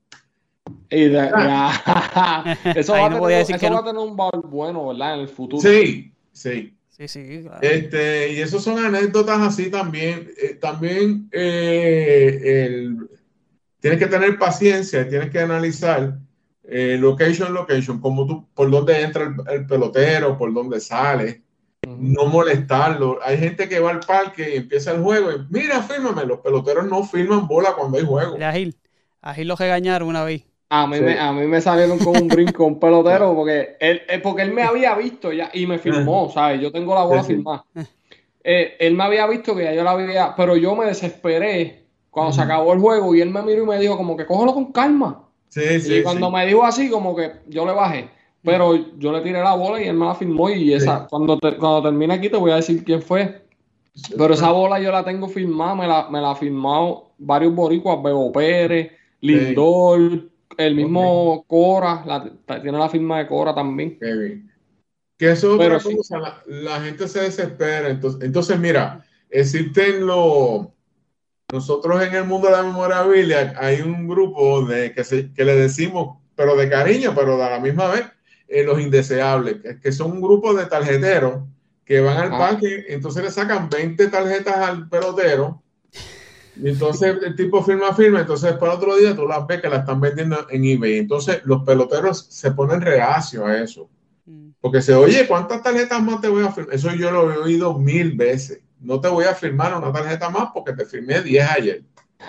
Y 0.91 1.05
eso, 1.05 1.15
va, 1.15 1.71
a 1.71 2.45
tener, 2.75 3.33
eso 3.51 3.73
va 3.73 3.79
a 3.79 3.85
tener 3.85 3.99
un 3.99 4.17
valor 4.17 4.49
bueno, 4.49 4.89
¿verdad? 4.89 5.15
En 5.15 5.21
el 5.21 5.29
futuro. 5.29 5.63
Sí, 5.63 6.13
sí. 6.33 6.75
Sí, 6.89 7.07
sí, 7.07 7.43
claro. 7.45 7.61
Este, 7.63 8.33
y 8.33 8.41
eso 8.41 8.59
son 8.59 8.85
anécdotas 8.85 9.39
así 9.41 9.71
también. 9.71 10.29
Eh, 10.43 10.55
también 10.55 11.29
eh, 11.31 12.41
el, 12.43 13.09
tienes 13.79 14.01
que 14.01 14.07
tener 14.07 14.37
paciencia, 14.39 15.09
tienes 15.09 15.31
que 15.31 15.39
analizar 15.39 16.19
eh, 16.71 16.99
location, 17.01 17.55
location, 17.55 17.99
como 17.99 18.27
tú, 18.27 18.47
por 18.55 18.71
dónde 18.71 19.01
entra 19.01 19.35
el, 19.51 19.67
pelotero, 19.67 20.37
por 20.37 20.53
dónde 20.53 20.81
sale, 20.81 21.41
no 21.87 22.27
molestarlo. 22.27 23.19
Hay 23.23 23.39
gente 23.39 23.71
que 23.71 23.81
va 23.81 23.91
al 23.91 24.01
parque 24.01 24.55
y 24.55 24.57
empieza 24.59 24.93
el 24.93 25.03
juego 25.03 25.31
y 25.33 25.37
mira, 25.49 25.83
fírmame, 25.83 26.27
los 26.27 26.41
peloteros 26.41 26.87
no 26.87 27.05
firman 27.05 27.49
bola 27.49 27.73
cuando 27.73 27.97
hay 27.97 28.05
juego. 28.05 28.37
A 28.43 28.53
Gil, 28.53 28.77
a 29.23 29.33
Gil 29.33 29.49
lo 29.49 29.57
regañaron 29.57 30.09
una 30.09 30.25
vez. 30.25 30.45
A 30.69 30.87
mí, 30.87 31.01
me, 31.01 31.19
a 31.19 31.33
mí 31.33 31.47
me 31.47 31.63
salieron 31.63 31.99
con 31.99 32.21
un 32.21 32.29
brinco, 32.29 32.67
un 32.67 32.79
pelotero, 32.79 33.35
porque 33.35 33.77
él, 33.81 34.03
eh, 34.07 34.19
porque 34.19 34.43
él 34.43 34.53
me 34.53 34.63
había 34.63 34.95
visto 34.95 35.33
ya 35.33 35.51
y 35.55 35.67
me 35.67 35.79
firmó, 35.79 36.31
¿sabes? 36.31 36.61
Yo 36.61 36.71
tengo 36.71 36.95
la 36.95 37.05
bola 37.05 37.25
firmada. 37.25 37.65
Eh, 38.45 38.77
él 38.79 38.95
me 38.95 39.05
había 39.05 39.27
visto 39.27 39.57
que 39.57 39.65
ya 39.65 39.73
yo 39.73 39.83
la 39.83 39.93
había, 39.93 40.35
pero 40.37 40.55
yo 40.55 40.77
me 40.77 40.85
desesperé 40.85 41.87
cuando 42.11 42.35
se 42.35 42.43
acabó 42.43 42.75
el 42.75 42.81
juego 42.81 43.15
y 43.15 43.23
él 43.23 43.31
me 43.31 43.41
miró 43.41 43.63
y 43.63 43.67
me 43.67 43.79
dijo 43.79 43.97
como 43.97 44.19
que 44.19 44.27
cógelo 44.27 44.53
con 44.53 44.71
calma. 44.71 45.28
Sí, 45.49 45.81
sí, 45.81 45.95
y 45.97 46.03
cuando 46.03 46.31
me 46.31 46.47
dijo 46.47 46.65
así, 46.65 46.91
como 46.91 47.17
que 47.17 47.33
yo 47.49 47.65
le 47.65 47.73
bajé. 47.73 48.11
Pero 48.43 48.75
yo 48.99 49.13
le 49.13 49.21
tiré 49.21 49.41
la 49.41 49.55
bola 49.55 49.83
y 49.83 49.89
él 49.89 49.97
me 49.97 50.07
la 50.07 50.15
firmó. 50.15 50.49
Y 50.49 50.73
esa, 50.73 51.07
cuando, 51.09 51.39
cuando 51.39 51.83
termine 51.83 52.15
aquí, 52.15 52.29
te 52.29 52.37
voy 52.37 52.51
a 52.51 52.57
decir 52.57 52.85
quién 52.85 53.03
fue. 53.03 53.43
Pero 54.17 54.35
esa 54.35 54.53
bola 54.53 54.81
yo 54.81 54.93
la 54.93 55.05
tengo 55.05 55.29
firmada, 55.29 55.75
me 55.75 55.87
la, 55.87 56.09
me 56.09 56.21
la 56.21 56.35
firmado 56.35 57.13
varios 57.19 57.55
boricuas, 57.55 58.03
Bebo 58.03 58.31
Pérez, 58.31 58.93
Lindor, 59.21 60.29
el 60.57 60.75
mismo 60.75 61.45
Cora, 61.47 62.05
tiene 62.63 62.79
la 62.79 62.89
firma 62.89 63.19
de 63.19 63.27
Cora 63.27 63.55
también. 63.55 63.99
Que 65.19 65.33
eso 65.33 65.55
es 65.55 65.61
otra 65.61 65.81
cosa, 65.81 66.43
la, 66.47 66.81
gente 66.81 67.09
se 67.09 67.23
desespera. 67.23 67.91
Entonces, 67.91 68.23
entonces 68.23 68.59
mira, 68.59 69.05
existen 69.31 70.07
los 70.07 70.69
nosotros 71.53 72.03
en 72.03 72.15
el 72.15 72.25
mundo 72.25 72.49
de 72.49 72.57
la 72.57 72.63
memorabilia 72.63 73.55
hay 73.57 73.81
un 73.81 74.07
grupo 74.07 74.67
de, 74.67 74.93
que, 74.93 75.33
que 75.35 75.45
le 75.45 75.57
decimos, 75.57 76.19
pero 76.37 76.55
de 76.57 76.69
cariño, 76.69 77.15
pero 77.15 77.39
de 77.39 77.51
la 77.51 77.59
misma 77.59 77.89
vez, 77.89 78.05
eh, 78.49 78.65
los 78.65 78.81
indeseables, 78.81 79.57
que, 79.83 79.93
son 79.93 80.13
un 80.13 80.21
grupo 80.21 80.53
de 80.53 80.67
tarjeteros 80.67 81.45
que 81.87 82.01
van 82.01 82.19
al 82.19 82.35
ah. 82.35 82.39
parque, 82.39 82.85
entonces 82.89 83.25
le 83.25 83.31
sacan 83.31 83.71
20 83.71 84.09
tarjetas 84.09 84.57
al 84.57 84.89
pelotero, 84.91 85.63
y 86.61 86.69
entonces 86.69 87.17
el 87.25 87.37
tipo 87.37 87.63
firma, 87.63 87.95
firma, 87.95 88.21
entonces 88.21 88.53
para 88.55 88.75
otro 88.75 88.97
día 88.97 89.15
tú 89.15 89.27
las 89.27 89.47
ves 89.47 89.63
que 89.63 89.69
la 89.69 89.79
están 89.79 90.01
vendiendo 90.01 90.45
en 90.51 90.65
eBay. 90.65 90.99
Entonces 90.99 91.41
los 91.45 91.63
peloteros 91.63 92.27
se 92.31 92.51
ponen 92.51 92.81
reacios 92.81 93.45
a 93.45 93.63
eso. 93.63 93.89
Mm. 94.27 94.51
Porque 94.61 94.83
se 94.83 94.93
oye, 94.93 95.29
¿cuántas 95.29 95.63
tarjetas 95.63 96.03
más 96.03 96.21
te 96.21 96.29
voy 96.29 96.45
a 96.45 96.51
firmar? 96.51 96.75
Eso 96.75 96.93
yo 96.95 97.13
lo 97.13 97.33
he 97.33 97.39
oído 97.39 97.79
mil 97.79 98.17
veces 98.17 98.61
no 98.81 99.01
te 99.01 99.09
voy 99.09 99.25
a 99.25 99.35
firmar 99.35 99.77
una 99.77 99.93
tarjeta 99.93 100.31
más 100.31 100.51
porque 100.53 100.73
te 100.73 100.85
firmé 100.85 101.21
10 101.21 101.51
ayer. 101.51 101.83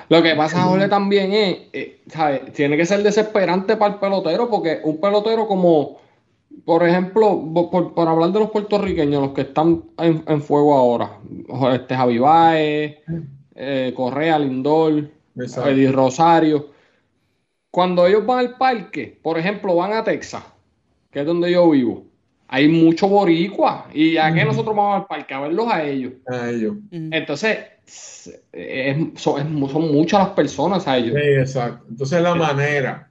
Lo 0.07 0.21
que 0.21 0.35
pasa, 0.35 0.63
Jorge, 0.63 0.87
también 0.87 1.33
es, 1.33 1.57
eh, 1.73 2.01
¿sabes? 2.07 2.53
Tiene 2.53 2.77
que 2.77 2.85
ser 2.85 3.01
desesperante 3.01 3.75
para 3.75 3.95
el 3.95 3.99
pelotero 3.99 4.49
porque 4.49 4.81
un 4.83 4.99
pelotero 4.99 5.47
como, 5.47 5.97
por 6.63 6.87
ejemplo, 6.87 7.69
por, 7.71 8.07
hablar 8.07 8.31
de 8.31 8.39
los 8.39 8.51
puertorriqueños, 8.51 9.21
los 9.21 9.31
que 9.33 9.41
están 9.41 9.83
en, 9.97 10.41
fuego 10.41 10.75
ahora, 10.75 11.19
este 11.73 11.95
Javi 11.95 12.19
Baez, 12.19 12.97
eh, 13.55 13.93
Correa, 13.95 14.37
Lindor, 14.37 15.09
Eddie 15.35 15.91
Rosario, 15.91 16.69
cuando 17.71 18.05
ellos 18.05 18.25
van 18.25 18.39
al 18.39 18.57
parque, 18.57 19.19
por 19.21 19.37
ejemplo, 19.37 19.75
van 19.75 19.93
a 19.93 20.03
Texas, 20.03 20.43
que 21.11 21.21
es 21.21 21.25
donde 21.25 21.51
yo 21.51 21.69
vivo, 21.69 22.05
hay 22.49 22.67
mucho 22.67 23.07
boricua. 23.07 23.87
¿Y 23.93 24.17
a 24.17 24.33
qué 24.33 24.43
nosotros 24.43 24.75
vamos 24.75 25.01
al 25.01 25.07
parque? 25.07 25.33
A 25.33 25.39
verlos 25.41 25.67
a 25.71 25.83
ellos. 25.83 26.13
A 26.27 26.49
ellos. 26.49 26.77
Entonces, 26.91 27.59
son, 29.15 29.53
muchas 29.53 30.19
las 30.19 30.29
personas 30.29 30.87
a 30.87 30.97
ellos. 30.97 31.15
Sí, 31.15 31.29
exacto. 31.39 31.85
Entonces, 31.89 32.21
la 32.21 32.35
manera. 32.35 33.09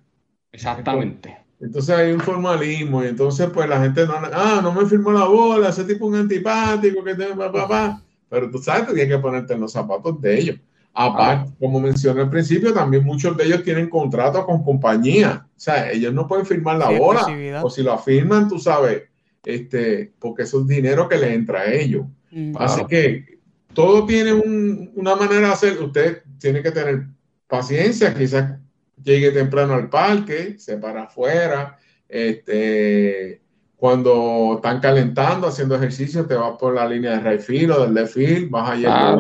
Exactamente. 0.51 1.39
Entonces 1.61 1.97
hay 1.97 2.13
un 2.13 2.21
formalismo 2.21 3.03
y 3.03 3.09
entonces 3.09 3.51
pues 3.53 3.69
la 3.69 3.81
gente 3.81 4.07
no, 4.07 4.13
ah, 4.33 4.61
no 4.63 4.73
me 4.73 4.87
firmó 4.87 5.11
la 5.11 5.25
bola, 5.25 5.71
ese 5.71 5.83
tipo 5.83 6.07
un 6.07 6.15
antipático 6.15 7.03
que 7.03 7.17
tiene 7.17 7.35
papá, 7.35 8.01
pero 8.29 8.49
tú 8.49 8.59
sabes 8.59 8.87
que 8.87 8.95
tienes 8.95 9.17
que 9.17 9.21
ponerte 9.21 9.55
en 9.55 9.61
los 9.61 9.73
zapatos 9.73 10.21
de 10.21 10.39
ellos. 10.39 10.57
Aparte, 10.95 11.51
como 11.59 11.81
mencioné 11.81 12.23
al 12.23 12.31
principio, 12.31 12.73
también 12.73 13.05
muchos 13.05 13.37
de 13.37 13.45
ellos 13.45 13.65
tienen 13.65 13.91
contratos 13.91 14.45
con 14.45 14.63
compañías. 14.65 15.39
O 15.39 15.45
sea, 15.57 15.91
ellos 15.91 16.13
no 16.13 16.27
pueden 16.27 16.47
firmar 16.47 16.77
la 16.77 16.91
bola. 16.91 17.27
O 17.63 17.71
si 17.71 17.83
lo 17.83 17.99
firman, 17.99 18.49
tú 18.49 18.59
sabes, 18.59 19.03
este, 19.49 20.13
porque 20.19 20.43
eso 20.43 20.61
es 20.61 20.67
dinero 20.67 21.09
que 21.09 21.17
le 21.17 21.33
entra 21.33 21.61
a 21.61 21.73
ellos. 21.73 22.05
Mm. 22.31 22.55
Así 22.59 22.85
que 22.85 23.39
todo 23.73 24.05
tiene 24.05 24.35
una 24.35 25.17
manera 25.17 25.47
de 25.47 25.53
hacer. 25.53 25.83
Usted 25.83 26.23
tiene 26.39 26.63
que 26.63 26.71
tener 26.71 27.07
paciencia, 27.47 28.15
quizás 28.15 28.59
llegue 29.03 29.31
temprano 29.31 29.73
al 29.73 29.89
parque, 29.89 30.57
se 30.59 30.77
para 30.77 31.05
afuera, 31.05 31.79
este, 32.07 33.41
cuando 33.77 34.57
están 34.57 34.81
calentando, 34.81 35.47
haciendo 35.47 35.77
ejercicio, 35.77 36.27
te 36.27 36.35
vas 36.35 36.59
por 36.59 36.75
la 36.75 36.87
línea 36.87 37.19
de 37.19 37.31
right 37.31 37.71
o 37.71 37.83
del 37.83 37.95
left 37.95 38.13
field, 38.13 38.51
vas 38.51 38.71
allá. 38.73 39.17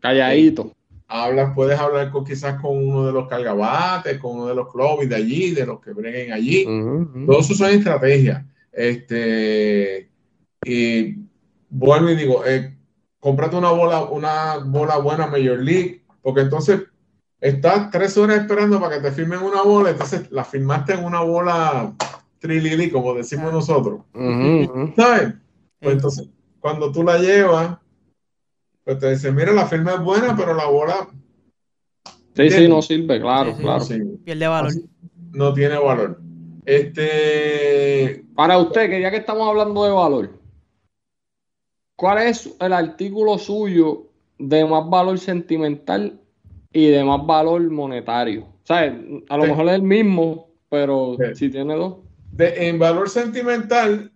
calladito. 0.00 0.72
Hablas, 1.06 1.52
puedes 1.54 1.78
hablar 1.78 2.10
con 2.10 2.24
quizás 2.24 2.60
con 2.60 2.76
uno 2.76 3.06
de 3.06 3.12
los 3.12 3.28
cargabates, 3.28 4.18
con 4.18 4.32
uno 4.32 4.46
de 4.48 4.54
los 4.56 4.72
clubes 4.72 5.08
de 5.08 5.14
allí, 5.14 5.50
de 5.52 5.64
los 5.64 5.80
que 5.80 5.92
breguen 5.92 6.32
allí. 6.32 6.64
Todo 7.24 7.38
eso 7.38 7.54
son 7.54 7.70
estrategias. 7.70 8.42
Este, 8.74 10.10
Y 10.64 11.16
vuelvo 11.68 12.10
y 12.10 12.16
digo, 12.16 12.44
eh, 12.46 12.76
cómprate 13.20 13.56
una 13.56 13.70
bola, 13.70 14.04
una 14.04 14.58
bola 14.58 14.98
buena 14.98 15.26
Major 15.26 15.58
League, 15.58 16.04
porque 16.22 16.42
entonces 16.42 16.82
estás 17.40 17.90
tres 17.90 18.16
horas 18.16 18.38
esperando 18.38 18.80
para 18.80 18.96
que 18.96 19.02
te 19.02 19.12
firmen 19.12 19.42
una 19.42 19.62
bola, 19.62 19.90
entonces 19.90 20.30
la 20.30 20.44
firmaste 20.44 20.94
en 20.94 21.04
una 21.04 21.20
bola 21.20 21.92
trilili, 22.38 22.90
como 22.90 23.14
decimos 23.14 23.52
nosotros. 23.52 24.00
¿Sabes? 24.96 25.34
Pues 25.80 25.94
entonces, 25.94 26.28
cuando 26.60 26.90
tú 26.90 27.02
la 27.02 27.18
llevas, 27.18 27.78
pues 28.84 28.98
te 28.98 29.10
dicen, 29.10 29.34
mira, 29.34 29.52
la 29.52 29.66
firma 29.66 29.92
es 29.92 30.00
buena, 30.00 30.34
pero 30.36 30.54
la 30.54 30.66
bola... 30.66 31.08
Sí, 32.34 32.50
sí, 32.50 32.68
no 32.68 32.82
sirve, 32.82 33.20
claro, 33.20 33.56
claro. 33.56 33.84
Pierde 34.24 34.48
valor. 34.48 34.72
No 35.32 35.52
tiene 35.54 35.78
valor. 35.78 36.20
Este... 36.64 38.24
Para 38.34 38.58
usted, 38.58 38.90
que 38.90 39.00
ya 39.00 39.10
que 39.10 39.18
estamos 39.18 39.48
hablando 39.48 39.84
de 39.84 39.90
valor, 39.90 40.30
¿cuál 41.96 42.26
es 42.26 42.54
el 42.60 42.72
artículo 42.72 43.38
suyo 43.38 44.08
de 44.38 44.64
más 44.64 44.88
valor 44.88 45.18
sentimental 45.18 46.20
y 46.72 46.88
de 46.88 47.04
más 47.04 47.24
valor 47.26 47.62
monetario? 47.70 48.42
O 48.42 48.66
sea, 48.66 48.98
a 49.28 49.36
lo 49.36 49.44
mejor 49.44 49.68
es 49.68 49.74
el 49.74 49.82
mismo, 49.82 50.48
pero 50.68 51.16
si 51.34 51.50
tiene 51.50 51.74
dos. 51.74 51.98
De, 52.32 52.68
en 52.68 52.78
valor 52.78 53.08
sentimental, 53.08 54.10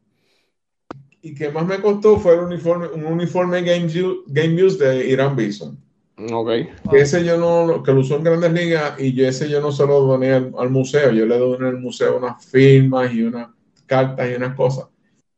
y 1.23 1.35
que 1.35 1.51
más 1.51 1.67
me 1.67 1.81
costó 1.81 2.17
fue 2.19 2.35
el 2.35 2.41
uniforme, 2.41 2.89
un 2.89 3.05
uniforme 3.05 3.63
Game, 3.63 3.89
Game 4.29 4.63
Use 4.63 4.85
de 4.85 5.09
Irán 5.11 5.37
Bison. 5.37 5.79
Ok. 6.19 6.51
Ese 6.93 7.25
yo 7.25 7.37
no, 7.37 7.83
que 7.83 7.93
lo 7.93 8.01
usó 8.01 8.17
en 8.17 8.25
Grandes 8.25 8.53
Ligas 8.53 8.99
y 8.99 9.23
ese 9.23 9.49
yo 9.49 9.61
no 9.61 9.71
se 9.71 9.87
lo 9.87 10.01
doné 10.01 10.33
al, 10.33 10.71
museo, 10.71 11.13
yo 11.13 11.27
le 11.27 11.39
doné 11.39 11.69
al 11.69 11.79
museo 11.79 12.17
unas 12.17 12.45
firmas 12.45 13.13
y 13.13 13.23
unas 13.23 13.49
cartas 13.87 14.29
y 14.29 14.35
unas 14.35 14.55
cosas. 14.55 14.87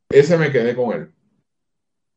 Ese 0.08 0.38
me 0.38 0.50
quedé 0.50 0.74
con 0.74 0.92
él. 0.92 1.08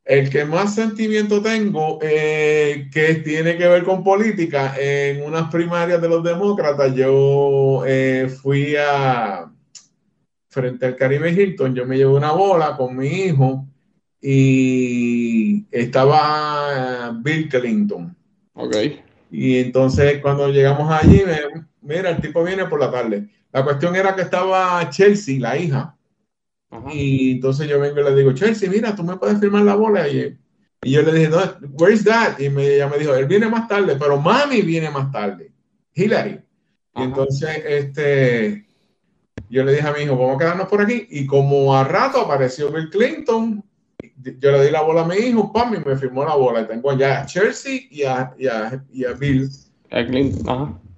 El 0.06 0.30
que 0.30 0.46
más 0.46 0.76
sentimiento 0.76 1.42
tengo, 1.42 2.00
eh, 2.02 2.90
que 2.92 3.16
tiene 3.16 3.58
que 3.58 3.68
ver 3.68 3.84
con 3.84 4.04
política, 4.04 4.76
en 4.78 5.24
unas 5.24 5.50
primarias 5.50 6.02
de 6.02 6.10
los 6.10 6.24
demócratas, 6.24 6.94
yo 6.94 7.84
eh, 7.86 8.28
fui 8.42 8.76
a, 8.76 9.50
frente 10.50 10.86
al 10.86 10.96
Caribe 10.96 11.32
Hilton, 11.32 11.74
yo 11.74 11.86
me 11.86 11.98
llevé 11.98 12.12
una 12.12 12.32
bola 12.32 12.76
con 12.76 12.96
mi 12.98 13.08
hijo 13.08 13.66
y 14.22 15.66
estaba 15.72 17.12
Bill 17.22 17.48
Clinton. 17.50 18.16
Ok. 18.54 18.76
Y 19.32 19.60
entonces 19.60 20.22
cuando 20.22 20.48
llegamos 20.50 20.92
allí, 20.92 21.24
mira, 21.82 22.10
el 22.10 22.22
tipo 22.22 22.44
viene 22.44 22.66
por 22.66 22.80
la 22.80 22.92
tarde. 22.92 23.28
La 23.52 23.64
cuestión 23.64 23.96
era 23.96 24.16
que 24.16 24.22
estaba 24.22 24.90
Chelsea, 24.90 25.40
la 25.40 25.58
hija. 25.58 25.96
Y 26.92 27.34
entonces 27.34 27.68
yo 27.68 27.80
vengo 27.80 28.00
y 28.00 28.04
le 28.04 28.16
digo, 28.16 28.34
Chelsea, 28.34 28.70
mira, 28.70 28.96
tú 28.96 29.04
me 29.04 29.18
puedes 29.18 29.40
firmar 29.40 29.64
la 29.64 29.76
bola. 29.76 30.08
Y, 30.08 30.38
y 30.84 30.92
yo 30.92 31.02
le 31.02 31.14
dije, 31.14 31.30
no, 31.30 31.40
where 31.80 31.94
is 31.94 32.04
that? 32.04 32.40
Y 32.40 32.50
me, 32.50 32.76
ella 32.76 32.88
me 32.88 32.98
dijo, 32.98 33.14
él 33.16 33.26
viene 33.26 33.48
más 33.48 33.68
tarde, 33.68 33.96
pero 34.00 34.20
mami 34.20 34.62
viene 34.62 34.90
más 34.90 35.12
tarde. 35.12 35.52
Hillary. 35.94 36.40
Y 36.96 37.02
entonces, 37.04 37.62
este, 37.66 38.66
yo 39.50 39.64
le 39.64 39.74
dije 39.74 39.88
a 39.88 39.94
mi 39.94 40.04
hijo, 40.04 40.18
vamos 40.18 40.36
a 40.36 40.40
quedarnos 40.40 40.68
por 40.68 40.82
aquí. 40.82 41.08
Y 41.10 41.26
como 41.26 41.76
a 41.76 41.84
rato 41.84 42.22
apareció 42.22 42.72
Bill 42.72 42.90
Clinton, 42.90 43.64
yo 44.22 44.52
le 44.52 44.66
di 44.66 44.72
la 44.72 44.82
bola 44.82 45.02
a 45.02 45.08
mi 45.08 45.16
hijo, 45.16 45.52
pam, 45.52 45.76
y 45.76 45.88
me 45.88 45.96
firmó 45.96 46.24
la 46.26 46.36
bola. 46.36 46.62
Y 46.62 46.68
tengo 46.68 46.92
allá 46.92 47.22
a 47.22 47.26
Chelsea 47.26 47.82
y 47.90 48.04
a, 48.04 48.34
y 48.38 48.48
a, 48.48 48.84
y 48.92 49.06
a 49.06 49.14
Bill. 49.14 49.50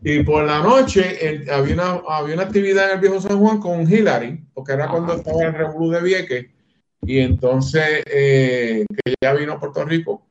Y 0.03 0.24
por 0.24 0.43
la 0.45 0.61
noche 0.61 1.45
había, 1.51 1.74
una, 1.74 2.01
había 2.07 2.36
una 2.36 2.43
actividad 2.43 2.86
en 2.86 2.95
el 2.95 3.01
viejo 3.01 3.20
San 3.20 3.39
Juan 3.39 3.59
con 3.59 3.82
Hillary, 3.91 4.45
porque 4.53 4.74
era 4.74 4.88
cuando 4.88 5.13
estaba 5.13 5.43
el 5.43 5.53
Revolú 5.53 5.89
de 5.89 6.01
Vieques. 6.01 6.45
Y 7.01 7.20
entonces, 7.20 8.03
eh, 8.05 8.86
que 9.03 9.16
ella 9.20 9.34
vino 9.34 9.53
a 9.53 9.59
Puerto 9.59 9.84
Rico. 9.84 10.26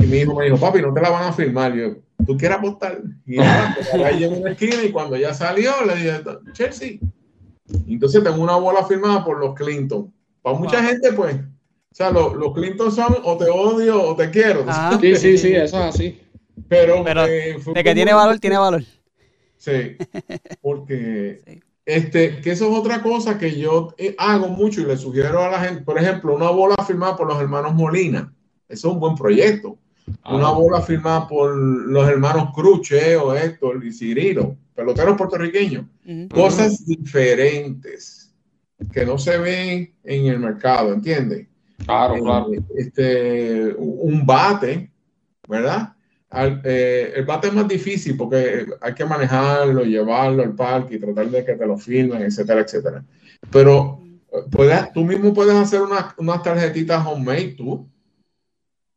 Y 0.00 0.06
mi 0.06 0.18
hijo 0.18 0.34
me 0.34 0.46
dijo, 0.46 0.58
papi, 0.58 0.80
no 0.80 0.94
te 0.94 1.00
la 1.00 1.10
van 1.10 1.24
a 1.24 1.32
firmar. 1.32 1.74
yo, 1.74 1.96
¿tú 2.26 2.36
quieres 2.36 2.58
apostar? 2.58 3.02
Y 3.26 3.36
nada, 3.36 3.76
pues, 3.90 3.92
ahí 4.02 4.24
en 4.24 4.40
una 4.40 4.52
esquina 4.52 4.82
y 4.82 4.90
cuando 4.90 5.16
ya 5.16 5.34
salió, 5.34 5.72
le 5.86 5.96
dije, 5.96 6.22
Chelsea, 6.52 6.98
entonces 7.86 8.22
tengo 8.22 8.42
una 8.42 8.56
bola 8.56 8.84
firmada 8.84 9.24
por 9.24 9.38
los 9.38 9.54
Clinton. 9.54 10.12
Para 10.40 10.58
mucha 10.58 10.82
gente, 10.82 11.12
pues, 11.12 11.36
o 11.92 11.94
sea, 11.94 12.10
los, 12.10 12.34
los, 12.34 12.54
Clinton 12.54 12.90
son 12.90 13.16
o 13.22 13.36
te 13.36 13.44
odio 13.44 14.02
o 14.02 14.16
te 14.16 14.30
quiero. 14.30 14.64
Ah. 14.66 14.98
sí, 15.00 15.14
sí, 15.14 15.36
sí, 15.36 15.54
eso 15.54 15.78
es 15.78 15.94
así. 15.94 16.20
Pero, 16.68 17.06
eh, 17.06 17.56
de 17.74 17.84
que 17.84 17.94
tiene 17.94 18.14
valor, 18.14 18.38
tiene 18.38 18.58
valor. 18.58 18.82
Sí, 19.58 19.96
porque 20.62 21.62
este, 21.84 22.40
que 22.40 22.50
eso 22.50 22.70
es 22.70 22.78
otra 22.78 23.02
cosa 23.02 23.38
que 23.38 23.58
yo 23.58 23.94
eh, 23.98 24.14
hago 24.18 24.48
mucho 24.48 24.80
y 24.80 24.86
le 24.86 24.96
sugiero 24.96 25.42
a 25.42 25.50
la 25.50 25.60
gente. 25.60 25.82
Por 25.82 25.98
ejemplo, 25.98 26.34
una 26.34 26.50
bola 26.50 26.76
firmada 26.86 27.16
por 27.16 27.28
los 27.28 27.40
hermanos 27.40 27.74
Molina. 27.74 28.32
Eso 28.68 28.88
es 28.88 28.94
un 28.94 29.00
buen 29.00 29.14
proyecto. 29.14 29.76
Una 30.24 30.48
ah. 30.48 30.52
bola 30.52 30.80
firmada 30.80 31.28
por 31.28 31.54
los 31.54 32.08
hermanos 32.08 32.48
Cruche 32.54 33.16
o 33.16 33.36
Héctor 33.36 33.84
y 33.84 33.92
Cirilo 33.92 34.56
peloteros 34.74 35.16
puertorriqueños, 35.16 35.86
cosas 36.32 36.84
diferentes 36.86 38.32
que 38.92 39.04
no 39.04 39.18
se 39.18 39.38
ven 39.38 39.94
en 40.02 40.26
el 40.26 40.38
mercado, 40.40 40.92
¿entiendes? 40.92 41.46
Claro, 41.84 42.16
eh, 42.16 42.20
claro. 42.20 42.50
Este, 42.76 43.74
un 43.76 44.24
bate, 44.24 44.90
¿verdad? 45.48 45.94
Eh, 46.64 47.12
el 47.16 47.24
bate 47.24 47.48
es 47.48 47.54
más 47.54 47.68
difícil 47.68 48.16
porque 48.16 48.66
hay 48.80 48.94
que 48.94 49.04
manejarlo, 49.04 49.84
llevarlo 49.84 50.42
al 50.42 50.54
parque 50.54 50.94
y 50.94 50.98
tratar 50.98 51.28
de 51.28 51.44
que 51.44 51.54
te 51.54 51.66
lo 51.66 51.76
firmen, 51.76 52.22
etcétera, 52.22 52.62
etcétera. 52.62 53.04
Pero 53.50 54.00
puedes, 54.50 54.92
tú 54.92 55.04
mismo 55.04 55.34
puedes 55.34 55.54
hacer 55.54 55.82
unas 55.82 56.42
tarjetitas 56.42 57.06
homemade 57.06 57.54
tú 57.56 57.86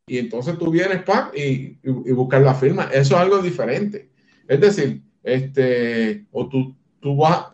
y 0.08 0.18
entonces 0.18 0.56
tú 0.56 0.70
vienes 0.70 1.02
pa, 1.02 1.32
y, 1.34 1.78
y, 1.82 2.12
buscar 2.12 2.40
la 2.40 2.54
firma. 2.54 2.84
Eso 2.84 3.16
es 3.16 3.20
algo 3.20 3.38
diferente. 3.38 4.08
Es 4.46 4.60
decir, 4.60 5.02
este, 5.24 6.26
o 6.30 6.48
tú, 6.48 6.76
tú 7.00 7.16
vas, 7.16 7.48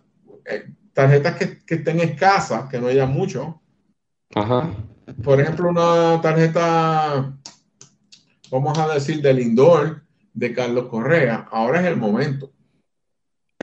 eh, 0.44 0.68
tarjetas 0.92 1.36
que, 1.38 1.64
que, 1.64 1.76
estén 1.76 2.00
escasas, 2.00 2.68
que 2.68 2.78
no 2.78 2.88
haya 2.88 3.06
mucho. 3.06 3.58
Ajá. 4.34 4.70
Por 5.22 5.40
ejemplo, 5.40 5.68
una 5.68 6.20
tarjeta, 6.20 7.32
vamos 8.50 8.78
a 8.78 8.94
decir, 8.94 9.20
del 9.20 9.36
Lindor 9.36 10.02
de 10.34 10.52
Carlos 10.52 10.86
Correa. 10.86 11.46
Ahora 11.50 11.80
es 11.80 11.86
el 11.86 11.96
momento. 11.96 12.52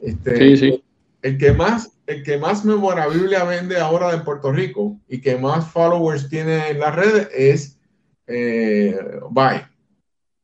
Este, 0.01 0.37
sí, 0.37 0.57
sí. 0.57 0.83
El 1.21 1.37
que 1.37 1.51
más, 1.51 1.91
el 2.07 2.23
que 2.23 2.37
más 2.37 2.63
memorabilia 2.63 3.43
vende 3.43 3.77
ahora 3.77 4.11
de 4.11 4.23
Puerto 4.23 4.51
Rico 4.51 4.97
y 5.07 5.19
que 5.19 5.35
más 5.35 5.69
followers 5.69 6.29
tiene 6.29 6.69
en 6.69 6.79
las 6.79 6.95
redes 6.95 7.29
es 7.33 7.79
eh, 8.27 8.95
Bye. 9.31 9.65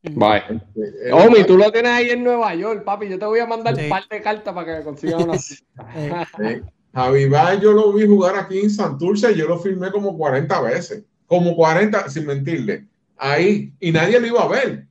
Bye. 0.02 0.60
Este, 0.74 1.12
Omi, 1.12 1.44
tú 1.44 1.56
lo 1.56 1.72
tienes 1.72 1.92
ahí 1.92 2.10
en 2.10 2.22
Nueva 2.22 2.54
York, 2.54 2.84
papi. 2.84 3.08
Yo 3.08 3.18
te 3.18 3.24
voy 3.24 3.40
a 3.40 3.46
mandar 3.46 3.74
un 3.74 3.88
par 3.88 4.06
de 4.08 4.20
cartas 4.20 4.54
para 4.54 4.78
que 4.78 4.84
consigas 4.84 5.22
una. 5.22 6.66
Javi 6.96 7.26
Bye, 7.26 7.60
yo 7.60 7.72
lo 7.72 7.92
vi 7.92 8.06
jugar 8.06 8.36
aquí 8.36 8.58
en 8.58 8.70
Santurce 8.70 9.30
y 9.30 9.34
yo 9.34 9.46
lo 9.46 9.58
filmé 9.58 9.92
como 9.92 10.16
40 10.16 10.62
veces. 10.62 11.04
Como 11.26 11.54
40, 11.54 12.08
sin 12.08 12.24
mentirle. 12.24 12.86
Ahí. 13.18 13.74
Y 13.80 13.92
nadie 13.92 14.18
lo 14.18 14.26
iba 14.26 14.42
a 14.42 14.48
ver. 14.48 14.86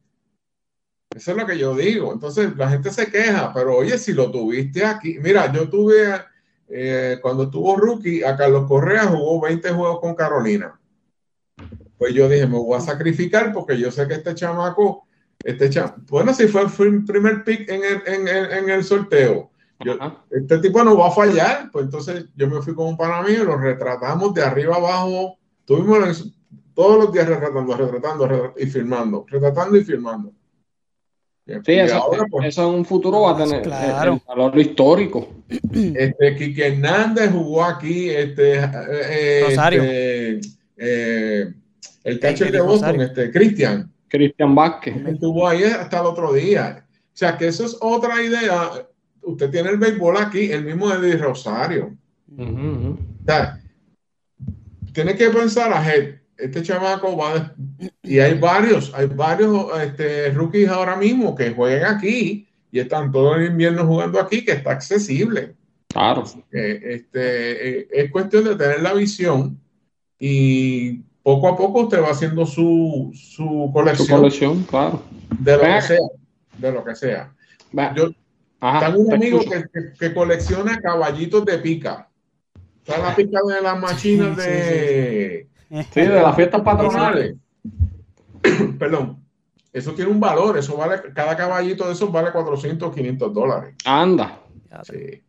Eso 1.16 1.32
es 1.32 1.38
lo 1.38 1.47
que 1.47 1.58
yo 1.58 1.76
digo. 1.76 2.14
Entonces 2.14 2.56
la 2.58 2.70
gente 2.70 2.91
se 2.91 3.10
queja, 3.10 3.51
pero 3.51 3.78
oye, 3.78 3.97
si 3.97 4.14
lo 4.14 4.30
tuviste 4.30 4.86
aquí. 4.86 5.18
Mira, 5.18 5.51
yo 5.51 5.68
tuve, 5.68 6.14
eh, 6.70 7.18
cuando 7.24 7.45
estuvo 7.45 7.76
rookie, 7.76 8.24
a 8.24 8.38
Carlos 8.38 8.68
Correa 8.68 9.06
jugó 9.06 9.41
20 9.41 9.68
juegos 9.72 9.99
con 9.99 10.14
Carolina. 10.14 10.80
Pues 11.97 12.14
yo 12.14 12.30
dije, 12.30 12.45
me 12.45 12.60
voy 12.60 12.78
a 12.78 12.82
sacrificar 12.82 13.51
porque 13.51 13.80
yo 13.80 13.89
sé 13.89 14.08
que 14.08 14.14
este 14.14 14.36
chamaco, 14.36 15.08
este 15.43 15.72
chamaco, 15.72 16.01
bueno, 16.10 16.36
si 16.36 16.47
fue 16.47 16.66
el 16.86 17.03
primer 17.03 17.43
pick 17.43 17.68
en 17.68 17.84
el, 17.84 18.01
en 18.06 18.28
el, 18.28 18.51
en 18.51 18.70
el 18.70 18.84
sorteo, 18.84 19.49
este 20.32 20.60
tipo 20.60 20.84
no 20.84 20.98
va 20.98 21.08
a 21.08 21.12
fallar, 21.12 21.70
pues 21.72 21.86
entonces 21.86 22.26
yo 22.36 22.50
me 22.50 22.62
fui 22.62 22.74
con 22.74 22.88
un 22.88 22.98
pana 22.98 23.22
mío 23.22 23.44
y 23.44 23.46
lo 23.46 23.58
retratamos 23.58 24.34
de 24.34 24.42
arriba 24.44 24.78
abajo, 24.78 25.38
tuvimos 25.66 26.34
todos 26.74 27.04
los 27.04 27.14
días 27.14 27.28
retratando, 27.28 27.76
retratando, 27.76 28.54
y 28.58 28.66
filmando, 28.68 29.26
retratando 29.30 29.78
y 29.78 29.84
filmando. 29.84 30.34
Sí, 31.46 31.74
eso, 31.74 32.10
pues, 32.32 32.48
eso, 32.48 32.68
en 32.68 32.80
un 32.80 32.86
futuro 32.86 33.22
va 33.22 33.32
a 33.32 33.38
tener 33.38 33.62
claro. 33.62 34.20
valor 34.28 34.58
histórico. 34.58 35.28
Este, 35.72 36.36
Quique 36.38 36.68
Hernández 36.68 37.32
jugó 37.32 37.64
aquí, 37.64 38.10
este, 38.10 38.56
eh, 38.56 38.70
eh, 38.90 39.44
Rosario. 39.46 39.84
Este, 39.84 40.40
eh, 40.78 41.54
el 42.04 42.20
catcher 42.20 42.52
de 42.52 42.62
Boston, 42.62 43.02
este, 43.02 43.32
Cristian. 43.32 43.92
Cristian 44.08 44.56
Vázquez. 44.56 44.96
Estuvo 45.06 45.48
ahí 45.48 45.64
hasta 45.64 46.00
el 46.00 46.06
otro 46.08 46.34
día. 46.34 46.86
O 46.90 47.18
sea, 47.18 47.38
que 47.38 47.48
eso 47.48 47.66
es 47.66 47.78
otra 47.80 48.24
idea. 48.24 48.88
Usted 49.26 49.50
tiene 49.50 49.70
el 49.70 49.78
béisbol 49.78 50.18
aquí, 50.18 50.52
el 50.52 50.64
mismo 50.64 50.90
de 50.90 51.18
Rosario. 51.18 51.96
O 52.38 52.98
sea, 53.26 53.60
tiene 54.94 55.16
que 55.16 55.30
pensar 55.30 55.74
a 55.74 55.82
este 56.38 56.62
chamaco 56.64 57.16
va 57.16 57.54
y 58.04 58.20
hay 58.20 58.38
varios, 58.38 58.94
hay 58.94 59.08
varios 59.08 59.68
este, 59.82 60.32
rookies 60.32 60.70
ahora 60.70 60.96
mismo 60.96 61.34
que 61.34 61.52
juegan 61.52 61.96
aquí 61.96 62.48
y 62.72 62.80
están 62.80 63.12
todo 63.12 63.36
el 63.36 63.48
invierno 63.48 63.86
jugando 63.86 64.20
aquí, 64.20 64.44
que 64.44 64.52
está 64.52 64.72
accesible. 64.72 65.56
Claro. 65.88 66.26
este, 66.52 67.80
eh, 67.80 67.88
es 67.90 68.12
cuestión 68.12 68.44
de 68.44 68.56
tener 68.56 68.82
la 68.82 68.94
visión 68.94 69.58
y 70.20 71.00
poco 71.24 71.48
a 71.48 71.56
poco 71.56 71.84
usted 71.84 72.02
va 72.02 72.10
haciendo 72.10 72.46
su, 72.46 73.12
su 73.14 73.72
colección. 73.74 74.08
Su 74.08 74.16
colección, 74.16 74.64
claro. 74.64 75.04
De 75.40 75.56
lo 75.56 75.64
que 75.64 75.82
sea. 75.82 76.00
De 76.58 76.72
lo 76.72 76.84
que 76.84 76.96
sea. 76.96 77.34
Yo 77.96 78.10
tengo 78.80 78.99
un 78.99 79.13
amigo 79.13 79.39
que, 79.39 79.66
que, 79.97 80.13
colecciona 80.13 80.80
caballitos 80.80 81.45
de 81.45 81.57
pica. 81.59 82.09
Está 82.84 82.99
la 82.99 83.16
pica 83.16 83.39
de 83.47 83.61
las 83.61 83.80
machinas 83.80 84.38
de. 84.38 85.47
Sí, 85.70 86.01
de 86.01 86.22
las 86.22 86.36
fiestas 86.36 86.61
patronales. 86.61 87.36
Perdón. 88.80 89.26
Eso 89.74 89.91
tiene 89.93 90.09
un 90.09 90.22
valor, 90.22 90.57
eso 90.57 90.78
vale, 90.78 91.01
cada 91.13 91.36
caballito 91.36 91.86
de 91.86 91.91
esos 91.91 92.09
vale 92.09 92.32
400, 92.32 92.95
500 92.95 93.34
dólares. 93.34 93.76
Anda. 93.84 94.39
Sí. 94.84 95.22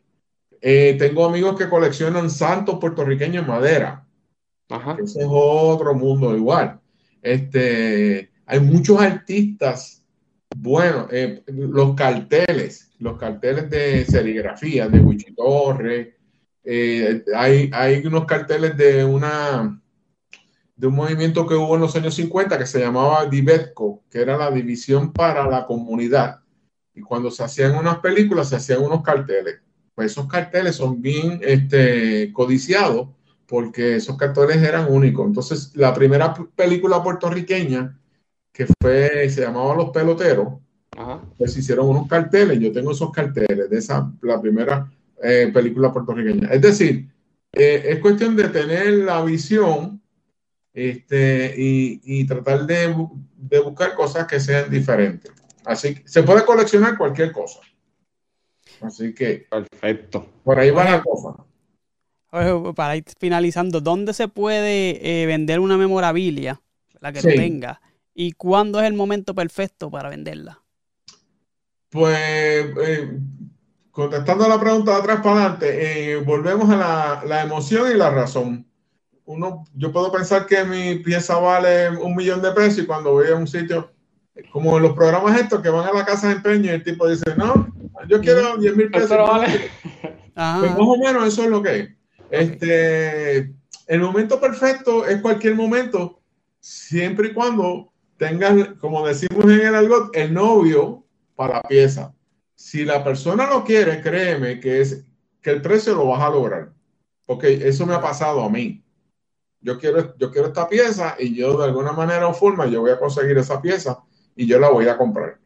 Eh, 0.60 0.96
tengo 0.96 1.24
amigos 1.24 1.58
que 1.58 1.68
coleccionan 1.68 2.30
santos 2.30 2.78
puertorriqueños 2.78 3.42
en 3.42 3.48
madera. 3.48 4.06
Ajá. 4.68 4.96
Ese 5.02 5.20
es 5.20 5.26
otro 5.28 5.94
mundo 5.94 6.36
igual. 6.36 6.78
Este, 7.22 8.30
hay 8.46 8.60
muchos 8.60 9.00
artistas 9.00 9.95
bueno, 10.58 11.06
eh, 11.10 11.42
los 11.46 11.94
carteles, 11.94 12.90
los 12.98 13.18
carteles 13.18 13.68
de 13.70 14.04
serigrafía 14.04 14.88
de 14.88 15.00
Wichitorre, 15.00 16.16
eh, 16.64 17.24
hay, 17.34 17.70
hay 17.72 18.06
unos 18.06 18.24
carteles 18.24 18.76
de 18.76 19.04
una 19.04 19.80
de 20.74 20.86
un 20.86 20.94
movimiento 20.94 21.46
que 21.46 21.54
hubo 21.54 21.74
en 21.74 21.80
los 21.80 21.96
años 21.96 22.14
50 22.14 22.58
que 22.58 22.66
se 22.66 22.80
llamaba 22.80 23.24
Divetco, 23.26 24.02
que 24.10 24.20
era 24.20 24.36
la 24.36 24.50
división 24.50 25.12
para 25.12 25.48
la 25.48 25.66
comunidad. 25.66 26.40
Y 26.94 27.00
cuando 27.00 27.30
se 27.30 27.44
hacían 27.44 27.76
unas 27.76 27.98
películas, 27.98 28.50
se 28.50 28.56
hacían 28.56 28.82
unos 28.82 29.02
carteles. 29.02 29.60
Pues 29.94 30.12
esos 30.12 30.26
carteles 30.26 30.76
son 30.76 31.00
bien 31.00 31.40
este, 31.42 32.30
codiciados 32.34 33.08
porque 33.46 33.96
esos 33.96 34.18
carteles 34.18 34.58
eran 34.58 34.92
únicos. 34.92 35.26
Entonces, 35.26 35.72
la 35.74 35.94
primera 35.94 36.34
película 36.54 37.02
puertorriqueña 37.02 37.98
que 38.56 38.66
fue, 38.80 39.28
se 39.28 39.42
llamaba 39.42 39.74
Los 39.74 39.90
Peloteros, 39.90 40.54
pues 41.36 41.54
hicieron 41.58 41.88
unos 41.90 42.08
carteles, 42.08 42.58
yo 42.58 42.72
tengo 42.72 42.92
esos 42.92 43.12
carteles 43.12 43.68
de 43.68 43.78
esa, 43.78 44.10
la 44.22 44.40
primera 44.40 44.90
eh, 45.22 45.50
película 45.52 45.92
puertorriqueña. 45.92 46.48
Es 46.48 46.62
decir, 46.62 47.06
eh, 47.52 47.82
es 47.84 47.98
cuestión 47.98 48.34
de 48.34 48.48
tener 48.48 48.94
la 48.94 49.22
visión 49.22 50.00
este, 50.72 51.54
y, 51.54 52.26
tratar 52.26 52.66
de, 52.66 52.94
buscar 53.62 53.94
cosas 53.94 54.26
que 54.26 54.40
sean 54.40 54.70
diferentes. 54.70 55.30
Así 55.66 55.96
que 55.96 56.08
se 56.08 56.22
puede 56.22 56.42
coleccionar 56.46 56.96
cualquier 56.96 57.32
cosa. 57.32 57.60
Así 58.80 59.14
que. 59.14 59.46
Perfecto. 59.50 60.26
Por 60.44 60.58
ahí 60.58 60.70
va 60.70 60.84
la 60.84 61.02
cosa. 61.02 61.44
Para 62.74 62.96
ir 62.96 63.04
finalizando, 63.18 63.82
¿dónde 63.82 64.14
se 64.14 64.28
puede 64.28 65.22
eh, 65.22 65.26
vender 65.26 65.60
una 65.60 65.76
memorabilia? 65.76 66.60
La 67.00 67.12
que 67.12 67.20
tenga 67.20 67.80
y 68.18 68.32
cuándo 68.32 68.80
es 68.80 68.86
el 68.86 68.94
momento 68.94 69.34
perfecto 69.34 69.90
para 69.90 70.08
venderla? 70.08 70.62
Pues, 71.90 72.16
eh, 72.16 73.18
contestando 73.90 74.48
la 74.48 74.58
pregunta 74.58 74.92
de 74.92 74.96
atrás 74.98 75.20
para 75.22 75.36
adelante, 75.36 76.12
eh, 76.12 76.16
volvemos 76.16 76.70
a 76.70 77.22
la, 77.26 77.42
emoción 77.42 77.90
y 77.92 77.94
la 77.94 78.10
razón. 78.10 78.66
Uno, 79.26 79.64
yo 79.74 79.92
puedo 79.92 80.10
pensar 80.10 80.46
que 80.46 80.64
mi 80.64 80.96
pieza 81.00 81.36
vale 81.36 81.90
un 81.90 82.16
millón 82.16 82.40
de 82.40 82.52
pesos 82.52 82.78
y 82.78 82.86
cuando 82.86 83.12
voy 83.12 83.28
a 83.28 83.36
un 83.36 83.46
sitio, 83.46 83.92
como 84.50 84.78
en 84.78 84.84
los 84.84 84.94
programas 84.94 85.38
estos 85.38 85.60
que 85.60 85.68
van 85.68 85.86
a 85.86 85.92
la 85.92 86.06
casa 86.06 86.28
de 86.28 86.34
empeño 86.36 86.70
y 86.70 86.74
el 86.74 86.82
tipo 86.82 87.06
dice, 87.06 87.34
no, 87.36 87.68
yo 88.08 88.20
quiero 88.22 88.56
10 88.56 88.76
mil 88.76 88.90
pesos. 88.90 89.10
Vale. 89.10 89.70
Pues 90.36 90.70
más 90.70 90.80
o 90.80 90.98
menos 90.98 91.28
eso 91.28 91.44
es 91.44 91.48
lo 91.48 91.62
que 91.62 91.78
es. 91.78 91.88
Este, 92.30 93.54
el 93.86 94.00
momento 94.00 94.38
perfecto 94.38 95.06
es 95.06 95.22
cualquier 95.22 95.54
momento, 95.54 96.20
siempre 96.60 97.28
y 97.28 97.32
cuando 97.32 97.90
tengas, 98.16 98.68
como 98.80 99.06
decimos 99.06 99.44
en 99.44 99.60
el 99.60 99.74
algo, 99.74 100.10
el 100.12 100.32
novio 100.32 101.04
para 101.34 101.62
pieza. 101.62 102.14
Si 102.54 102.84
la 102.84 103.04
persona 103.04 103.48
lo 103.48 103.64
quiere, 103.64 104.00
créeme 104.00 104.60
que, 104.60 104.80
es, 104.80 105.04
que 105.42 105.50
el 105.50 105.62
precio 105.62 105.94
lo 105.94 106.06
vas 106.08 106.22
a 106.22 106.30
lograr. 106.30 106.72
Porque 107.26 107.68
eso 107.68 107.86
me 107.86 107.94
ha 107.94 108.00
pasado 108.00 108.42
a 108.42 108.50
mí. 108.50 108.82
Yo 109.60 109.78
quiero, 109.78 110.16
yo 110.16 110.30
quiero 110.30 110.48
esta 110.48 110.68
pieza 110.68 111.16
y 111.18 111.34
yo 111.34 111.58
de 111.58 111.64
alguna 111.64 111.92
manera 111.92 112.28
o 112.28 112.34
forma 112.34 112.66
yo 112.66 112.82
voy 112.82 112.90
a 112.90 112.98
conseguir 112.98 113.36
esa 113.36 113.60
pieza 113.60 113.98
y 114.34 114.46
yo 114.46 114.58
la 114.58 114.70
voy 114.70 114.88
a 114.88 114.96
comprar. 114.96 115.38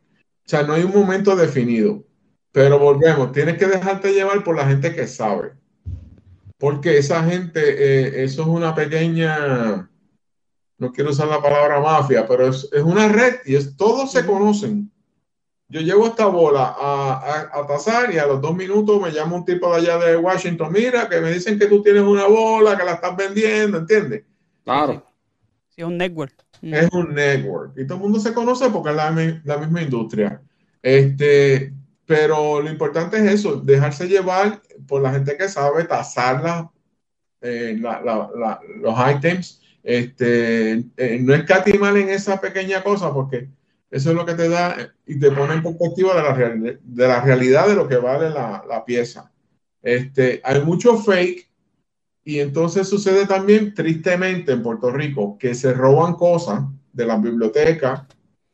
O 0.44 0.48
sea, 0.48 0.62
no 0.62 0.74
hay 0.74 0.82
un 0.82 0.92
momento 0.92 1.34
definido. 1.36 2.04
Pero 2.52 2.78
volvemos, 2.78 3.32
tienes 3.32 3.56
que 3.56 3.66
dejarte 3.66 4.12
llevar 4.12 4.42
por 4.42 4.56
la 4.56 4.66
gente 4.66 4.94
que 4.94 5.06
sabe. 5.06 5.52
Porque 6.58 6.98
esa 6.98 7.24
gente, 7.24 7.60
eh, 7.60 8.24
eso 8.24 8.42
es 8.42 8.48
una 8.48 8.74
pequeña, 8.74 9.89
no 10.80 10.90
quiero 10.92 11.10
usar 11.10 11.28
la 11.28 11.42
palabra 11.42 11.78
mafia, 11.78 12.26
pero 12.26 12.48
es, 12.48 12.68
una 12.72 13.06
red 13.06 13.36
y 13.44 13.54
es, 13.54 13.76
todos 13.76 14.10
se 14.10 14.24
conocen. 14.24 14.90
Yo 15.68 15.82
llevo 15.82 16.06
esta 16.06 16.26
bola 16.26 16.74
a, 16.76 17.50
a, 17.52 17.66
tasar 17.66 18.12
y 18.12 18.18
a 18.18 18.26
los 18.26 18.40
dos 18.40 18.56
minutos 18.56 19.00
me 19.00 19.12
llama 19.12 19.36
un 19.36 19.44
tipo 19.44 19.70
de 19.70 19.76
allá 19.76 19.98
de 19.98 20.16
Washington, 20.16 20.72
mira, 20.72 21.08
que 21.08 21.20
me 21.20 21.32
dicen 21.32 21.58
que 21.58 21.66
tú 21.66 21.82
tienes 21.82 22.02
una 22.02 22.26
bola, 22.26 22.76
que 22.76 22.84
la 22.84 22.94
estás 22.94 23.14
vendiendo, 23.14 23.78
¿entiendes? 23.78 24.24
Claro. 24.64 25.04
Sí, 25.68 25.82
es 25.82 25.86
un 25.86 25.98
network. 25.98 26.34
Mm. 26.62 26.74
Es 26.74 26.90
un 26.92 27.14
network. 27.14 27.72
Y 27.76 27.86
todo 27.86 27.98
el 27.98 28.02
mundo 28.02 28.18
se 28.18 28.32
conoce 28.32 28.70
porque 28.70 28.90
es 28.90 28.96
la, 28.96 29.40
la 29.44 29.58
misma 29.58 29.82
industria. 29.82 30.42
Este, 30.82 31.74
pero 32.06 32.62
lo 32.62 32.70
importante 32.70 33.18
es 33.18 33.24
eso, 33.34 33.56
dejarse 33.56 34.08
llevar 34.08 34.62
por 34.88 35.02
la 35.02 35.12
gente 35.12 35.36
que 35.36 35.48
sabe 35.48 35.84
tasar 35.84 36.70
eh, 37.40 37.80
los 38.82 38.96
ítems 39.14 39.60
este, 39.82 40.84
eh, 40.96 41.18
no 41.20 41.34
escatimar 41.34 41.96
en 41.96 42.10
esa 42.10 42.40
pequeña 42.40 42.82
cosa 42.82 43.12
porque 43.12 43.48
eso 43.90 44.10
es 44.10 44.16
lo 44.16 44.26
que 44.26 44.34
te 44.34 44.48
da 44.48 44.92
y 45.06 45.18
te 45.18 45.32
pone 45.32 45.54
en 45.54 45.62
perspectiva 45.62 46.14
de 46.14 46.22
la, 46.22 46.78
de 46.82 47.08
la 47.08 47.20
realidad 47.22 47.66
de 47.66 47.74
lo 47.74 47.88
que 47.88 47.96
vale 47.96 48.30
la, 48.30 48.84
pieza. 48.86 49.32
Este, 49.82 50.40
hay 50.44 50.62
mucho 50.62 50.96
fake 50.96 51.50
y 52.24 52.38
entonces 52.38 52.88
sucede 52.88 53.26
también 53.26 53.74
tristemente 53.74 54.52
en 54.52 54.62
Puerto 54.62 54.90
Rico 54.90 55.36
que 55.38 55.54
se 55.54 55.72
roban 55.72 56.14
cosas 56.14 56.62
de 56.92 57.06
las 57.06 57.20
bibliotecas 57.20 58.02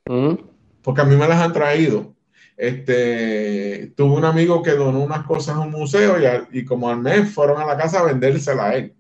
mm. 0.07 0.35
porque 0.83 1.01
a 1.01 1.05
mí 1.05 1.17
me 1.17 1.29
las 1.29 1.41
han 1.41 1.53
traído. 1.53 2.16
Este, 2.57 3.93
tuve 3.97 4.17
un 4.17 4.25
amigo 4.25 4.63
que 4.63 4.71
donó 4.71 5.01
unas 5.01 5.27
cosas 5.27 5.57
a 5.57 5.61
un 5.61 5.71
museo 5.71 6.17
y, 6.19 6.59
y 6.59 6.65
como 6.65 6.89
al 6.89 7.01
mes 7.01 7.31
fueron 7.31 7.61
a 7.61 7.67
la 7.67 7.77
casa 7.77 8.01
a 8.01 8.05
vendérsela 8.05 8.67
a 8.67 8.77
él. 8.77 8.95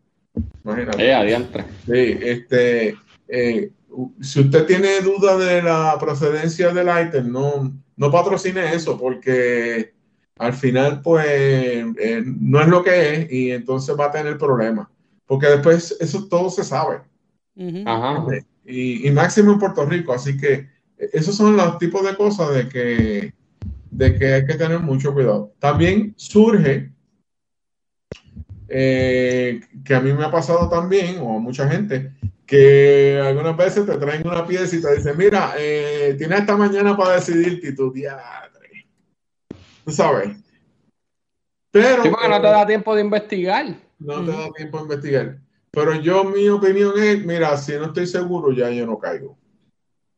Imagínate. 0.64 1.10
Eh, 1.10 1.64
sí, 1.86 2.18
este, 2.22 2.96
eh, 3.28 3.70
si 4.20 4.40
usted 4.40 4.66
tiene 4.66 5.00
duda 5.00 5.38
de 5.38 5.62
la 5.62 5.96
procedencia 5.98 6.72
del 6.72 6.88
ítem, 6.88 7.30
no, 7.30 7.72
no 7.96 8.10
patrocine 8.10 8.74
eso 8.74 8.98
porque 8.98 9.94
al 10.38 10.52
final 10.52 11.00
pues 11.00 11.26
eh, 11.26 12.22
no 12.26 12.60
es 12.60 12.68
lo 12.68 12.82
que 12.82 13.14
es 13.14 13.32
y 13.32 13.50
entonces 13.52 13.96
va 13.98 14.06
a 14.06 14.12
tener 14.12 14.36
problemas. 14.36 14.88
Porque 15.26 15.46
después 15.46 15.96
eso 15.98 16.28
todo 16.28 16.50
se 16.50 16.62
sabe. 16.62 17.00
y, 18.64 19.10
máximo 19.10 19.52
en 19.52 19.58
Puerto 19.58 19.84
Rico. 19.86 20.12
Así 20.12 20.36
que 20.36 20.68
esos 20.98 21.34
son 21.34 21.56
los 21.56 21.78
tipos 21.78 22.04
de 22.04 22.16
cosas 22.16 22.54
de 22.54 22.68
que, 22.68 23.34
de 23.90 24.14
que 24.16 24.34
hay 24.34 24.46
que 24.46 24.54
tener 24.54 24.80
mucho 24.80 25.12
cuidado. 25.12 25.52
También 25.58 26.14
surge 26.16 26.92
eh, 28.68 29.60
que 29.84 29.94
a 29.94 30.00
mí 30.00 30.12
me 30.12 30.24
ha 30.24 30.30
pasado 30.30 30.68
también, 30.68 31.18
o 31.20 31.36
a 31.36 31.40
mucha 31.40 31.68
gente, 31.68 32.12
que 32.44 33.20
algunas 33.22 33.56
veces 33.56 33.86
te 33.86 33.96
traen 33.96 34.26
una 34.26 34.46
pieza 34.46 34.76
y 34.76 34.82
te 34.82 34.96
dicen, 34.96 35.16
mira, 35.16 35.54
eh, 35.58 36.14
tienes 36.18 36.40
esta 36.40 36.56
mañana 36.56 36.96
para 36.96 37.14
decidir 37.14 37.60
que 37.60 37.72
tu 37.72 37.92
diadre. 37.92 38.86
Tú 39.84 39.92
sabes. 39.92 40.36
Pero. 41.70 42.02
Sí, 42.02 42.10
porque 42.10 42.28
no 42.28 42.40
te 42.40 42.48
da 42.48 42.66
tiempo 42.66 42.94
de 42.94 43.00
investigar. 43.00 43.66
No 43.98 44.24
te 44.24 44.30
da 44.30 44.50
tiempo 44.52 44.78
de 44.78 44.82
investigar. 44.82 45.38
Pero 45.70 46.00
yo, 46.00 46.24
mi 46.24 46.48
opinión 46.48 46.92
es, 46.98 47.24
mira, 47.24 47.56
si 47.56 47.72
no 47.72 47.86
estoy 47.86 48.06
seguro, 48.06 48.52
ya 48.52 48.70
yo 48.70 48.86
no 48.86 48.98
caigo. 48.98 49.36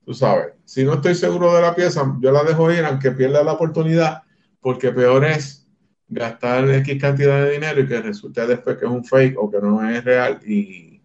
Tú 0.08 0.14
sabes, 0.14 0.54
si 0.64 0.84
no 0.84 0.94
estoy 0.94 1.14
seguro 1.14 1.54
de 1.54 1.60
la 1.60 1.74
pieza, 1.74 2.16
yo 2.22 2.32
la 2.32 2.42
dejo 2.42 2.72
ir, 2.72 2.82
aunque 2.82 3.10
pierda 3.10 3.44
la 3.44 3.52
oportunidad, 3.52 4.22
porque 4.58 4.90
peor 4.90 5.22
es 5.26 5.68
gastar 6.08 6.66
X 6.66 6.98
cantidad 6.98 7.44
de 7.44 7.50
dinero 7.52 7.82
y 7.82 7.86
que 7.86 8.00
resulte 8.00 8.46
después 8.46 8.78
que 8.78 8.86
es 8.86 8.90
un 8.90 9.04
fake 9.04 9.36
o 9.38 9.50
que 9.50 9.60
no 9.60 9.86
es 9.86 10.02
real 10.02 10.40
y 10.46 11.02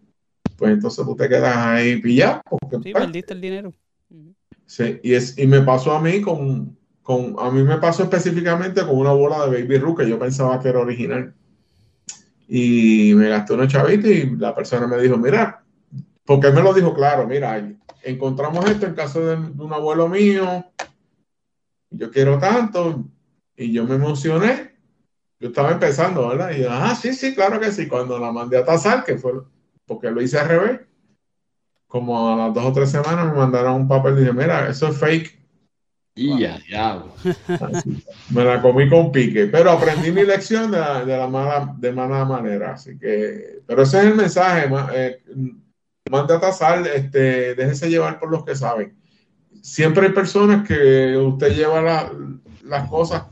pues 0.56 0.72
entonces 0.72 1.04
tú 1.04 1.14
te 1.14 1.28
quedas 1.28 1.54
ahí 1.54 2.00
pillado. 2.00 2.40
sí, 2.82 2.94
perdiste 2.94 3.34
el 3.34 3.42
dinero. 3.42 3.74
Sí, 4.64 4.98
y, 5.02 5.12
es, 5.12 5.36
y 5.36 5.46
me 5.46 5.60
pasó 5.60 5.92
a 5.92 6.00
mí 6.00 6.22
con, 6.22 6.74
con, 7.02 7.36
a 7.38 7.50
mí 7.50 7.62
me 7.62 7.76
pasó 7.76 8.04
específicamente 8.04 8.80
con 8.86 8.96
una 8.96 9.12
bola 9.12 9.46
de 9.46 9.60
Baby 9.60 9.80
Ruth 9.80 9.98
que 9.98 10.08
yo 10.08 10.18
pensaba 10.18 10.58
que 10.58 10.70
era 10.70 10.78
original. 10.80 11.34
Y 12.48 13.12
me 13.14 13.28
gasté 13.28 13.52
unos 13.52 13.68
chavitos 13.68 14.10
y 14.10 14.34
la 14.38 14.54
persona 14.54 14.86
me 14.86 14.96
dijo, 14.96 15.18
mira, 15.18 15.63
porque 16.24 16.50
me 16.50 16.62
lo 16.62 16.72
dijo 16.72 16.94
claro, 16.94 17.26
mira, 17.26 17.70
encontramos 18.02 18.64
esto 18.66 18.86
en 18.86 18.94
caso 18.94 19.20
de, 19.20 19.36
de 19.36 19.62
un 19.62 19.72
abuelo 19.72 20.08
mío, 20.08 20.64
yo 21.90 22.10
quiero 22.10 22.38
tanto, 22.38 23.04
y 23.56 23.72
yo 23.72 23.84
me 23.84 23.94
emocioné 23.94 24.74
yo 25.44 25.48
estaba 25.48 25.72
empezando, 25.72 26.28
¿verdad? 26.28 26.52
Y 26.56 26.62
yo, 26.62 26.68
ah, 26.70 26.94
sí, 26.94 27.12
sí, 27.12 27.34
claro 27.34 27.60
que 27.60 27.70
sí. 27.70 27.86
Cuando 27.86 28.18
la 28.18 28.32
mandé 28.32 28.56
a 28.56 28.64
tasar, 28.64 29.04
que 29.04 29.18
fue 29.18 29.32
porque 29.84 30.10
lo 30.10 30.22
hice 30.22 30.38
al 30.38 30.48
revés, 30.48 30.80
como 31.86 32.32
a 32.32 32.36
las 32.36 32.54
dos 32.54 32.64
o 32.64 32.72
tres 32.72 32.90
semanas 32.90 33.26
me 33.26 33.34
mandaron 33.34 33.74
un 33.74 33.86
papel 33.86 34.14
y 34.14 34.20
dije, 34.20 34.32
mira, 34.32 34.68
eso 34.70 34.88
es 34.88 34.96
fake. 34.96 35.38
Y 36.14 36.40
ya, 36.40 36.58
ya. 36.70 37.04
Me 38.30 38.42
la 38.42 38.62
comí 38.62 38.88
con 38.88 39.12
pique, 39.12 39.46
pero 39.48 39.72
aprendí 39.72 40.12
mi 40.12 40.22
lección 40.22 40.70
de 40.70 40.78
la, 40.78 41.26
mala, 41.26 41.74
de 41.76 41.92
mala 41.92 42.24
manera. 42.24 42.72
Así 42.72 42.98
que, 42.98 43.60
pero 43.66 43.82
ese 43.82 43.98
es 43.98 44.04
el 44.04 44.14
mensaje. 44.14 44.70
Eh, 44.94 45.22
manda 46.10 46.36
a 46.36 46.52
sal, 46.52 46.86
este, 46.86 47.54
déjese 47.54 47.88
llevar 47.88 48.18
por 48.18 48.30
los 48.30 48.44
que 48.44 48.54
saben. 48.54 48.96
Siempre 49.62 50.06
hay 50.06 50.12
personas 50.12 50.66
que 50.66 51.16
usted 51.16 51.54
lleva 51.54 52.10
las 52.62 52.88
cosas 52.88 53.24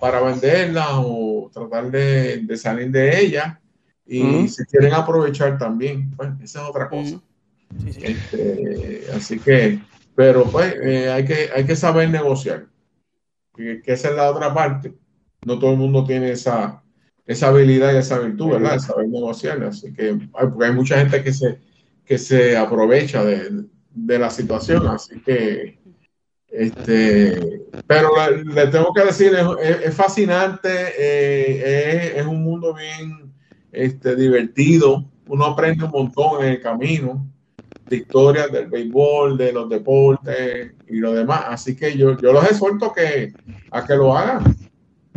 para 0.00 0.20
venderlas 0.20 0.88
o 0.92 1.50
tratar 1.52 1.90
de, 1.90 2.56
salir 2.56 2.90
de 2.90 3.20
ellas 3.20 3.58
y 4.06 4.48
se 4.48 4.66
quieren 4.66 4.92
aprovechar 4.92 5.56
también. 5.56 6.10
Pues, 6.16 6.30
esa 6.42 6.62
es 6.62 6.68
otra 6.68 6.88
cosa. 6.88 7.20
Este, 8.02 9.06
así 9.14 9.38
que 9.38 9.80
pero 10.20 10.44
pues 10.44 10.74
eh, 10.82 11.10
hay, 11.10 11.24
que, 11.24 11.48
hay 11.54 11.64
que 11.64 11.74
saber 11.74 12.10
negociar, 12.10 12.66
que, 13.56 13.80
esa 13.86 14.10
es 14.10 14.14
la 14.14 14.30
otra 14.30 14.52
parte. 14.52 14.92
No 15.46 15.58
todo 15.58 15.70
el 15.72 15.78
mundo 15.78 16.04
tiene 16.04 16.32
esa, 16.32 16.82
esa 17.24 17.48
habilidad 17.48 17.94
y 17.94 17.96
esa 17.96 18.18
virtud, 18.18 18.50
¿verdad? 18.50 18.78
Saber 18.80 19.08
negociar. 19.08 19.62
Así 19.64 19.94
que 19.94 20.18
porque 20.30 20.66
hay 20.66 20.72
mucha 20.72 20.98
gente 20.98 21.22
que 21.24 21.32
se, 21.32 21.58
que 22.10 22.18
se 22.18 22.56
aprovecha 22.56 23.22
de, 23.22 24.18
la 24.18 24.30
situación. 24.30 24.84
Así 24.88 25.20
que, 25.20 25.78
este, 26.48 27.62
pero 27.86 28.10
le, 28.52 28.66
tengo 28.66 28.92
que 28.92 29.04
decir, 29.04 29.32
es, 29.62 29.94
fascinante, 29.94 30.68
eh, 30.98 32.14
es, 32.16 32.26
un 32.26 32.42
mundo 32.42 32.74
bien 32.74 33.32
este, 33.70 34.16
divertido. 34.16 35.04
Uno 35.28 35.44
aprende 35.44 35.84
un 35.84 35.92
montón 35.92 36.42
en 36.42 36.48
el 36.54 36.60
camino 36.60 37.24
de 37.86 37.98
historias 37.98 38.50
del 38.50 38.66
béisbol, 38.66 39.38
de 39.38 39.52
los 39.52 39.68
deportes 39.68 40.72
y 40.88 40.96
lo 40.96 41.12
demás. 41.12 41.44
Así 41.46 41.76
que 41.76 41.96
yo, 41.96 42.18
yo 42.18 42.32
los 42.32 42.44
exhorto 42.50 42.92
que, 42.92 43.32
a 43.70 43.86
que 43.86 43.94
lo 43.94 44.16
hagan. 44.16 44.56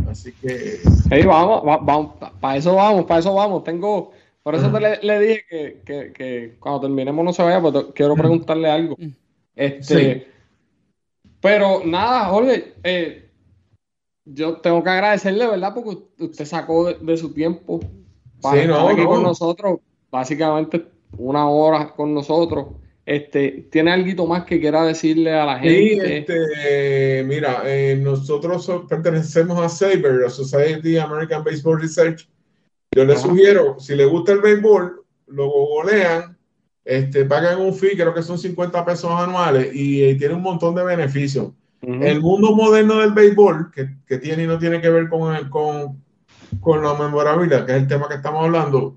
Así 0.08 0.32
que. 0.32 0.80
Hey, 1.10 1.24
vamos, 1.26 1.64
vamos, 1.66 2.12
para 2.40 2.56
eso 2.56 2.76
vamos, 2.76 3.06
para 3.06 3.20
eso 3.20 3.34
vamos. 3.34 3.64
Tengo, 3.64 4.12
por 4.44 4.56
eso 4.56 4.70
le, 4.78 5.20
dije 5.20 5.82
que, 5.86 6.58
cuando 6.60 6.82
terminemos 6.82 7.24
no 7.24 7.32
se 7.32 7.42
vaya, 7.42 7.62
pues 7.62 7.86
quiero 7.96 8.14
preguntarle 8.16 8.70
algo. 8.70 8.98
Este, 9.56 10.28
Pero 11.40 11.82
nada, 11.86 12.26
Jorge, 12.26 12.74
eh, 12.84 13.30
yo 14.26 14.58
tengo 14.58 14.84
que 14.84 14.90
agradecerle, 14.90 15.48
¿verdad? 15.48 15.74
Porque 15.74 16.04
usted 16.20 16.46
sacó 16.46 16.94
de, 16.94 17.18
su 17.18 17.34
tiempo 17.34 17.80
para 18.42 18.62
estar 18.62 18.92
aquí 18.92 19.06
con 19.06 19.24
nosotros. 19.24 19.80
Básicamente 20.12 20.88
una 21.18 21.48
hora 21.48 21.94
con 21.94 22.14
nosotros. 22.14 22.68
Este, 23.06 23.68
¿Tiene 23.70 23.92
algo 23.92 24.28
más 24.28 24.46
que 24.46 24.60
quiera 24.60 24.86
decirle 24.86 25.34
a 25.34 25.46
la 25.46 25.60
gente? 25.60 25.78
Sí, 25.78 26.00
este, 26.02 27.24
mira, 27.26 27.64
eh, 27.66 27.96
nosotros 27.96 28.70
pertenecemos 28.88 29.60
a 29.60 29.68
SABER, 29.68 30.22
la 30.22 30.30
Society 30.30 30.98
American 30.98 31.44
Baseball 31.44 31.82
Research. 31.82 32.28
Yo 32.96 33.06
les 33.06 33.22
sugiero, 33.22 33.80
si 33.80 33.96
les 33.96 34.08
gusta 34.08 34.34
el 34.34 34.42
béisbol, 34.42 35.04
lo 35.28 35.48
googlean, 35.48 36.38
este, 36.86 37.26
pagan 37.26 37.62
un 37.62 37.74
fee, 37.74 37.96
creo 37.96 38.14
que 38.14 38.22
son 38.22 38.38
50 38.38 38.86
pesos 38.86 39.12
anuales 39.12 39.70
y, 39.74 40.16
tiene 40.16 40.36
un 40.36 40.42
montón 40.42 40.76
de 40.76 40.84
beneficios. 40.84 41.52
El 41.82 42.22
mundo 42.22 42.56
moderno 42.56 43.00
del 43.00 43.12
béisbol, 43.12 43.70
que, 43.72 43.90
que, 44.06 44.18
tiene 44.18 44.44
y 44.44 44.48
no 44.48 44.58
tiene 44.58 44.80
que 44.80 44.90
ver 44.90 45.10
con, 45.10 45.36
el, 45.36 45.50
con, 45.50 46.02
con 46.62 46.82
la 46.82 46.94
memorabilidad, 46.94 47.66
que 47.66 47.74
es 47.74 47.78
el 47.80 47.88
tema 47.88 48.08
que 48.08 48.16
estamos 48.16 48.46
hablando, 48.46 48.96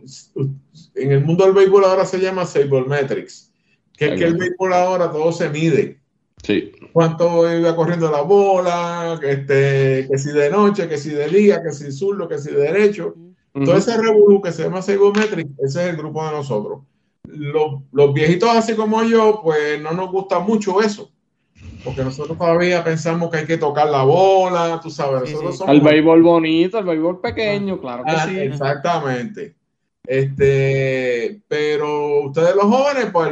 en 0.95 1.13
el 1.13 1.25
mundo 1.25 1.45
del 1.45 1.55
béisbol 1.55 1.85
ahora 1.85 2.05
se 2.05 2.21
llama 2.21 2.45
Metrics, 2.87 3.53
que 3.93 4.13
es 4.13 4.19
que 4.21 4.27
el 4.27 4.37
béisbol 4.37 4.73
ahora 4.73 5.11
todo 5.11 5.33
se 5.33 5.49
mide. 5.49 6.01
Sí. 6.45 6.71
Cuánto 6.93 7.53
iba 7.59 7.75
corriendo 7.75 8.09
la 8.09 8.21
bola, 8.21 9.19
que, 9.21 9.33
este, 9.33 10.07
que 10.09 10.19
si 10.19 10.31
de 10.31 10.49
noche, 10.49 10.89
que 10.89 10.97
si 10.97 11.11
de 11.11 11.29
día, 11.29 11.63
que 11.63 11.73
si 11.73 11.91
zurdo, 11.91 12.29
que 12.29 12.39
si 12.39 12.53
de 13.61 13.67
derecho. 13.67 13.85
Todo 13.85 13.93
ese 13.93 14.03
revolú 14.03 14.43
que 14.43 14.53
se 14.53 14.65
llama 14.65 14.81
Metrics, 14.81 15.59
ese 15.59 15.83
es 15.85 15.91
el 15.91 15.97
grupo 15.97 16.25
de 16.25 16.33
nosotros. 16.33 16.81
Los, 17.25 17.83
los 17.93 18.15
viejitos 18.15 18.51
así 18.51 18.75
como 18.75 19.03
yo, 19.03 19.41
pues 19.43 19.81
no 19.81 19.93
nos 19.93 20.11
gusta 20.11 20.39
mucho 20.39 20.81
eso 20.81 21.11
porque 21.87 22.03
nosotros 22.03 22.37
todavía 22.37 22.83
pensamos 22.83 23.31
que 23.31 23.39
hay 23.39 23.47
que 23.47 23.59
tocar 23.59 23.89
la 23.89 24.03
bola, 24.03 24.81
tú 24.83 24.91
sabes. 24.91 25.33
El 25.69 25.81
béisbol 25.81 26.21
bonito, 26.21 26.81
el 26.81 26.85
béisbol 26.85 27.21
pequeño, 27.21 27.75
ah. 27.75 27.81
claro 27.81 28.05
que 28.05 28.11
ah, 28.11 28.27
sí. 28.27 28.39
Exactamente. 28.41 29.55
Este, 30.05 31.43
pero 31.47 32.27
ustedes 32.27 32.57
los 32.57 32.65
jóvenes, 32.65 33.07
pues, 33.13 33.31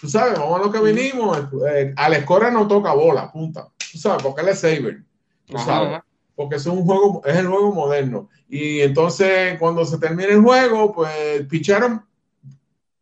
tú 0.00 0.08
sabes, 0.08 0.38
vamos 0.38 0.60
a 0.60 0.64
lo 0.64 0.72
que 0.72 0.80
vinimos. 0.80 1.38
Eh, 1.72 1.92
Al 1.96 2.14
escora 2.14 2.52
no 2.52 2.68
toca 2.68 2.92
bola, 2.92 3.30
punta. 3.32 3.68
Tú 3.90 3.98
sabes, 3.98 4.22
porque 4.22 4.42
él 4.42 4.48
es 4.48 4.60
saber. 4.60 5.02
Tú 5.46 5.58
sabes. 5.58 6.00
Porque 6.40 6.56
es 6.56 6.64
un 6.64 6.86
juego, 6.86 7.20
es 7.26 7.36
el 7.36 7.48
juego 7.48 7.74
moderno. 7.74 8.30
Y 8.48 8.80
entonces, 8.80 9.58
cuando 9.58 9.84
se 9.84 9.98
termine 9.98 10.30
el 10.30 10.40
juego, 10.40 10.90
pues 10.94 11.46
picharon 11.46 12.02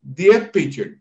10 0.03 0.51
pitchers 0.51 0.99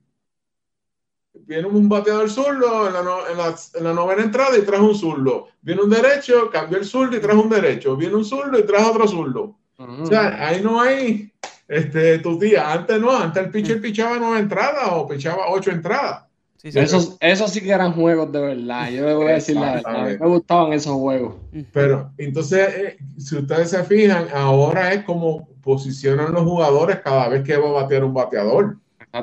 viene 1.47 1.65
un 1.65 1.87
bateador 1.87 2.29
zurdo 2.29 2.87
en 2.87 2.93
la, 2.93 3.55
en, 3.73 3.83
la, 3.83 3.93
novena 3.93 4.21
entrada 4.21 4.55
y 4.57 4.61
trae 4.61 4.81
un 4.81 4.93
zurdo. 4.93 5.47
Viene 5.61 5.81
un 5.81 5.89
derecho, 5.89 6.49
cambió 6.51 6.77
el 6.77 6.85
zurdo 6.85 7.15
y 7.15 7.21
trae 7.21 7.35
un 7.35 7.49
derecho. 7.49 7.95
Viene 7.95 8.15
un 8.15 8.25
zurdo 8.25 8.59
y 8.59 8.65
trae 8.65 8.83
otro 8.83 9.07
zurdo. 9.07 9.55
O 9.77 10.05
sea, 10.05 10.47
ahí 10.47 10.61
no 10.61 10.81
hay 10.81 11.31
este, 11.67 12.19
tu 12.19 12.37
tía. 12.37 12.71
Antes 12.71 12.99
no, 12.99 13.15
antes 13.15 13.43
el 13.43 13.49
pitcher 13.49 13.81
pichaba 13.81 14.17
nueve 14.19 14.39
entradas 14.39 14.89
o 14.91 15.07
pichaba 15.07 15.49
ocho 15.49 15.71
entradas. 15.71 16.26
Eso 16.73 17.47
sí 17.47 17.61
que 17.61 17.71
eran 17.71 17.93
juegos 17.93 18.31
de 18.31 18.39
verdad. 18.39 18.89
Yo 18.89 19.05
le 19.05 19.13
voy 19.13 19.27
a 19.27 19.33
decir 19.33 19.55
la 19.55 19.75
verdad. 19.75 20.17
Me 20.19 20.27
gustaban 20.27 20.73
esos 20.73 20.93
juegos. 20.93 21.35
Pero 21.71 22.11
entonces, 22.17 22.69
eh, 22.75 22.97
si 23.17 23.37
ustedes 23.37 23.69
se 23.69 23.83
fijan, 23.83 24.27
ahora 24.33 24.93
es 24.93 25.03
como 25.03 25.47
posicionan 25.61 26.33
los 26.33 26.43
jugadores 26.43 26.99
cada 27.01 27.29
vez 27.29 27.43
que 27.43 27.57
va 27.57 27.69
a 27.69 27.83
batear 27.83 28.03
un 28.03 28.13
bateador. 28.13 28.77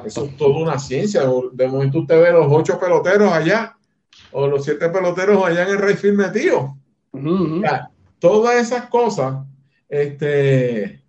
Eso 0.04 0.24
es 0.24 0.36
toda 0.36 0.58
una 0.58 0.78
ciencia. 0.78 1.22
De 1.52 1.68
momento 1.68 2.00
usted 2.00 2.20
ve 2.20 2.32
los 2.32 2.46
ocho 2.50 2.78
peloteros 2.78 3.32
allá 3.32 3.76
o 4.32 4.46
los 4.46 4.64
siete 4.64 4.88
peloteros 4.88 5.44
allá 5.44 5.62
en 5.62 5.70
el 5.70 5.78
Rayfield 5.78 6.16
metido. 6.16 6.76
todas 8.18 8.56
esas 8.56 8.88
cosas 8.88 9.36
este, 9.88 11.02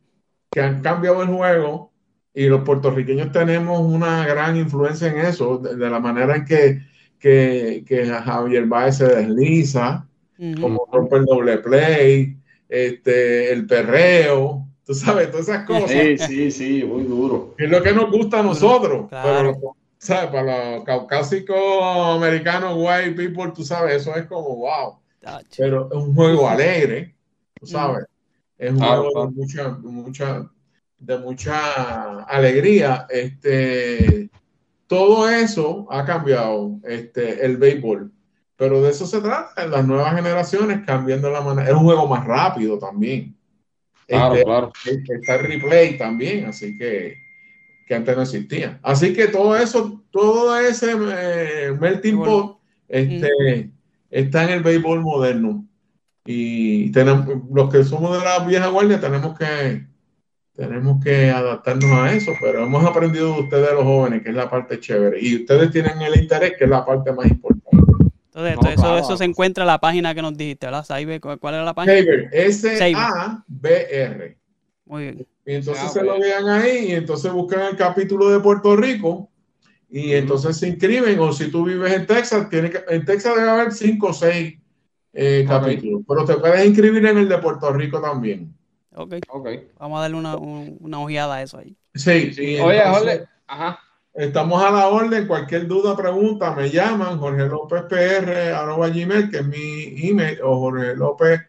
que 0.52 0.62
han 0.62 0.82
cambiado 0.82 1.24
el 1.24 1.30
juego 1.30 1.92
y 2.36 2.48
los 2.48 2.62
puertorriqueños 2.62 3.32
tenemos 3.32 3.80
una 3.82 4.28
gran 4.28 4.58
influencia 4.58 5.08
en 5.08 5.20
eso, 5.20 5.58
de, 5.58 5.90
la 5.90 6.00
manera 6.00 6.36
en 6.36 6.46
que, 6.46 6.82
que, 7.18 7.84
que, 7.88 8.06
Javier 8.06 8.66
Baez 8.66 8.98
se 8.98 9.08
desliza, 9.08 10.06
como 10.60 10.86
rompe 10.92 11.16
el 11.18 11.26
doble 11.26 11.58
play, 11.60 12.38
este, 12.68 13.54
el 13.54 13.66
perreo, 13.66 14.66
Tú 14.86 14.94
sabes, 14.94 15.32
todas 15.32 15.50
esas 15.50 15.66
cosas. 15.66 15.90
Sí, 15.90 16.18
sí, 16.18 16.52
sí, 16.52 16.84
muy 16.84 17.04
duro. 17.06 17.56
Es 17.58 17.70
lo 17.70 17.82
que 17.82 17.92
nos 17.92 18.12
gusta 18.12 18.42
a 18.42 18.44
nosotros. 18.44 19.08
Pero, 19.10 19.76
¿sabes? 19.98 20.30
Para 20.30 20.76
los 20.76 20.84
caucásicos 20.84 21.58
americanos, 22.16 22.76
white 22.78 23.14
people, 23.14 23.52
tú 23.52 23.64
sabes, 23.64 24.04
eso 24.04 24.16
es 24.16 24.28
como 24.28 24.58
wow. 24.58 25.00
Pero 25.58 25.90
es 25.92 25.98
un 25.98 26.14
juego 26.14 26.48
alegre, 26.48 27.16
tú 27.60 27.66
sabes. 27.66 28.06
Es 28.60 28.72
un 28.72 28.80
juego 28.80 29.26
de 29.26 29.32
mucha, 29.32 29.70
mucha, 29.70 30.52
de 30.98 31.18
mucha 31.18 32.24
alegría. 32.24 33.08
Este, 33.10 34.30
todo 34.88 35.30
eso 35.30 35.88
ha 35.92 36.06
cambiado 36.06 36.80
este, 36.84 37.46
el 37.46 37.58
béisbol. 37.58 38.12
Pero 38.58 38.82
de 38.82 38.92
eso 38.92 39.06
se 39.06 39.20
trata, 39.20 39.64
en 39.64 39.72
las 39.72 39.86
nuevas 39.86 40.16
generaciones 40.16 40.82
cambiando 40.86 41.30
la 41.30 41.42
manera. 41.42 41.68
Es 41.68 41.76
un 41.76 41.84
juego 41.84 42.08
más 42.08 42.26
rápido 42.26 42.80
también. 42.80 43.36
Claro, 44.08 44.36
este, 44.36 44.46
claro. 44.46 44.72
Está 44.86 45.36
el 45.36 45.46
replay 45.46 45.98
también, 45.98 46.46
así 46.46 46.78
que, 46.78 47.18
que 47.86 47.96
antes 47.96 48.16
no 48.16 48.22
existía. 48.22 48.80
Así 48.82 49.14
que 49.14 49.28
todo 49.28 49.58
eso, 49.58 50.04
todo 50.12 50.58
ese 50.58 50.94
eh, 50.94 51.72
melting 51.78 52.18
pot 52.18 52.60
este, 52.88 53.72
está 54.10 54.44
en 54.44 54.50
el 54.52 54.64
béisbol 54.64 55.02
moderno. 55.02 55.68
Y 56.26 56.92
tenemos, 56.92 57.28
los 57.52 57.70
que 57.70 57.84
somos 57.84 58.18
de 58.18 58.24
la 58.24 58.40
vieja 58.40 58.68
guardia 58.68 59.00
tenemos 59.00 59.38
que, 59.38 59.86
tenemos 60.56 61.04
que 61.04 61.30
adaptarnos 61.30 61.92
a 61.92 62.14
eso, 62.14 62.32
pero 62.40 62.64
hemos 62.64 62.86
aprendido 62.86 63.34
de 63.34 63.42
ustedes 63.42 63.74
los 63.74 63.84
jóvenes, 63.84 64.24
que 64.24 64.30
es 64.30 64.36
la 64.36 64.50
parte 64.50 64.80
chévere. 64.80 65.20
Y 65.22 65.42
ustedes 65.42 65.72
tienen 65.72 66.02
el 66.02 66.20
interés, 66.20 66.54
que 66.58 66.64
es 66.64 66.70
la 66.70 66.86
parte 66.86 67.12
más 67.12 67.28
importante. 67.28 67.66
Entonces, 68.34 68.80
eso, 69.00 69.16
se 69.18 69.24
encuentra 69.24 69.64
en 69.64 69.68
la 69.68 69.80
página 69.80 70.14
que 70.14 70.22
nos 70.22 70.36
dijiste, 70.38 70.68
¿verdad? 70.68 70.86
¿cuál 71.40 71.54
era 71.54 71.64
la 71.64 71.74
página? 71.74 71.96
S-A-B-R. 72.32 73.48
Muy 74.86 75.04
bien. 75.04 75.26
Y 75.46 75.54
entonces 75.54 75.92
se 75.92 76.04
lo 76.04 76.20
vean 76.20 76.48
ahí 76.50 76.88
y 76.90 76.92
entonces 76.94 77.32
buscan 77.32 77.62
el 77.72 77.78
capítulo 77.78 78.30
de 78.30 78.40
Puerto 78.40 78.76
Rico 78.76 79.30
y 79.90 80.14
entonces 80.14 80.58
se 80.58 80.68
inscriben. 80.70 81.20
O 81.20 81.32
si 81.32 81.52
tú 81.52 81.66
vives 81.66 81.94
en 81.94 82.06
Texas, 82.06 82.50
tiene 82.50 82.70
que, 82.72 82.84
en 82.90 83.06
Texas 83.06 83.36
debe 83.36 83.50
haber 83.50 83.72
cinco 83.72 84.08
o 84.08 84.14
seis 84.14 84.58
eh, 85.14 85.46
capítulos, 85.48 86.02
pero 86.08 86.26
te 86.26 86.36
puedes 86.36 86.66
inscribir 86.66 87.06
en 87.06 87.20
el 87.20 87.30
de 87.30 87.38
Puerto 87.38 87.72
Rico 87.72 88.02
también. 88.02 88.55
Ok. 88.96 89.16
okay. 89.30 89.68
Vamos 89.80 90.00
a 90.00 90.02
darle 90.04 90.18
una, 90.18 90.36
una, 90.38 91.00
ojeada 91.00 91.36
a 91.36 91.42
eso 91.42 91.58
ahí. 91.58 91.76
Sí, 91.94 92.34
sí. 92.34 92.58
Oye, 92.60 92.82
Jorge, 92.88 93.26
ajá. 93.48 93.80
Estamos 94.14 94.64
a 94.64 94.72
la 94.72 94.88
orden. 94.88 95.28
Cualquier 95.28 95.68
duda, 95.68 95.94
pregunta, 95.96 96.56
me 96.56 96.70
llaman. 96.70 97.20
Jorge 97.20 97.48
López 97.48 97.84
PR, 97.90 98.54
arroba 98.54 98.88
Gmail, 98.88 99.30
que 99.30 99.40
es 99.40 99.48
mi 99.48 100.08
email, 100.08 100.40
o 100.42 100.58
Jorge 100.60 100.96
López 100.96 101.42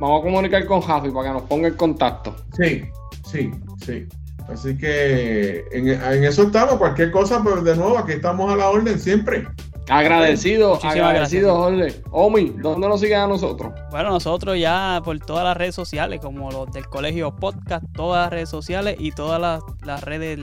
a 0.00 0.24
comunicar 0.24 0.64
con 0.64 0.80
Javi 0.80 1.10
para 1.10 1.28
que 1.28 1.34
nos 1.34 1.42
ponga 1.42 1.68
el 1.68 1.76
contacto. 1.76 2.34
Sí, 2.56 2.84
sí, 3.30 3.50
sí. 3.84 4.08
Así 4.48 4.76
que 4.76 5.64
en, 5.72 5.88
eso 6.24 6.44
estamos. 6.44 6.76
Cualquier 6.76 7.10
cosa, 7.10 7.42
pues 7.42 7.64
de 7.64 7.76
nuevo, 7.76 7.98
aquí 7.98 8.12
estamos 8.12 8.52
a 8.52 8.56
la 8.56 8.68
orden 8.68 8.98
siempre. 8.98 9.46
Agradecido, 9.88 10.80
agradecido, 10.82 11.56
Jorge. 11.56 12.02
Omi, 12.10 12.56
¿dónde 12.60 12.88
nos 12.88 13.00
siguen 13.00 13.20
a 13.20 13.26
nosotros? 13.28 13.72
Bueno, 13.92 14.10
nosotros 14.10 14.58
ya 14.58 15.00
por 15.04 15.16
todas 15.20 15.44
las 15.44 15.56
redes 15.56 15.76
sociales, 15.76 16.20
como 16.20 16.50
los 16.50 16.70
del 16.72 16.86
Colegio 16.86 17.34
Podcast, 17.36 17.84
todas 17.94 18.24
las 18.24 18.30
redes 18.32 18.48
sociales 18.48 18.96
y 18.98 19.12
todas 19.12 19.40
las, 19.40 20.02
redes 20.02 20.40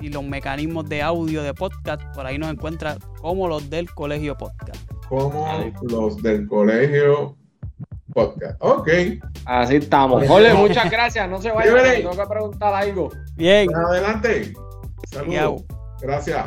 y 0.00 0.08
los 0.08 0.24
mecanismos 0.24 0.88
de 0.88 1.02
audio 1.02 1.42
de 1.42 1.52
podcast, 1.52 2.00
por 2.14 2.26
ahí 2.26 2.38
nos 2.38 2.52
encuentra 2.52 2.96
como 3.20 3.48
los 3.48 3.68
del 3.68 3.90
Colegio 3.90 4.36
Podcast. 4.36 4.88
Como 5.08 5.48
los 5.82 6.22
del 6.22 6.46
Colegio 6.46 7.36
podcast. 8.16 8.56
Ok. 8.60 8.88
Así 9.44 9.76
estamos. 9.76 10.26
Jorge, 10.26 10.54
muchas 10.54 10.90
gracias. 10.90 11.28
No 11.28 11.40
se 11.40 11.50
vayan. 11.50 11.96
Tengo 11.96 12.16
que 12.16 12.26
preguntar 12.26 12.74
algo. 12.74 13.10
Bien. 13.36 13.68
Adelante. 13.74 14.54
Saludos. 15.12 15.64
Gracias. 16.00 16.46